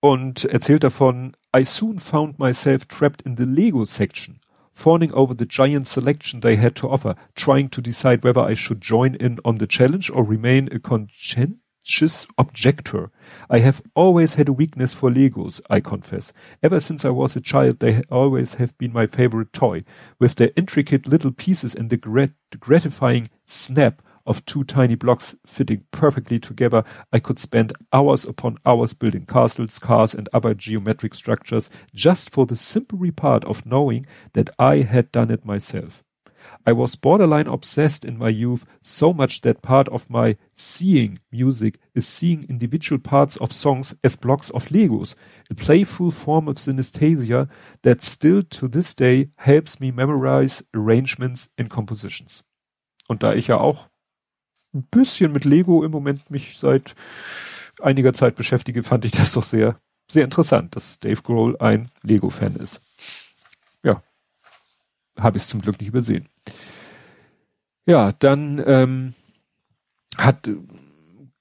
und 0.00 0.44
erzählt 0.44 0.84
davon, 0.84 1.36
I 1.56 1.64
soon 1.64 1.98
found 1.98 2.38
myself 2.38 2.84
trapped 2.86 3.22
in 3.22 3.36
the 3.36 3.44
Lego 3.44 3.84
section, 3.84 4.40
fawning 4.80 5.12
over 5.12 5.34
the 5.34 5.44
giant 5.44 5.86
selection 5.86 6.40
they 6.40 6.56
had 6.56 6.74
to 6.74 6.88
offer, 6.88 7.14
trying 7.34 7.68
to 7.68 7.82
decide 7.82 8.24
whether 8.24 8.40
I 8.40 8.54
should 8.54 8.80
join 8.80 9.14
in 9.16 9.38
on 9.44 9.56
the 9.56 9.66
challenge 9.66 10.08
or 10.08 10.24
remain 10.24 10.70
a 10.72 10.78
conscientious 10.78 12.26
objector. 12.38 13.10
I 13.50 13.58
have 13.58 13.82
always 13.94 14.36
had 14.36 14.48
a 14.48 14.54
weakness 14.54 14.94
for 14.94 15.10
Legos, 15.10 15.60
I 15.68 15.80
confess. 15.80 16.32
Ever 16.62 16.80
since 16.80 17.04
I 17.04 17.10
was 17.10 17.36
a 17.36 17.42
child, 17.42 17.80
they 17.80 18.00
always 18.10 18.54
have 18.54 18.76
been 18.78 18.94
my 18.94 19.06
favorite 19.06 19.52
toy. 19.52 19.84
With 20.18 20.36
their 20.36 20.52
intricate 20.56 21.06
little 21.06 21.32
pieces 21.32 21.74
and 21.74 21.90
the 21.90 21.98
grat 21.98 22.32
gratifying 22.58 23.28
snap 23.44 24.00
of 24.26 24.44
two 24.44 24.64
tiny 24.64 24.94
blocks 24.94 25.34
fitting 25.46 25.84
perfectly 25.90 26.38
together, 26.38 26.84
I 27.12 27.18
could 27.18 27.38
spend 27.38 27.72
hours 27.92 28.24
upon 28.24 28.58
hours 28.64 28.94
building 28.94 29.26
castles, 29.26 29.78
cars, 29.78 30.14
and 30.14 30.28
other 30.32 30.54
geometric 30.54 31.14
structures 31.14 31.70
just 31.94 32.30
for 32.30 32.46
the 32.46 32.56
simple 32.56 33.00
part 33.12 33.44
of 33.44 33.66
knowing 33.66 34.06
that 34.34 34.50
I 34.58 34.82
had 34.82 35.10
done 35.12 35.30
it 35.30 35.44
myself. 35.44 36.02
I 36.66 36.72
was 36.72 36.96
borderline 36.96 37.46
obsessed 37.46 38.04
in 38.04 38.18
my 38.18 38.28
youth, 38.28 38.64
so 38.82 39.12
much 39.12 39.42
that 39.42 39.62
part 39.62 39.88
of 39.88 40.08
my 40.10 40.36
seeing 40.54 41.18
music 41.30 41.78
is 41.94 42.06
seeing 42.06 42.44
individual 42.48 42.98
parts 42.98 43.36
of 43.36 43.52
songs 43.52 43.94
as 44.02 44.16
blocks 44.16 44.50
of 44.50 44.66
Legos, 44.68 45.14
a 45.50 45.54
playful 45.54 46.10
form 46.10 46.48
of 46.48 46.56
synesthesia 46.56 47.48
that 47.82 48.02
still 48.02 48.42
to 48.42 48.68
this 48.68 48.94
day 48.94 49.28
helps 49.36 49.80
me 49.80 49.90
memorize 49.90 50.62
arrangements 50.74 51.48
in 51.56 51.68
compositions. 51.68 52.42
Und 53.08 53.22
da 53.22 53.34
ich 53.34 53.48
ja 53.48 53.58
auch 53.58 53.89
ein 54.74 54.84
bisschen 54.90 55.32
mit 55.32 55.44
Lego 55.44 55.84
im 55.84 55.90
Moment 55.90 56.30
mich 56.30 56.58
seit 56.58 56.94
einiger 57.80 58.12
Zeit 58.12 58.34
beschäftige, 58.34 58.82
fand 58.82 59.04
ich 59.04 59.12
das 59.12 59.32
doch 59.32 59.42
sehr, 59.42 59.80
sehr 60.10 60.24
interessant, 60.24 60.76
dass 60.76 61.00
Dave 61.00 61.22
Grohl 61.22 61.56
ein 61.58 61.90
Lego-Fan 62.02 62.56
ist. 62.56 62.80
Ja, 63.82 64.02
habe 65.18 65.38
ich 65.38 65.44
es 65.44 65.48
zum 65.48 65.60
Glück 65.60 65.80
nicht 65.80 65.88
übersehen. 65.88 66.28
Ja, 67.86 68.12
dann 68.12 68.62
ähm, 68.66 69.14
hat 70.16 70.48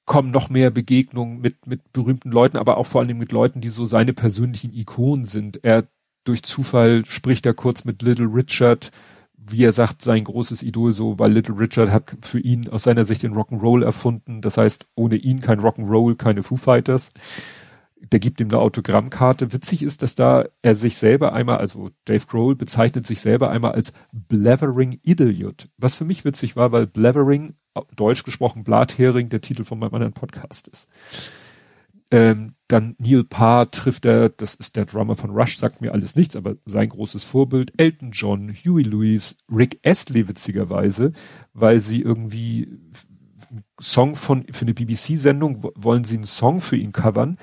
kommen 0.05 0.31
noch 0.31 0.49
mehr 0.49 0.71
Begegnungen 0.71 1.39
mit 1.39 1.67
mit 1.67 1.93
berühmten 1.93 2.31
Leuten, 2.31 2.57
aber 2.57 2.77
auch 2.77 2.87
vor 2.87 3.01
allem 3.01 3.19
mit 3.19 3.31
Leuten, 3.31 3.61
die 3.61 3.67
so 3.69 3.85
seine 3.85 4.13
persönlichen 4.13 4.73
Ikonen 4.73 5.25
sind. 5.25 5.63
Er 5.63 5.87
durch 6.23 6.41
Zufall 6.41 7.05
spricht 7.05 7.45
er 7.45 7.53
kurz 7.53 7.85
mit 7.85 8.01
Little 8.01 8.25
Richard, 8.25 8.91
wie 9.51 9.63
er 9.63 9.73
sagt, 9.73 10.01
sein 10.01 10.23
großes 10.23 10.63
Idol 10.63 10.93
so, 10.93 11.19
weil 11.19 11.31
Little 11.31 11.59
Richard 11.59 11.91
hat 11.91 12.15
für 12.21 12.39
ihn 12.39 12.69
aus 12.69 12.83
seiner 12.83 13.05
Sicht 13.05 13.23
den 13.23 13.33
Rock'n'Roll 13.33 13.83
erfunden. 13.83 14.41
Das 14.41 14.57
heißt, 14.57 14.87
ohne 14.95 15.15
ihn 15.15 15.41
kein 15.41 15.59
Rock'n'Roll, 15.59 16.15
keine 16.15 16.43
Foo 16.43 16.55
Fighters 16.55 17.11
der 18.01 18.19
gibt 18.19 18.39
ihm 18.39 18.47
eine 18.47 18.59
Autogrammkarte. 18.59 19.51
Witzig 19.53 19.83
ist, 19.83 20.01
dass 20.01 20.15
da 20.15 20.45
er 20.61 20.75
sich 20.75 20.97
selber 20.97 21.33
einmal, 21.33 21.57
also 21.57 21.89
Dave 22.05 22.25
Grohl 22.25 22.55
bezeichnet 22.55 23.05
sich 23.05 23.21
selber 23.21 23.49
einmal 23.49 23.73
als 23.73 23.93
Blathering 24.11 24.99
Idiot. 25.03 25.69
Was 25.77 25.95
für 25.95 26.05
mich 26.05 26.25
witzig 26.25 26.55
war, 26.55 26.71
weil 26.71 26.87
Blathering, 26.87 27.55
deutsch 27.95 28.23
gesprochen 28.23 28.63
Blathering, 28.63 29.29
der 29.29 29.41
Titel 29.41 29.63
von 29.63 29.79
meinem 29.79 29.93
anderen 29.93 30.13
Podcast 30.13 30.67
ist. 30.67 30.87
Ähm, 32.11 32.55
dann 32.67 32.95
Neil 32.97 33.23
Parr 33.23 33.69
trifft 33.69 34.05
er, 34.05 34.29
das 34.29 34.55
ist 34.55 34.75
der 34.75 34.85
Drummer 34.85 35.15
von 35.15 35.31
Rush, 35.31 35.57
sagt 35.57 35.81
mir 35.81 35.91
alles 35.91 36.15
nichts, 36.15 36.35
aber 36.35 36.55
sein 36.65 36.89
großes 36.89 37.23
Vorbild, 37.23 37.73
Elton 37.77 38.11
John, 38.11 38.53
Huey 38.53 38.83
Lewis, 38.83 39.35
Rick 39.51 39.79
Astley 39.83 40.27
witzigerweise, 40.27 41.11
weil 41.53 41.79
sie 41.79 42.01
irgendwie 42.01 42.79
Song 43.79 44.15
von, 44.15 44.45
für 44.51 44.63
eine 44.63 44.73
BBC-Sendung 44.73 45.71
wollen 45.75 46.03
sie 46.03 46.15
einen 46.15 46.25
Song 46.25 46.61
für 46.61 46.77
ihn 46.77 46.91
covern, 46.91 47.37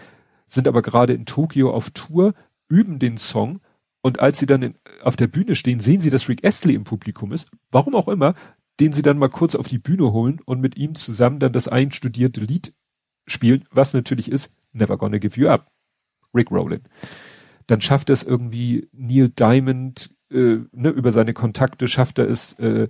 sind 0.47 0.69
aber 0.69 0.83
gerade 0.83 1.13
in 1.13 1.27
Tokio 1.27 1.73
auf 1.73 1.91
Tour, 1.91 2.35
üben 2.69 2.99
den 2.99 3.19
Song 3.19 3.61
und 4.03 4.21
als 4.21 4.39
sie 4.39 4.47
dann 4.47 4.63
in, 4.63 4.75
auf 5.03 5.17
der 5.17 5.27
Bühne 5.27 5.55
stehen, 5.55 5.81
sehen 5.81 6.01
sie, 6.01 6.11
dass 6.11 6.29
Rick 6.29 6.45
Astley 6.45 6.75
im 6.75 6.85
Publikum 6.85 7.33
ist, 7.33 7.49
warum 7.71 7.95
auch 7.95 8.09
immer, 8.09 8.35
den 8.79 8.93
sie 8.93 9.03
dann 9.03 9.19
mal 9.19 9.29
kurz 9.29 9.55
auf 9.55 9.69
die 9.69 9.79
Bühne 9.79 10.13
holen 10.13 10.41
und 10.45 10.61
mit 10.61 10.77
ihm 10.77 10.95
zusammen 10.95 11.39
dann 11.39 11.53
das 11.53 11.69
einstudierte 11.69 12.41
Lied 12.41 12.75
spielen, 13.27 13.65
was 13.71 13.95
natürlich 13.95 14.31
ist 14.31 14.53
Never 14.73 14.97
Gonna 14.97 15.19
Give 15.19 15.41
You 15.41 15.49
Up, 15.49 15.71
Rick 16.35 16.51
Rowland. 16.51 16.89
Dann 17.67 17.81
schafft 17.81 18.11
es 18.11 18.23
irgendwie 18.23 18.89
Neil 18.93 19.29
Diamond 19.29 20.11
äh, 20.31 20.59
ne, 20.73 20.91
über 20.91 21.13
seine 21.13 21.33
Kontakte, 21.33 21.89
schafft 21.89 22.19
er 22.19 22.29
es 22.29 22.53
äh, 22.55 22.89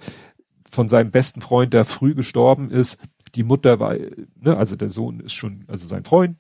von 0.69 0.89
seinem 0.89 1.11
besten 1.11 1.41
Freund, 1.41 1.73
der 1.73 1.85
früh 1.85 2.15
gestorben 2.15 2.71
ist. 2.71 2.99
Die 3.35 3.45
Mutter 3.45 3.81
war, 3.81 3.95
ne, 3.95 4.57
also 4.57 4.77
der 4.77 4.91
Sohn 4.91 5.21
ist 5.21 5.33
schon, 5.33 5.65
also 5.69 5.87
sein 5.87 6.05
Freund, 6.05 6.37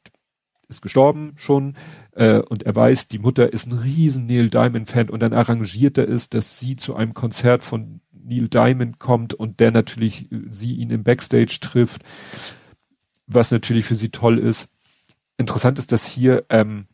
ist 0.68 0.82
gestorben 0.82 1.32
schon 1.36 1.74
äh, 2.12 2.38
und 2.38 2.64
er 2.64 2.74
weiß, 2.74 3.09
die 3.09 3.18
Mutter 3.18 3.53
ist 3.53 3.66
ein 3.66 3.78
riesen 3.78 4.26
Neil 4.26 4.51
Diamond 4.51 4.88
Fan 4.88 5.11
und 5.11 5.20
dann 5.20 5.32
arrangiert 5.32 5.97
er 5.97 6.09
es, 6.09 6.28
dass 6.28 6.59
sie 6.59 6.76
zu 6.76 6.97
einem 6.97 7.14
Konzert 7.14 7.62
von 7.62 8.01
Neil 8.12 8.49
Diamond 8.49 8.99
kommt 8.99 9.34
und 9.34 9.61
der 9.61 9.70
natürlich 9.70 10.30
äh, 10.32 10.40
sie 10.51 10.74
ihn 10.74 10.90
im 10.90 11.05
Backstage 11.05 11.59
trifft, 11.61 12.03
was 13.27 13.51
natürlich 13.51 13.87
für 13.87 13.95
sie 13.95 14.11
toll 14.11 14.39
ist. 14.39 14.68
Interessant 15.37 15.79
ist, 15.79 15.93
dass 15.93 16.07
hier 16.07 16.47
ähm, 16.49 16.87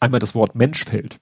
einmal 0.00 0.20
das 0.20 0.34
Wort 0.34 0.54
Mensch 0.54 0.84
fällt. 0.84 1.20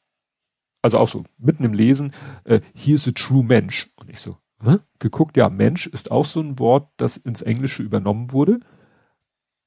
Also 0.82 0.98
auch 0.98 1.08
so 1.08 1.24
mitten 1.38 1.64
im 1.64 1.72
Lesen, 1.72 2.12
äh, 2.44 2.60
hier 2.74 2.96
ist 2.96 3.08
a 3.08 3.12
true 3.12 3.44
Mensch. 3.44 3.90
Und 3.96 4.10
ich 4.10 4.20
so, 4.20 4.38
hä? 4.62 4.78
geguckt, 4.98 5.36
ja, 5.36 5.48
Mensch 5.48 5.86
ist 5.86 6.10
auch 6.10 6.24
so 6.24 6.40
ein 6.40 6.58
Wort, 6.58 6.90
das 6.96 7.16
ins 7.16 7.42
Englische 7.42 7.82
übernommen 7.82 8.32
wurde 8.32 8.60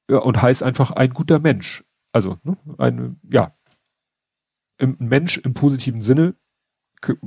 ja, 0.10 0.18
und 0.18 0.42
heißt 0.42 0.64
einfach 0.64 0.92
ein 0.92 1.12
guter 1.14 1.40
Mensch. 1.40 1.84
Also, 2.12 2.38
ne, 2.44 2.58
eine, 2.78 3.16
ja, 3.32 3.56
ein 4.80 4.98
Mensch 5.00 5.38
im 5.38 5.54
positiven 5.54 6.02
Sinne 6.02 6.36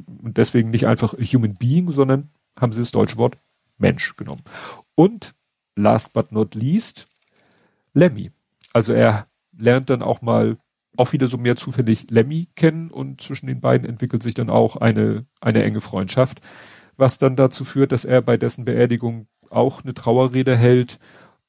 und 0.04 0.36
deswegen 0.36 0.70
nicht 0.70 0.86
einfach 0.86 1.14
Human 1.14 1.56
Being, 1.56 1.90
sondern 1.90 2.30
haben 2.58 2.72
sie 2.72 2.80
das 2.80 2.92
deutsche 2.92 3.18
Wort 3.18 3.38
Mensch 3.78 4.16
genommen. 4.16 4.42
Und 4.94 5.34
last 5.76 6.12
but 6.12 6.32
not 6.32 6.54
least, 6.54 7.06
Lemmy. 7.94 8.32
Also 8.72 8.92
er 8.92 9.28
lernt 9.56 9.90
dann 9.90 10.02
auch 10.02 10.22
mal 10.22 10.58
auch 10.96 11.12
wieder 11.12 11.28
so 11.28 11.36
mehr 11.36 11.56
zufällig 11.56 12.10
Lemmy 12.10 12.48
kennen 12.56 12.90
und 12.90 13.20
zwischen 13.20 13.46
den 13.46 13.60
beiden 13.60 13.86
entwickelt 13.86 14.22
sich 14.22 14.34
dann 14.34 14.48
auch 14.48 14.76
eine, 14.76 15.26
eine 15.40 15.62
enge 15.62 15.82
Freundschaft, 15.82 16.40
was 16.96 17.18
dann 17.18 17.36
dazu 17.36 17.64
führt, 17.64 17.92
dass 17.92 18.06
er 18.06 18.22
bei 18.22 18.38
dessen 18.38 18.64
Beerdigung 18.64 19.28
auch 19.50 19.84
eine 19.84 19.92
Trauerrede 19.92 20.56
hält 20.56 20.98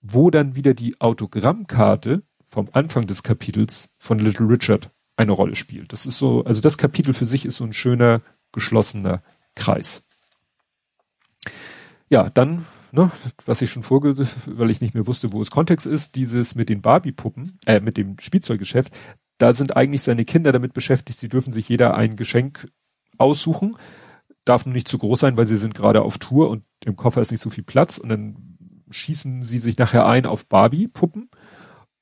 wo 0.02 0.30
dann 0.30 0.56
wieder 0.56 0.74
die 0.74 1.00
Autogrammkarte 1.00 2.24
vom 2.48 2.70
Anfang 2.72 3.06
des 3.06 3.24
Kapitels 3.24 3.94
von 3.98 4.20
Little 4.20 4.48
Richard 4.48 4.92
eine 5.16 5.32
Rolle 5.32 5.56
spielt. 5.56 5.92
Das 5.94 6.06
ist 6.06 6.18
so, 6.18 6.44
also 6.44 6.62
das 6.62 6.78
Kapitel 6.78 7.14
für 7.14 7.26
sich 7.26 7.46
ist 7.46 7.58
so 7.58 7.64
ein 7.64 7.74
schöner, 7.74 8.22
geschlossener 8.52 9.22
Kreis. 9.56 10.04
Ja, 12.10 12.30
dann, 12.30 12.66
ne, 12.92 13.12
was 13.46 13.62
ich 13.62 13.70
schon 13.70 13.84
vorge, 13.84 14.16
weil 14.46 14.70
ich 14.70 14.82
nicht 14.82 14.94
mehr 14.94 15.08
wusste, 15.08 15.34
wo 15.34 15.42
es 15.42 15.52
Kontext 15.52 15.86
ist, 15.86 16.16
dieses 16.16 16.56
mit 16.56 16.70
den 16.70 16.82
Barbie-Puppen, 16.82 17.60
äh, 17.66 17.80
mit 17.80 17.98
dem 17.98 18.20
Spielzeuggeschäft, 18.20 18.94
da 19.38 19.54
sind 19.54 19.76
eigentlich 19.76 20.02
seine 20.02 20.26
Kinder 20.26 20.52
damit 20.52 20.74
beschäftigt, 20.74 21.20
sie 21.20 21.30
dürfen 21.30 21.54
sich 21.54 21.70
jeder 21.70 21.96
ein 21.96 22.16
Geschenk 22.16 22.72
aussuchen, 23.18 23.78
darf 24.46 24.66
nur 24.66 24.74
nicht 24.74 24.88
zu 24.88 24.98
groß 24.98 25.20
sein, 25.20 25.38
weil 25.38 25.48
sie 25.48 25.58
sind 25.58 25.76
gerade 25.76 26.02
auf 26.02 26.18
Tour 26.18 26.50
und 26.50 26.66
im 26.86 26.96
Koffer 26.96 27.22
ist 27.22 27.32
nicht 27.32 27.42
so 27.42 27.50
viel 27.50 27.64
Platz 27.64 27.98
und 27.98 28.10
dann 28.10 28.58
schießen 28.90 29.44
sie 29.44 29.60
sich 29.60 29.78
nachher 29.78 30.06
ein 30.06 30.26
auf 30.26 30.48
Barbie-Puppen. 30.48 31.30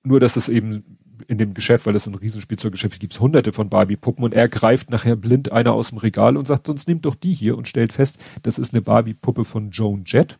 Nur, 0.03 0.19
dass 0.19 0.35
es 0.35 0.49
eben 0.49 0.97
in 1.27 1.37
dem 1.37 1.53
Geschäft, 1.53 1.85
weil 1.85 1.93
das 1.93 2.07
ein 2.07 2.15
Riesenspielzeuggeschäft 2.15 2.99
gibt, 2.99 3.13
es 3.13 3.19
hunderte 3.19 3.53
von 3.53 3.69
Barbie-Puppen 3.69 4.23
und 4.23 4.33
er 4.33 4.47
greift 4.47 4.89
nachher 4.91 5.15
blind 5.15 5.51
einer 5.51 5.73
aus 5.73 5.89
dem 5.89 5.97
Regal 5.97 6.37
und 6.37 6.45
sagt, 6.47 6.67
sonst 6.67 6.87
nehmt 6.87 7.05
doch 7.05 7.15
die 7.15 7.33
hier 7.33 7.57
und 7.57 7.67
stellt 7.67 7.93
fest, 7.93 8.19
das 8.43 8.59
ist 8.59 8.73
eine 8.73 8.81
Barbie-Puppe 8.81 9.45
von 9.45 9.71
Joan 9.71 10.03
Jett. 10.05 10.39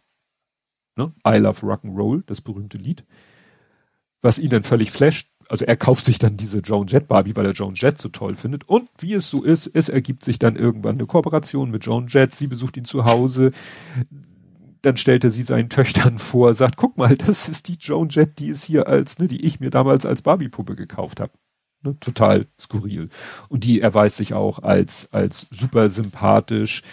Ne? 0.95 1.13
I 1.27 1.37
Love 1.37 1.65
Rock'n'Roll, 1.65 2.23
das 2.25 2.41
berühmte 2.41 2.77
Lied. 2.77 3.05
Was 4.21 4.39
ihn 4.39 4.49
dann 4.49 4.63
völlig 4.63 4.91
flasht. 4.91 5.29
Also 5.47 5.65
er 5.65 5.77
kauft 5.77 6.05
sich 6.05 6.17
dann 6.17 6.37
diese 6.37 6.59
Joan 6.59 6.87
Jett 6.87 7.07
Barbie, 7.07 7.35
weil 7.35 7.45
er 7.45 7.51
Joan 7.51 7.75
Jett 7.75 8.01
so 8.01 8.09
toll 8.09 8.33
findet. 8.33 8.67
Und 8.67 8.89
wie 8.97 9.13
es 9.13 9.29
so 9.29 9.43
ist, 9.43 9.67
es 9.67 9.89
ergibt 9.89 10.23
sich 10.23 10.39
dann 10.39 10.55
irgendwann 10.55 10.95
eine 10.95 11.05
Kooperation 11.05 11.69
mit 11.69 11.85
Joan 11.85 12.07
Jett. 12.07 12.33
Sie 12.33 12.47
besucht 12.47 12.77
ihn 12.77 12.85
zu 12.85 13.05
Hause 13.05 13.51
dann 14.85 14.97
stellte 14.97 15.31
sie 15.31 15.43
seinen 15.43 15.69
Töchtern 15.69 16.19
vor, 16.19 16.53
sagt, 16.53 16.77
guck 16.77 16.97
mal, 16.97 17.17
das 17.17 17.49
ist 17.49 17.67
die 17.67 17.77
Joan 17.79 18.09
Jett, 18.09 18.39
die 18.39 18.49
ist 18.49 18.63
hier 18.63 18.87
als, 18.87 19.19
ne, 19.19 19.27
die 19.27 19.43
ich 19.43 19.59
mir 19.59 19.69
damals 19.71 20.05
als 20.05 20.21
Barbie-Puppe 20.21 20.75
gekauft 20.75 21.19
habe. 21.19 21.31
Ne, 21.81 21.97
total 21.99 22.47
skurril. 22.59 23.09
Und 23.49 23.63
die 23.63 23.81
erweist 23.81 24.17
sich 24.17 24.33
auch 24.33 24.59
als, 24.59 25.11
als 25.11 25.47
super 25.51 25.89
sympathisch. 25.89 26.83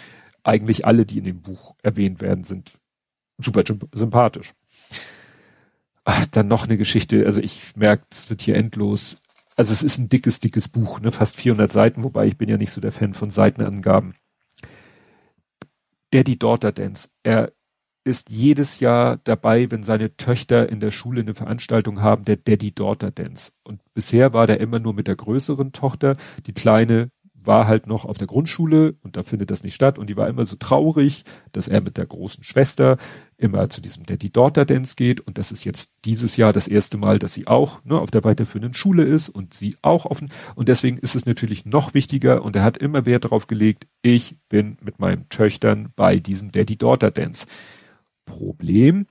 Eigentlich 0.43 0.85
alle, 0.85 1.05
die 1.05 1.19
in 1.19 1.23
dem 1.23 1.41
Buch 1.41 1.75
erwähnt 1.83 2.21
werden, 2.21 2.43
sind 2.43 2.79
super 3.43 3.63
sympathisch. 3.93 4.53
Ach, 6.05 6.25
dann 6.27 6.47
noch 6.47 6.65
eine 6.65 6.77
Geschichte, 6.77 7.25
also 7.25 7.39
ich 7.39 7.75
merke, 7.75 8.05
es 8.11 8.29
wird 8.29 8.41
hier 8.41 8.55
endlos. 8.55 9.17
Also 9.55 9.71
es 9.71 9.83
ist 9.83 9.99
ein 9.99 10.09
dickes, 10.09 10.39
dickes 10.39 10.67
Buch, 10.67 10.99
ne, 10.99 11.11
fast 11.11 11.37
400 11.37 11.71
Seiten, 11.71 12.03
wobei 12.03 12.27
ich 12.27 12.37
bin 12.37 12.49
ja 12.49 12.57
nicht 12.57 12.71
so 12.71 12.81
der 12.81 12.91
Fan 12.91 13.13
von 13.13 13.29
Seitenangaben. 13.29 14.15
Daddy 16.11 16.37
Daughter 16.37 16.71
Dance. 16.71 17.09
Er 17.23 17.51
ist 18.03 18.29
jedes 18.29 18.79
Jahr 18.79 19.17
dabei, 19.23 19.71
wenn 19.71 19.83
seine 19.83 20.15
Töchter 20.17 20.69
in 20.69 20.79
der 20.79 20.91
Schule 20.91 21.21
eine 21.21 21.33
Veranstaltung 21.33 22.01
haben, 22.01 22.25
der 22.25 22.35
Daddy 22.35 22.73
Daughter 22.73 23.11
Dance. 23.11 23.53
Und 23.63 23.81
bisher 23.93 24.33
war 24.33 24.45
der 24.45 24.59
immer 24.59 24.79
nur 24.79 24.93
mit 24.93 25.07
der 25.07 25.15
größeren 25.15 25.71
Tochter. 25.71 26.17
Die 26.45 26.53
kleine 26.53 27.09
war 27.45 27.67
halt 27.67 27.87
noch 27.87 28.05
auf 28.05 28.17
der 28.17 28.27
Grundschule 28.27 28.95
und 29.01 29.17
da 29.17 29.23
findet 29.23 29.51
das 29.51 29.63
nicht 29.63 29.75
statt. 29.75 29.97
Und 29.97 30.09
die 30.09 30.17
war 30.17 30.27
immer 30.27 30.45
so 30.45 30.55
traurig, 30.55 31.23
dass 31.51 31.67
er 31.67 31.81
mit 31.81 31.97
der 31.97 32.05
großen 32.05 32.43
Schwester 32.43 32.97
immer 33.37 33.69
zu 33.69 33.81
diesem 33.81 34.05
Daddy 34.05 34.31
Daughter 34.31 34.65
Dance 34.65 34.95
geht. 34.95 35.21
Und 35.21 35.37
das 35.37 35.51
ist 35.51 35.63
jetzt 35.63 35.93
dieses 36.05 36.37
Jahr 36.37 36.53
das 36.53 36.67
erste 36.67 36.97
Mal, 36.97 37.19
dass 37.19 37.33
sie 37.33 37.47
auch 37.47 37.83
ne, 37.83 37.99
auf 37.99 38.11
der 38.11 38.23
weiterführenden 38.23 38.73
Schule 38.73 39.03
ist 39.03 39.29
und 39.29 39.53
sie 39.53 39.75
auch 39.81 40.05
offen. 40.05 40.29
Und 40.55 40.69
deswegen 40.69 40.97
ist 40.97 41.15
es 41.15 41.25
natürlich 41.25 41.65
noch 41.65 41.93
wichtiger 41.93 42.43
und 42.43 42.55
er 42.55 42.63
hat 42.63 42.77
immer 42.77 43.05
Wert 43.05 43.25
darauf 43.25 43.47
gelegt, 43.47 43.87
ich 44.01 44.37
bin 44.49 44.77
mit 44.81 44.99
meinen 44.99 45.29
Töchtern 45.29 45.89
bei 45.95 46.19
diesem 46.19 46.51
Daddy 46.51 46.77
Daughter 46.77 47.11
Dance 47.11 47.47
Problem, 48.25 49.07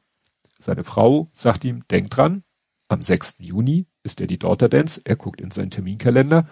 seine 0.59 0.85
Frau 0.85 1.31
sagt 1.33 1.65
ihm, 1.65 1.83
denk 1.91 2.11
dran, 2.11 2.45
am 2.89 3.03
6. 3.03 3.37
Juni 3.39 3.87
ist 4.03 4.21
die 4.21 4.39
Daughter 4.39 4.69
Dance, 4.69 5.01
er 5.05 5.17
guckt 5.17 5.41
in 5.41 5.51
seinen 5.51 5.71
Terminkalender, 5.71 6.47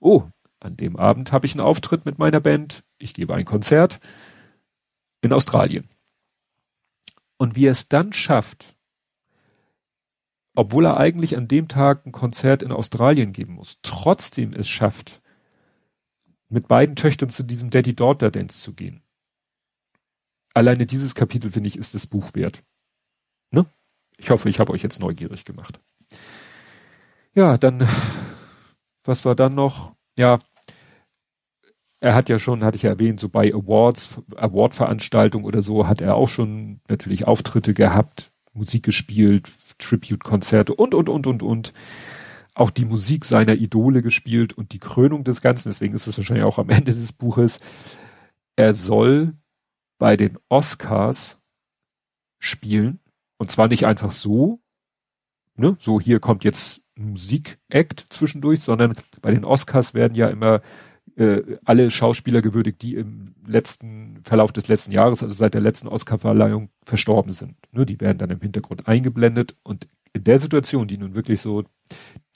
oh, 0.00 0.24
an 0.60 0.76
dem 0.76 0.96
Abend 0.96 1.32
habe 1.32 1.46
ich 1.46 1.52
einen 1.52 1.60
Auftritt 1.60 2.04
mit 2.04 2.18
meiner 2.18 2.40
Band, 2.40 2.84
ich 2.98 3.14
gebe 3.14 3.34
ein 3.34 3.44
Konzert 3.44 4.00
in 5.20 5.32
Australien. 5.32 5.88
Und 7.36 7.54
wie 7.54 7.66
er 7.66 7.72
es 7.72 7.88
dann 7.88 8.12
schafft, 8.12 8.76
obwohl 10.54 10.86
er 10.86 10.96
eigentlich 10.96 11.36
an 11.36 11.46
dem 11.46 11.68
Tag 11.68 12.04
ein 12.04 12.12
Konzert 12.12 12.62
in 12.62 12.72
Australien 12.72 13.32
geben 13.32 13.54
muss, 13.54 13.78
trotzdem 13.82 14.52
es 14.52 14.68
schafft, 14.68 15.22
mit 16.48 16.66
beiden 16.66 16.96
Töchtern 16.96 17.28
zu 17.28 17.44
diesem 17.44 17.70
Daddy 17.70 17.94
Daughter 17.94 18.30
Dance 18.30 18.60
zu 18.60 18.74
gehen. 18.74 19.02
Alleine 20.54 20.86
dieses 20.86 21.14
Kapitel 21.14 21.52
finde 21.52 21.68
ich 21.68 21.78
ist 21.78 21.94
das 21.94 22.06
Buch 22.06 22.34
wert. 22.34 22.64
Ne? 23.50 23.66
Ich 24.16 24.30
hoffe, 24.30 24.48
ich 24.48 24.58
habe 24.58 24.72
euch 24.72 24.82
jetzt 24.82 24.98
neugierig 24.98 25.44
gemacht. 25.44 25.78
Ja, 27.34 27.56
dann 27.56 27.86
was 29.08 29.24
war 29.24 29.34
dann 29.34 29.54
noch? 29.54 29.94
Ja, 30.18 30.38
er 32.00 32.14
hat 32.14 32.28
ja 32.28 32.38
schon, 32.38 32.62
hatte 32.62 32.76
ich 32.76 32.82
ja 32.82 32.90
erwähnt, 32.90 33.20
so 33.20 33.28
bei 33.28 33.52
Awards, 33.52 34.22
Award-Veranstaltungen 34.36 35.44
oder 35.44 35.62
so, 35.62 35.88
hat 35.88 36.00
er 36.00 36.14
auch 36.14 36.28
schon 36.28 36.80
natürlich 36.88 37.26
Auftritte 37.26 37.74
gehabt, 37.74 38.30
Musik 38.52 38.84
gespielt, 38.84 39.48
Tribute-Konzerte 39.78 40.74
und, 40.74 40.94
und, 40.94 41.08
und, 41.08 41.26
und, 41.26 41.42
und. 41.42 41.72
Auch 42.54 42.70
die 42.70 42.84
Musik 42.84 43.24
seiner 43.24 43.54
Idole 43.54 44.02
gespielt 44.02 44.52
und 44.52 44.72
die 44.72 44.80
Krönung 44.80 45.22
des 45.22 45.40
Ganzen, 45.40 45.68
deswegen 45.68 45.94
ist 45.94 46.08
es 46.08 46.16
wahrscheinlich 46.16 46.44
auch 46.44 46.58
am 46.58 46.70
Ende 46.70 46.92
des 46.92 47.12
Buches, 47.12 47.60
er 48.56 48.74
soll 48.74 49.34
bei 49.98 50.16
den 50.16 50.38
Oscars 50.48 51.38
spielen. 52.40 53.00
Und 53.36 53.52
zwar 53.52 53.68
nicht 53.68 53.86
einfach 53.86 54.10
so, 54.10 54.60
ne, 55.54 55.76
so 55.80 56.00
hier 56.00 56.18
kommt 56.18 56.42
jetzt 56.42 56.80
Musik-Act 56.96 58.06
zwischendurch, 58.10 58.60
sondern 58.60 58.96
bei 59.22 59.30
den 59.30 59.44
Oscars 59.44 59.94
werden 59.94 60.16
ja 60.16 60.28
immer 60.28 60.60
äh, 61.18 61.58
alle 61.64 61.90
Schauspieler 61.90 62.42
gewürdigt, 62.42 62.80
die 62.82 62.94
im 62.94 63.34
letzten 63.46 64.20
Verlauf 64.22 64.52
des 64.52 64.68
letzten 64.68 64.92
Jahres, 64.92 65.22
also 65.22 65.34
seit 65.34 65.54
der 65.54 65.60
letzten 65.60 65.88
Oscarverleihung 65.88 66.70
verstorben 66.84 67.32
sind. 67.32 67.56
Nur 67.72 67.86
die 67.86 68.00
werden 68.00 68.18
dann 68.18 68.30
im 68.30 68.40
Hintergrund 68.40 68.86
eingeblendet 68.86 69.56
und 69.64 69.88
in 70.12 70.24
der 70.24 70.38
Situation, 70.38 70.86
die 70.86 70.96
nun 70.96 71.14
wirklich 71.14 71.40
so 71.40 71.64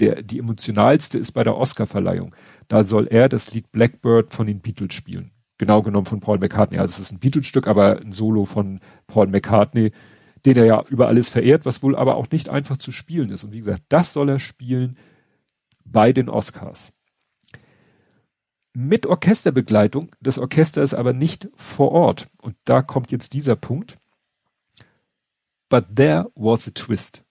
der 0.00 0.22
die 0.22 0.38
emotionalste 0.38 1.18
ist 1.18 1.32
bei 1.32 1.44
der 1.44 1.56
Oscarverleihung, 1.56 2.34
da 2.68 2.84
soll 2.84 3.06
er 3.06 3.28
das 3.28 3.52
Lied 3.54 3.70
Blackbird 3.70 4.32
von 4.32 4.46
den 4.46 4.60
Beatles 4.60 4.94
spielen. 4.94 5.30
Genau 5.58 5.82
genommen 5.82 6.06
von 6.06 6.20
Paul 6.20 6.38
McCartney. 6.38 6.78
Also 6.78 6.92
es 6.92 6.98
ist 6.98 7.12
ein 7.12 7.20
Beatles-Stück, 7.20 7.68
aber 7.68 8.00
ein 8.00 8.12
Solo 8.12 8.46
von 8.46 8.80
Paul 9.06 9.28
McCartney, 9.28 9.92
den 10.44 10.56
er 10.56 10.64
ja 10.64 10.84
über 10.88 11.06
alles 11.06 11.28
verehrt, 11.28 11.66
was 11.66 11.82
wohl 11.82 11.94
aber 11.94 12.16
auch 12.16 12.30
nicht 12.32 12.48
einfach 12.48 12.78
zu 12.78 12.90
spielen 12.90 13.30
ist. 13.30 13.44
Und 13.44 13.52
wie 13.52 13.58
gesagt, 13.58 13.82
das 13.90 14.12
soll 14.12 14.28
er 14.28 14.38
spielen 14.40 14.96
bei 15.84 16.12
den 16.12 16.28
Oscars 16.28 16.92
mit 18.74 19.06
Orchesterbegleitung. 19.06 20.10
Das 20.20 20.38
Orchester 20.38 20.82
ist 20.82 20.94
aber 20.94 21.12
nicht 21.12 21.48
vor 21.54 21.92
Ort. 21.92 22.28
Und 22.40 22.56
da 22.64 22.82
kommt 22.82 23.12
jetzt 23.12 23.34
dieser 23.34 23.56
Punkt. 23.56 23.98
But 25.68 25.96
there 25.96 26.30
was 26.34 26.68
a 26.68 26.70
twist. 26.70 27.24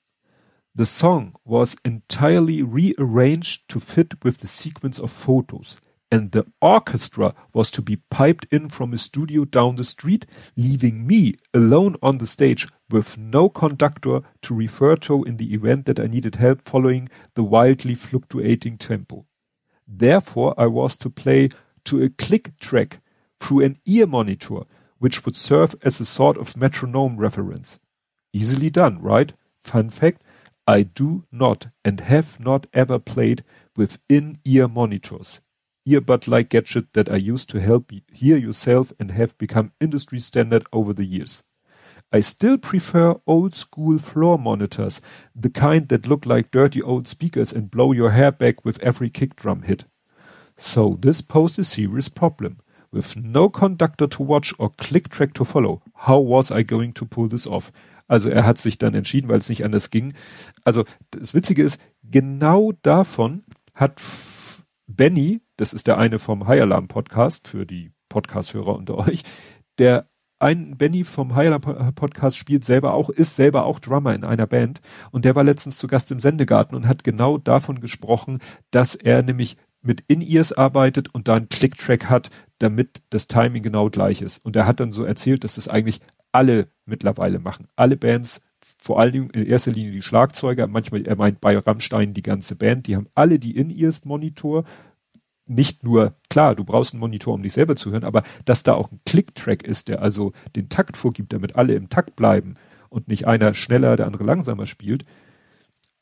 The 0.73 0.85
song 0.85 1.33
was 1.43 1.75
entirely 1.83 2.61
rearranged 2.61 3.67
to 3.67 3.79
fit 3.79 4.15
with 4.23 4.39
the 4.39 4.47
sequence 4.47 5.01
of 5.01 5.11
photos, 5.11 5.81
and 6.09 6.31
the 6.31 6.45
orchestra 6.61 7.35
was 7.53 7.71
to 7.71 7.81
be 7.81 7.97
piped 8.09 8.45
in 8.53 8.69
from 8.69 8.93
a 8.93 8.97
studio 8.97 9.43
down 9.43 9.75
the 9.75 9.83
street, 9.83 10.25
leaving 10.55 11.05
me 11.05 11.35
alone 11.53 11.97
on 12.01 12.19
the 12.19 12.25
stage 12.25 12.69
with 12.89 13.17
no 13.17 13.49
conductor 13.49 14.21
to 14.43 14.55
refer 14.55 14.95
to 14.95 15.25
in 15.25 15.35
the 15.35 15.53
event 15.53 15.85
that 15.87 15.99
I 15.99 16.07
needed 16.07 16.37
help 16.37 16.61
following 16.63 17.09
the 17.35 17.43
wildly 17.43 17.95
fluctuating 17.95 18.77
tempo. 18.77 19.25
Therefore, 19.93 20.55
I 20.57 20.67
was 20.67 20.95
to 20.97 21.09
play 21.09 21.49
to 21.83 22.01
a 22.01 22.09
click 22.09 22.57
track 22.59 23.01
through 23.41 23.65
an 23.65 23.77
ear 23.85 24.07
monitor, 24.07 24.61
which 24.99 25.25
would 25.25 25.35
serve 25.35 25.75
as 25.83 25.99
a 25.99 26.05
sort 26.05 26.37
of 26.37 26.55
metronome 26.55 27.17
reference. 27.17 27.77
Easily 28.31 28.69
done, 28.69 29.01
right? 29.01 29.33
Fun 29.63 29.89
fact, 29.89 30.23
I 30.65 30.83
do 30.83 31.25
not 31.31 31.67
and 31.83 31.99
have 31.99 32.39
not 32.39 32.67
ever 32.73 32.99
played 32.99 33.43
with 33.75 33.99
in-ear 34.07 34.69
monitors. 34.69 35.41
Earbud-like 35.85 36.49
gadget 36.49 36.93
that 36.93 37.09
I 37.11 37.17
used 37.17 37.49
to 37.49 37.59
help 37.59 37.91
hear 38.13 38.37
yourself 38.37 38.93
and 38.97 39.11
have 39.11 39.37
become 39.37 39.73
industry 39.81 40.19
standard 40.19 40.63
over 40.71 40.93
the 40.93 41.05
years. 41.05 41.43
I 42.11 42.19
still 42.19 42.57
prefer 42.57 43.15
old 43.25 43.55
school 43.55 43.97
floor 43.97 44.37
monitors, 44.37 45.01
the 45.33 45.49
kind 45.49 45.87
that 45.89 46.07
look 46.07 46.25
like 46.25 46.51
dirty 46.51 46.81
old 46.81 47.07
speakers 47.07 47.53
and 47.53 47.71
blow 47.71 47.93
your 47.93 48.11
hair 48.11 48.31
back 48.31 48.65
with 48.65 48.81
every 48.83 49.09
kick 49.09 49.35
drum 49.37 49.61
hit. 49.61 49.85
So 50.57 50.97
this 51.01 51.21
posed 51.21 51.57
a 51.57 51.63
serious 51.63 52.09
problem. 52.09 52.57
With 52.91 53.15
no 53.15 53.47
conductor 53.47 54.07
to 54.07 54.23
watch 54.23 54.53
or 54.59 54.71
click 54.71 55.07
track 55.07 55.33
to 55.35 55.45
follow, 55.45 55.81
how 55.95 56.19
was 56.19 56.51
I 56.51 56.63
going 56.63 56.93
to 56.93 57.05
pull 57.05 57.29
this 57.29 57.47
off? 57.47 57.71
Also 58.09 58.29
er 58.29 58.45
hat 58.45 58.57
sich 58.57 58.77
dann 58.77 58.93
entschieden, 58.93 59.29
weil 59.29 59.39
es 59.39 59.47
nicht 59.47 59.63
anders 59.63 59.89
ging. 59.89 60.13
Also 60.65 60.83
das 61.11 61.33
Witzige 61.33 61.63
ist, 61.63 61.79
genau 62.03 62.73
davon 62.81 63.43
hat 63.73 64.01
Benny, 64.87 65.39
das 65.55 65.73
ist 65.73 65.87
der 65.87 65.97
eine 65.97 66.19
vom 66.19 66.47
High 66.47 66.61
Alarm 66.63 66.89
Podcast 66.89 67.47
für 67.47 67.65
die 67.65 67.91
Podcast-Hörer 68.09 68.75
unter 68.75 68.97
euch, 68.97 69.23
der 69.77 70.10
ein 70.41 70.77
Benny 70.77 71.03
vom 71.03 71.35
Higher 71.35 71.59
Podcast 71.59 72.37
spielt 72.37 72.65
selber 72.65 72.93
auch, 72.93 73.09
ist 73.09 73.35
selber 73.35 73.65
auch 73.65 73.79
Drummer 73.79 74.13
in 74.13 74.23
einer 74.23 74.47
Band 74.47 74.81
und 75.11 75.25
der 75.25 75.35
war 75.35 75.43
letztens 75.43 75.77
zu 75.77 75.87
Gast 75.87 76.11
im 76.11 76.19
Sendegarten 76.19 76.75
und 76.75 76.87
hat 76.87 77.03
genau 77.03 77.37
davon 77.37 77.79
gesprochen, 77.79 78.39
dass 78.71 78.95
er 78.95 79.21
nämlich 79.21 79.57
mit 79.81 80.03
In-Ears 80.07 80.53
arbeitet 80.53 81.13
und 81.13 81.27
da 81.27 81.35
einen 81.35 81.49
Click-Track 81.49 82.09
hat, 82.09 82.29
damit 82.59 83.01
das 83.09 83.27
Timing 83.27 83.63
genau 83.63 83.89
gleich 83.89 84.21
ist. 84.21 84.43
Und 84.45 84.55
er 84.55 84.67
hat 84.67 84.79
dann 84.79 84.93
so 84.93 85.03
erzählt, 85.03 85.43
dass 85.43 85.55
das 85.55 85.67
eigentlich 85.67 86.01
alle 86.31 86.67
mittlerweile 86.85 87.39
machen. 87.39 87.67
Alle 87.75 87.97
Bands, 87.97 88.41
vor 88.77 88.99
allen 88.99 89.13
Dingen 89.13 89.29
in 89.31 89.45
erster 89.45 89.71
Linie 89.71 89.91
die 89.91 90.01
Schlagzeuger, 90.01 90.67
manchmal, 90.67 91.05
er 91.07 91.15
meint 91.15 91.41
bei 91.41 91.57
Rammstein 91.57 92.13
die 92.13 92.21
ganze 92.21 92.55
Band, 92.55 92.87
die 92.87 92.95
haben 92.95 93.07
alle 93.15 93.39
die 93.39 93.55
In-Ears-Monitor 93.57 94.63
nicht 95.51 95.83
nur, 95.83 96.15
klar, 96.29 96.55
du 96.55 96.63
brauchst 96.63 96.93
einen 96.93 97.01
Monitor, 97.01 97.33
um 97.33 97.43
dich 97.43 97.53
selber 97.53 97.75
zu 97.75 97.91
hören, 97.91 98.03
aber 98.03 98.23
dass 98.45 98.63
da 98.63 98.73
auch 98.73 98.91
ein 98.91 99.01
Click-Track 99.05 99.63
ist, 99.63 99.87
der 99.87 100.01
also 100.01 100.31
den 100.55 100.69
Takt 100.69 100.97
vorgibt, 100.97 101.33
damit 101.33 101.55
alle 101.55 101.73
im 101.73 101.89
Takt 101.89 102.15
bleiben 102.15 102.55
und 102.89 103.07
nicht 103.07 103.27
einer 103.27 103.53
schneller, 103.53 103.95
der 103.95 104.07
andere 104.07 104.23
langsamer 104.23 104.65
spielt, 104.65 105.05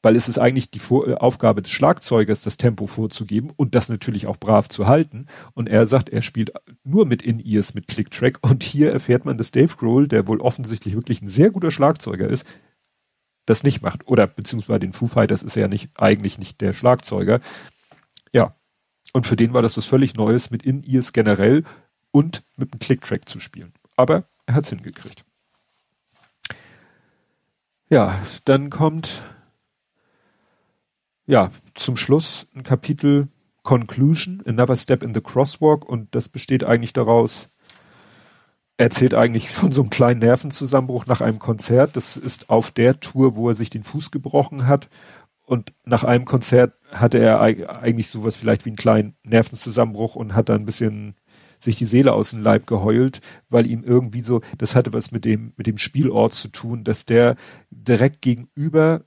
weil 0.01 0.15
es 0.15 0.29
ist 0.29 0.39
eigentlich 0.39 0.71
die 0.71 0.79
Vor 0.79 1.07
äh, 1.07 1.13
Aufgabe 1.15 1.61
des 1.61 1.71
Schlagzeugers, 1.71 2.43
das 2.43 2.57
Tempo 2.57 2.87
vorzugeben 2.87 3.51
und 3.55 3.75
das 3.75 3.89
natürlich 3.89 4.27
auch 4.27 4.37
brav 4.37 4.69
zu 4.69 4.87
halten. 4.87 5.25
Und 5.53 5.67
er 5.67 5.87
sagt, 5.87 6.09
er 6.09 6.21
spielt 6.21 6.53
nur 6.83 7.05
mit 7.05 7.21
In-Ears, 7.21 7.73
mit 7.73 7.87
Click-Track. 7.87 8.39
Und 8.41 8.63
hier 8.63 8.91
erfährt 8.91 9.25
man, 9.25 9.37
dass 9.37 9.51
Dave 9.51 9.75
Grohl, 9.75 10.07
der 10.07 10.27
wohl 10.27 10.39
offensichtlich 10.39 10.95
wirklich 10.95 11.21
ein 11.21 11.27
sehr 11.27 11.51
guter 11.51 11.71
Schlagzeuger 11.71 12.29
ist, 12.29 12.45
das 13.45 13.63
nicht 13.63 13.81
macht. 13.81 14.07
Oder 14.07 14.27
beziehungsweise 14.27 14.79
den 14.79 14.93
Foo 14.93 15.07
Fighters 15.07 15.43
ist 15.43 15.57
er 15.57 15.63
ja 15.63 15.67
nicht, 15.67 15.89
eigentlich 15.97 16.39
nicht 16.39 16.61
der 16.61 16.73
Schlagzeuger. 16.73 17.41
Ja, 18.31 18.55
und 19.13 19.27
für 19.27 19.35
den 19.35 19.53
war 19.53 19.61
das 19.61 19.77
was 19.77 19.85
völlig 19.85 20.15
Neues, 20.15 20.51
mit 20.51 20.63
In-Ears 20.63 21.13
generell 21.13 21.63
und 22.11 22.43
mit 22.57 22.73
einem 22.73 22.79
Click-Track 22.79 23.27
zu 23.27 23.39
spielen. 23.39 23.73
Aber 23.95 24.25
er 24.45 24.55
hat's 24.55 24.69
hingekriegt. 24.69 25.25
Ja, 27.89 28.21
dann 28.45 28.69
kommt 28.69 29.23
ja 31.25 31.51
zum 31.73 31.97
Schluss 31.97 32.47
ein 32.55 32.63
Kapitel 32.63 33.27
Conclusion, 33.63 34.41
Another 34.45 34.77
Step 34.77 35.03
in 35.03 35.13
the 35.13 35.21
Crosswalk 35.21 35.85
und 35.87 36.13
das 36.15 36.29
besteht 36.29 36.63
eigentlich 36.63 36.93
daraus, 36.93 37.49
er 38.77 38.85
erzählt 38.85 39.13
eigentlich 39.13 39.49
von 39.49 39.71
so 39.71 39.81
einem 39.81 39.89
kleinen 39.89 40.21
Nervenzusammenbruch 40.21 41.05
nach 41.05 41.21
einem 41.21 41.39
Konzert. 41.39 41.97
Das 41.97 42.15
ist 42.15 42.49
auf 42.49 42.71
der 42.71 42.99
Tour, 42.99 43.35
wo 43.35 43.49
er 43.49 43.53
sich 43.53 43.69
den 43.69 43.83
Fuß 43.83 44.09
gebrochen 44.09 44.67
hat 44.67 44.87
und 45.49 45.73
nach 45.83 46.03
einem 46.03 46.25
Konzert 46.25 46.75
hatte 46.91 47.17
er 47.17 47.41
eigentlich 47.41 48.09
sowas 48.09 48.37
vielleicht 48.37 48.65
wie 48.65 48.69
einen 48.69 48.77
kleinen 48.77 49.15
Nervenzusammenbruch 49.23 50.15
und 50.15 50.35
hat 50.35 50.47
dann 50.47 50.61
ein 50.61 50.65
bisschen 50.65 51.15
sich 51.57 51.75
die 51.75 51.85
Seele 51.85 52.13
aus 52.13 52.29
dem 52.29 52.43
Leib 52.43 52.67
geheult, 52.67 53.19
weil 53.49 53.65
ihm 53.65 53.83
irgendwie 53.83 54.21
so, 54.21 54.41
das 54.59 54.75
hatte 54.75 54.93
was 54.93 55.09
mit 55.09 55.25
dem, 55.25 55.53
mit 55.57 55.65
dem 55.65 55.79
Spielort 55.79 56.35
zu 56.35 56.49
tun, 56.49 56.83
dass 56.83 57.07
der 57.07 57.35
direkt 57.71 58.21
gegenüber 58.21 59.05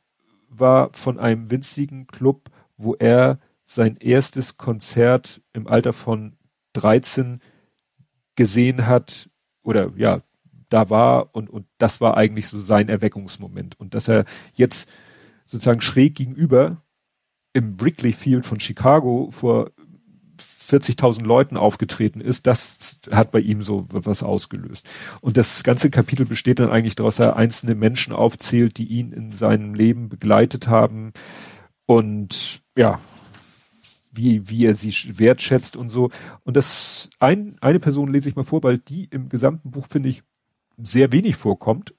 war 0.48 0.90
von 0.94 1.20
einem 1.20 1.48
winzigen 1.52 2.08
Club, 2.08 2.50
wo 2.76 2.94
er 2.94 3.38
sein 3.62 3.94
erstes 3.94 4.56
Konzert 4.56 5.42
im 5.52 5.68
Alter 5.68 5.92
von 5.92 6.34
13 6.72 7.38
gesehen 8.34 8.88
hat 8.88 9.30
oder 9.62 9.92
ja, 9.94 10.22
da 10.70 10.90
war 10.90 11.36
und, 11.36 11.48
und 11.48 11.66
das 11.78 12.00
war 12.00 12.16
eigentlich 12.16 12.48
so 12.48 12.58
sein 12.58 12.88
Erweckungsmoment. 12.88 13.78
Und 13.78 13.94
dass 13.94 14.08
er 14.08 14.24
jetzt 14.54 14.88
sozusagen 15.44 15.80
schräg 15.80 16.14
gegenüber 16.14 16.82
im 17.52 17.76
Brickley 17.76 18.12
Field 18.12 18.46
von 18.46 18.60
Chicago 18.60 19.28
vor 19.30 19.70
40.000 20.38 21.24
Leuten 21.24 21.56
aufgetreten 21.56 22.20
ist, 22.20 22.46
das 22.46 22.98
hat 23.10 23.30
bei 23.30 23.40
ihm 23.40 23.62
so 23.62 23.86
was 23.90 24.22
ausgelöst. 24.22 24.88
Und 25.20 25.36
das 25.36 25.62
ganze 25.62 25.90
Kapitel 25.90 26.24
besteht 26.24 26.58
dann 26.58 26.70
eigentlich 26.70 26.94
daraus, 26.94 27.16
dass 27.16 27.26
er 27.26 27.36
einzelne 27.36 27.74
Menschen 27.74 28.12
aufzählt, 28.12 28.78
die 28.78 28.86
ihn 28.86 29.12
in 29.12 29.32
seinem 29.32 29.74
Leben 29.74 30.08
begleitet 30.08 30.68
haben 30.68 31.12
und 31.86 32.62
ja, 32.76 33.00
wie, 34.12 34.48
wie 34.48 34.66
er 34.66 34.74
sie 34.74 34.92
wertschätzt 35.18 35.76
und 35.76 35.88
so. 35.88 36.10
Und 36.44 36.56
das 36.56 37.10
ein, 37.18 37.56
eine 37.60 37.80
Person 37.80 38.12
lese 38.12 38.28
ich 38.28 38.36
mal 38.36 38.44
vor, 38.44 38.62
weil 38.62 38.78
die 38.78 39.04
im 39.04 39.28
gesamten 39.28 39.70
Buch, 39.70 39.86
finde 39.88 40.08
ich, 40.08 40.22
sehr 40.82 41.12
wenig 41.12 41.36
vorkommt 41.36 41.94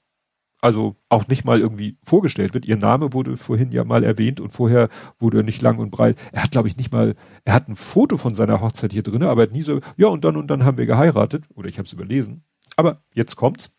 also 0.64 0.96
auch 1.10 1.28
nicht 1.28 1.44
mal 1.44 1.60
irgendwie 1.60 1.98
vorgestellt 2.02 2.54
wird. 2.54 2.64
Ihr 2.64 2.78
Name 2.78 3.12
wurde 3.12 3.36
vorhin 3.36 3.70
ja 3.70 3.84
mal 3.84 4.02
erwähnt 4.02 4.40
und 4.40 4.54
vorher 4.54 4.88
wurde 5.18 5.40
er 5.40 5.42
nicht 5.42 5.60
lang 5.60 5.76
und 5.76 5.90
breit. 5.90 6.16
Er 6.32 6.42
hat, 6.42 6.52
glaube 6.52 6.68
ich, 6.68 6.78
nicht 6.78 6.90
mal, 6.90 7.16
er 7.44 7.52
hat 7.52 7.68
ein 7.68 7.76
Foto 7.76 8.16
von 8.16 8.34
seiner 8.34 8.62
Hochzeit 8.62 8.94
hier 8.94 9.02
drin, 9.02 9.22
aber 9.24 9.42
er 9.42 9.48
hat 9.48 9.52
nie 9.52 9.60
so, 9.60 9.80
ja, 9.98 10.06
und 10.06 10.24
dann 10.24 10.38
und 10.38 10.46
dann 10.46 10.64
haben 10.64 10.78
wir 10.78 10.86
geheiratet. 10.86 11.44
Oder 11.54 11.68
ich 11.68 11.76
habe 11.76 11.84
es 11.84 11.92
überlesen. 11.92 12.44
Aber 12.76 13.02
jetzt 13.12 13.36
kommt's. 13.36 13.72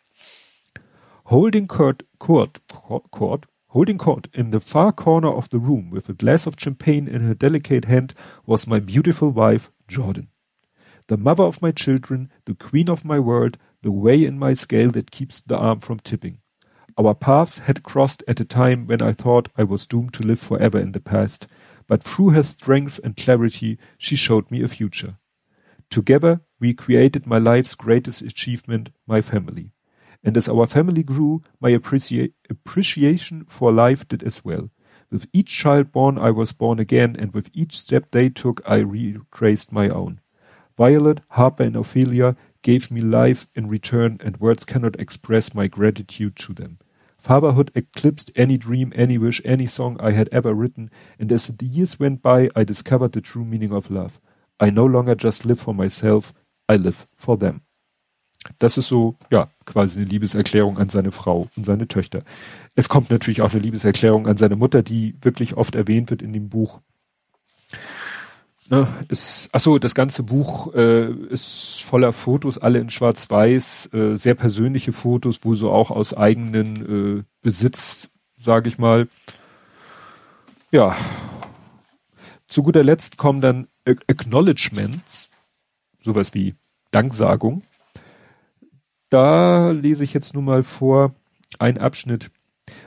Holding 1.26 1.68
court, 1.68 2.06
court, 2.20 2.62
court, 3.10 3.48
holding 3.70 3.98
court 3.98 4.30
in 4.32 4.52
the 4.52 4.60
far 4.60 4.94
corner 4.94 5.36
of 5.36 5.48
the 5.50 5.58
room 5.58 5.92
with 5.92 6.08
a 6.08 6.14
glass 6.14 6.46
of 6.46 6.54
champagne 6.60 7.08
in 7.08 7.24
her 7.24 7.34
delicate 7.34 7.88
hand 7.88 8.14
was 8.46 8.68
my 8.68 8.80
beautiful 8.80 9.34
wife, 9.34 9.72
Jordan. 9.88 10.28
The 11.08 11.18
mother 11.18 11.46
of 11.46 11.64
my 11.64 11.72
children, 11.72 12.30
the 12.46 12.54
queen 12.54 12.92
of 12.92 13.04
my 13.04 13.18
world, 13.18 13.58
the 13.82 13.92
way 13.92 14.24
in 14.24 14.38
my 14.38 14.54
scale 14.54 14.92
that 14.92 15.10
keeps 15.10 15.42
the 15.42 15.58
arm 15.58 15.80
from 15.80 15.98
tipping. 15.98 16.42
Our 16.98 17.14
paths 17.14 17.60
had 17.60 17.84
crossed 17.84 18.24
at 18.26 18.40
a 18.40 18.46
time 18.46 18.88
when 18.88 19.02
I 19.02 19.12
thought 19.12 19.50
I 19.58 19.66
was 19.66 19.86
doomed 19.86 20.14
to 20.14 20.24
live 20.24 20.40
forever 20.40 20.80
in 20.80 20.94
the 20.94 21.02
past, 21.02 21.46
but 21.88 22.02
through 22.02 22.30
her 22.30 22.44
strength 22.44 23.02
and 23.04 23.18
clarity 23.18 23.78
she 23.98 24.16
showed 24.16 24.50
me 24.50 24.64
a 24.64 24.70
future. 24.70 25.18
Together 25.90 26.40
we 26.60 26.74
created 26.74 27.28
my 27.28 27.38
life's 27.38 27.76
greatest 27.76 28.22
achievement, 28.22 28.92
my 29.06 29.20
family. 29.20 29.72
And 30.24 30.38
as 30.38 30.48
our 30.48 30.66
family 30.66 31.04
grew, 31.04 31.44
my 31.60 31.72
appreci 31.72 32.32
appreciation 32.50 33.44
for 33.48 33.74
life 33.74 34.08
did 34.08 34.24
as 34.24 34.46
well. 34.46 34.70
With 35.12 35.28
each 35.34 35.50
child 35.50 35.92
born 35.92 36.18
I 36.18 36.32
was 36.32 36.54
born 36.54 36.80
again, 36.80 37.16
and 37.20 37.34
with 37.34 37.50
each 37.54 37.78
step 37.78 38.12
they 38.12 38.30
took 38.30 38.62
I 38.66 38.78
retraced 38.78 39.72
my 39.72 39.90
own. 39.90 40.22
Violet, 40.78 41.22
Harper 41.30 41.64
and 41.64 41.76
Ophelia 41.76 42.36
gave 42.62 42.90
me 42.90 43.02
life 43.02 43.48
in 43.54 43.68
return, 43.68 44.18
and 44.24 44.38
words 44.38 44.64
cannot 44.66 45.00
express 45.00 45.54
my 45.54 45.68
gratitude 45.68 46.36
to 46.38 46.54
them. 46.54 46.80
Fatherhood 47.26 47.72
eclipsed 47.74 48.32
any 48.36 48.56
dream, 48.56 48.94
any 48.96 49.18
wish, 49.18 49.42
any 49.44 49.66
song 49.66 50.00
I 50.00 50.12
had 50.12 50.30
ever 50.32 50.54
written, 50.54 50.92
and 51.18 51.32
as 51.32 51.48
the 51.48 51.66
years 51.66 52.00
went 52.00 52.22
by, 52.22 52.50
I 52.56 52.64
discovered 52.64 53.14
the 53.14 53.22
true 53.22 53.44
meaning 53.44 53.72
of 53.72 53.90
love. 53.90 54.20
I 54.60 54.70
no 54.70 54.86
longer 54.86 55.16
just 55.16 55.44
live 55.44 55.60
for 55.60 55.74
myself, 55.74 56.34
I 56.70 56.76
live 56.76 57.08
for 57.16 57.36
them. 57.40 57.62
Das 58.60 58.78
ist 58.78 58.90
so, 58.90 59.16
ja, 59.32 59.50
quasi 59.66 59.98
eine 59.98 60.08
Liebeserklärung 60.08 60.78
an 60.78 60.90
seine 60.90 61.10
Frau 61.10 61.50
und 61.58 61.66
seine 61.66 61.88
Töchter. 61.88 62.22
Es 62.76 62.90
kommt 62.90 63.10
natürlich 63.10 63.42
auch 63.42 63.54
eine 63.54 63.62
Liebeserklärung 63.62 64.28
an 64.28 64.38
seine 64.38 64.56
Mutter, 64.56 64.84
die 64.84 65.16
wirklich 65.22 65.58
oft 65.58 65.74
erwähnt 65.74 66.12
wird 66.12 66.22
in 66.22 66.32
dem 66.32 66.50
Buch. 66.50 66.80
Ne, 68.68 68.88
ist, 69.10 69.50
ach 69.52 69.60
so, 69.60 69.78
das 69.78 69.94
ganze 69.94 70.24
Buch 70.24 70.74
äh, 70.74 71.12
ist 71.30 71.84
voller 71.84 72.14
Fotos, 72.14 72.58
alle 72.58 72.80
in 72.80 72.90
Schwarz-Weiß, 72.90 73.94
äh, 73.94 74.16
sehr 74.16 74.34
persönliche 74.34 74.92
Fotos, 74.92 75.40
wo 75.44 75.54
so 75.54 75.72
auch 75.72 75.92
aus 75.92 76.16
eigenen 76.16 77.20
äh, 77.20 77.24
Besitz, 77.44 78.10
sage 78.36 78.68
ich 78.68 78.80
mal. 78.80 79.08
Ja. 80.72 80.98
Zu 82.48 82.64
guter 82.64 82.84
Letzt 82.84 83.18
kommen 83.18 83.42
dann 83.42 83.68
Acknowledgements, 83.86 85.30
sowas 86.02 86.34
wie 86.34 86.56
Danksagung. 86.90 87.62
Da 89.10 89.72
lese 89.72 90.04
ich 90.04 90.14
jetzt 90.14 90.34
nur 90.34 90.42
mal 90.42 90.64
vor 90.64 91.14
ein 91.60 91.78
Abschnitt. 91.78 92.32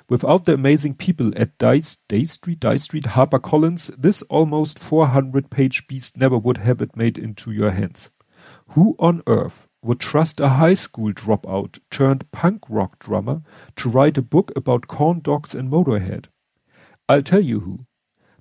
Without 0.09 0.45
the 0.45 0.55
amazing 0.55 0.95
people 0.95 1.33
at 1.37 1.57
Day 1.59 1.81
Street, 1.81 2.61
Day 2.61 2.77
Street, 2.77 3.05
HarperCollins, 3.05 3.95
this 3.97 4.23
almost 4.23 4.79
400 4.79 5.51
page 5.51 5.87
beast 5.87 6.17
never 6.17 6.39
would 6.39 6.59
have 6.59 6.83
it 6.83 6.97
made 6.97 7.19
into 7.19 7.53
your 7.53 7.71
hands. 7.71 8.11
Who 8.69 8.97
on 8.99 9.23
earth 9.27 9.69
would 9.83 10.01
trust 10.01 10.41
a 10.41 10.49
high 10.49 10.75
school 10.75 11.13
dropout 11.13 11.79
turned 11.91 12.31
punk 12.33 12.65
rock 12.69 12.99
drummer 12.99 13.43
to 13.77 13.89
write 13.89 14.19
a 14.19 14.23
book 14.23 14.51
about 14.57 14.89
corn 14.89 15.21
dogs 15.21 15.55
and 15.55 15.71
Motorhead? 15.71 16.27
I'll 17.09 17.23
tell 17.23 17.41
you 17.41 17.61
who. 17.61 17.87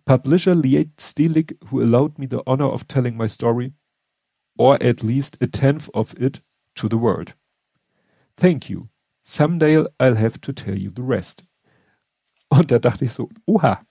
Publisher 0.05 0.55
Liet 0.55 0.95
Stelig, 0.95 1.55
who 1.67 1.83
allowed 1.83 2.17
me 2.17 2.25
the 2.25 2.41
honor 2.47 2.67
of 2.67 2.87
telling 2.87 3.17
my 3.17 3.27
story, 3.27 3.73
or 4.57 4.81
at 4.81 5.03
least 5.03 5.37
a 5.41 5.47
tenth 5.47 5.89
of 5.93 6.15
it, 6.17 6.41
to 6.75 6.87
the 6.87 6.97
world. 6.97 7.33
Thank 8.37 8.69
you. 8.69 8.89
Someday 9.27 9.83
I'll 9.99 10.17
have 10.17 10.39
to 10.39 10.53
tell 10.53 10.77
you 10.77 10.89
the 10.95 11.01
rest. 11.01 11.43
Und 12.47 12.71
da 12.71 12.79
dachte 12.79 13.03
ich 13.03 13.11
so, 13.11 13.29
oha. 13.45 13.81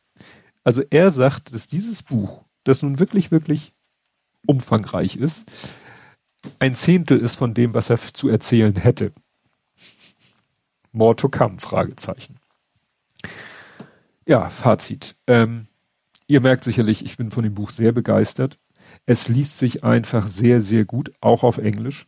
Also 0.64 0.82
er 0.88 1.10
sagt, 1.10 1.52
dass 1.52 1.68
dieses 1.68 2.02
Buch, 2.02 2.42
das 2.64 2.82
nun 2.82 2.98
wirklich, 2.98 3.30
wirklich 3.30 3.74
umfangreich 4.46 5.16
ist, 5.16 5.44
ein 6.58 6.74
Zehntel 6.74 7.18
ist 7.18 7.34
von 7.34 7.52
dem, 7.52 7.74
was 7.74 7.90
er 7.90 7.98
zu 7.98 8.30
erzählen 8.30 8.74
hätte. 8.76 9.12
More 10.92 11.14
to 11.14 11.28
come, 11.28 11.58
Fragezeichen. 11.58 12.40
Ja, 14.24 14.48
Fazit. 14.48 15.16
Ähm, 15.26 15.66
ihr 16.28 16.40
merkt 16.40 16.64
sicherlich, 16.64 17.04
ich 17.04 17.18
bin 17.18 17.30
von 17.30 17.44
dem 17.44 17.54
Buch 17.54 17.70
sehr 17.70 17.92
begeistert. 17.92 18.58
Es 19.04 19.28
liest 19.28 19.58
sich 19.58 19.84
einfach 19.84 20.28
sehr, 20.28 20.62
sehr 20.62 20.86
gut, 20.86 21.12
auch 21.20 21.42
auf 21.42 21.58
Englisch. 21.58 22.06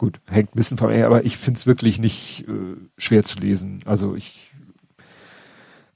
Gut, 0.00 0.18
hängt 0.30 0.54
ein 0.54 0.56
bisschen 0.56 0.78
vom, 0.78 0.88
aber 0.90 1.26
ich 1.26 1.36
finde 1.36 1.58
es 1.58 1.66
wirklich 1.66 1.98
nicht 1.98 2.48
äh, 2.48 2.74
schwer 2.96 3.22
zu 3.22 3.38
lesen. 3.38 3.80
Also 3.84 4.14
ich 4.14 4.54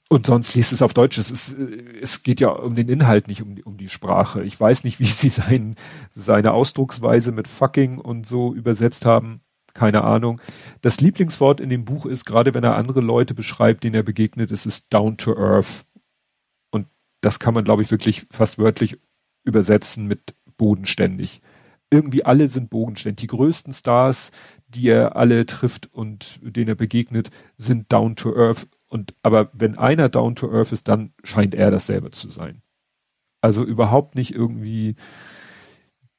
und 0.09 0.27
sonst 0.27 0.53
liest 0.53 0.73
es 0.73 0.83
auf 0.83 0.93
Deutsch. 0.93 1.17
Es, 1.17 1.31
ist, 1.31 1.57
äh, 1.57 1.97
es 2.03 2.21
geht 2.21 2.39
ja 2.39 2.49
um 2.49 2.75
den 2.75 2.87
Inhalt, 2.87 3.27
nicht 3.27 3.41
um, 3.41 3.57
um 3.65 3.77
die 3.77 3.89
Sprache. 3.89 4.43
Ich 4.43 4.59
weiß 4.59 4.83
nicht, 4.83 4.99
wie 4.99 5.05
sie 5.05 5.29
sein, 5.29 5.75
seine 6.11 6.51
Ausdrucksweise 6.51 7.31
mit 7.31 7.47
fucking 7.47 7.97
und 7.97 8.27
so 8.27 8.53
übersetzt 8.53 9.07
haben. 9.07 9.41
Keine 9.73 10.03
Ahnung. 10.03 10.39
Das 10.81 11.01
Lieblingswort 11.01 11.59
in 11.59 11.71
dem 11.71 11.83
Buch 11.83 12.05
ist, 12.05 12.25
gerade 12.25 12.53
wenn 12.53 12.63
er 12.63 12.75
andere 12.75 13.01
Leute 13.01 13.33
beschreibt, 13.33 13.83
denen 13.83 13.95
er 13.95 14.03
begegnet, 14.03 14.51
es 14.51 14.67
ist 14.67 14.93
down 14.93 15.17
to 15.17 15.35
earth. 15.35 15.83
Und 16.69 16.85
das 17.21 17.39
kann 17.39 17.55
man, 17.55 17.63
glaube 17.63 17.81
ich, 17.81 17.89
wirklich 17.89 18.27
fast 18.29 18.59
wörtlich 18.59 18.99
übersetzen 19.43 20.05
mit 20.05 20.35
bodenständig. 20.57 21.41
Irgendwie 21.91 22.25
alle 22.25 22.49
sind 22.49 22.69
bodenständig. 22.69 23.21
Die 23.21 23.35
größten 23.35 23.73
Stars, 23.73 24.31
die 24.67 24.87
er 24.89 25.15
alle 25.15 25.45
trifft 25.45 25.93
und 25.93 26.39
denen 26.41 26.69
er 26.69 26.75
begegnet, 26.75 27.29
sind 27.57 27.91
down 27.91 28.15
to 28.15 28.35
earth 28.35 28.67
und 28.87 29.13
aber 29.23 29.49
wenn 29.53 29.77
einer 29.77 30.09
down 30.09 30.35
to 30.35 30.51
earth 30.51 30.71
ist, 30.71 30.87
dann 30.87 31.13
scheint 31.23 31.55
er 31.55 31.71
dasselbe 31.71 32.11
zu 32.11 32.29
sein. 32.29 32.61
Also 33.41 33.63
überhaupt 33.63 34.15
nicht 34.15 34.33
irgendwie 34.33 34.95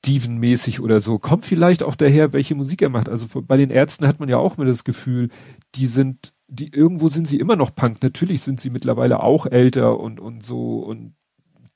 dievenmäßig 0.04 0.80
oder 0.80 1.00
so. 1.00 1.18
Kommt 1.18 1.44
vielleicht 1.44 1.82
auch 1.82 1.94
daher, 1.96 2.32
welche 2.32 2.54
Musik 2.54 2.82
er 2.82 2.90
macht. 2.90 3.08
Also 3.08 3.26
bei 3.42 3.56
den 3.56 3.70
Ärzten 3.70 4.06
hat 4.06 4.20
man 4.20 4.28
ja 4.28 4.36
auch 4.36 4.56
mal 4.56 4.66
das 4.66 4.84
Gefühl, 4.84 5.30
die 5.74 5.86
sind, 5.86 6.34
die 6.48 6.72
irgendwo 6.72 7.08
sind 7.08 7.26
sie 7.26 7.40
immer 7.40 7.56
noch 7.56 7.74
Punk. 7.74 8.02
Natürlich 8.02 8.42
sind 8.42 8.60
sie 8.60 8.70
mittlerweile 8.70 9.20
auch 9.22 9.46
älter 9.46 9.98
und 9.98 10.20
und 10.20 10.44
so 10.44 10.80
und 10.80 11.14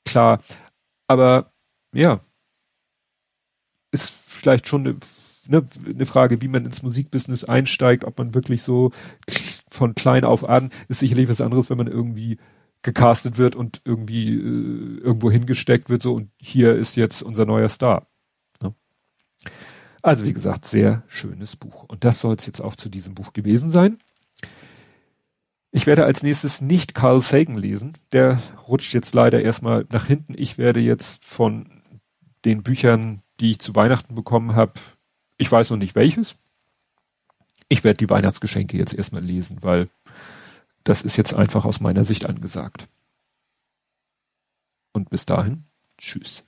klar. 0.05 0.41
Aber 1.09 1.53
ja, 1.95 2.21
ist 3.93 4.11
vielleicht 4.11 4.69
schon 4.69 4.87
eine, 4.87 4.97
ne, 5.49 5.67
eine 5.87 6.07
Frage, 6.07 6.43
wie 6.43 6.49
man 6.49 6.65
ins 6.65 6.83
Musikbusiness 6.83 7.45
einsteigt, 7.45 8.05
ob 8.05 8.19
man 8.19 8.35
wirklich 8.35 8.63
so 8.63 8.91
von 9.71 9.95
klein 9.95 10.25
auf 10.25 10.49
an, 10.49 10.71
ist 10.89 11.01
sicherlich 11.01 11.29
was 11.29 11.41
anderes, 11.41 11.71
wenn 11.71 11.79
man 11.79 11.87
irgendwie 11.87 12.39
gecastet 12.83 13.39
wird 13.39 13.57
und 13.57 13.83
irgendwie 13.85 14.35
äh, 14.35 15.01
irgendwo 15.01 15.31
hingesteckt 15.31 15.91
wird, 15.91 16.03
so 16.03 16.15
und 16.15 16.31
hier 16.41 16.75
ist 16.77 16.97
jetzt 16.97 17.23
unser 17.23 17.45
neuer 17.45 17.69
Star. 17.69 18.07
Ne? 18.63 18.75
Also 20.03 20.25
wie 20.25 20.33
gesagt, 20.33 20.65
sehr 20.65 21.03
schönes 21.07 21.57
Buch. 21.57 21.85
Und 21.85 22.05
das 22.05 22.21
soll 22.21 22.35
es 22.37 22.47
jetzt 22.47 22.61
auch 22.61 22.75
zu 22.75 22.89
diesem 22.89 23.15
Buch 23.15 23.33
gewesen 23.33 23.71
sein. 23.71 23.99
Ich 25.73 25.87
werde 25.87 26.05
als 26.05 26.23
nächstes 26.23 26.61
nicht 26.61 26.95
Carl 26.95 27.21
Sagan 27.21 27.57
lesen. 27.57 27.93
Der 28.13 28.43
rutscht 28.67 28.93
jetzt 28.93 29.15
leider 29.15 29.41
erstmal 29.43 29.87
nach 29.91 30.07
hinten. 30.07 30.35
Ich 30.37 30.59
werde 30.59 30.81
jetzt 30.81 31.25
von 31.25 31.83
den 32.45 32.63
Büchern, 32.63 33.23
die 33.41 33.53
ich 33.53 33.59
zu 33.59 33.75
Weihnachten 33.75 34.15
bekommen 34.15 34.55
habe, 34.55 34.75
ich 35.39 35.51
weiß 35.51 35.71
noch 35.71 35.79
nicht 35.79 35.95
welches, 35.95 36.37
ich 37.69 37.85
werde 37.85 37.99
die 37.99 38.11
Weihnachtsgeschenke 38.11 38.77
jetzt 38.77 38.95
erstmal 38.95 39.25
lesen, 39.25 39.63
weil 39.63 39.89
das 40.85 41.03
ist 41.03 41.17
jetzt 41.17 41.35
einfach 41.35 41.65
aus 41.65 41.81
meiner 41.81 42.05
Sicht 42.05 42.27
angesagt. 42.27 42.89
Und 44.93 45.09
bis 45.09 45.25
dahin, 45.25 45.65
tschüss. 45.99 46.45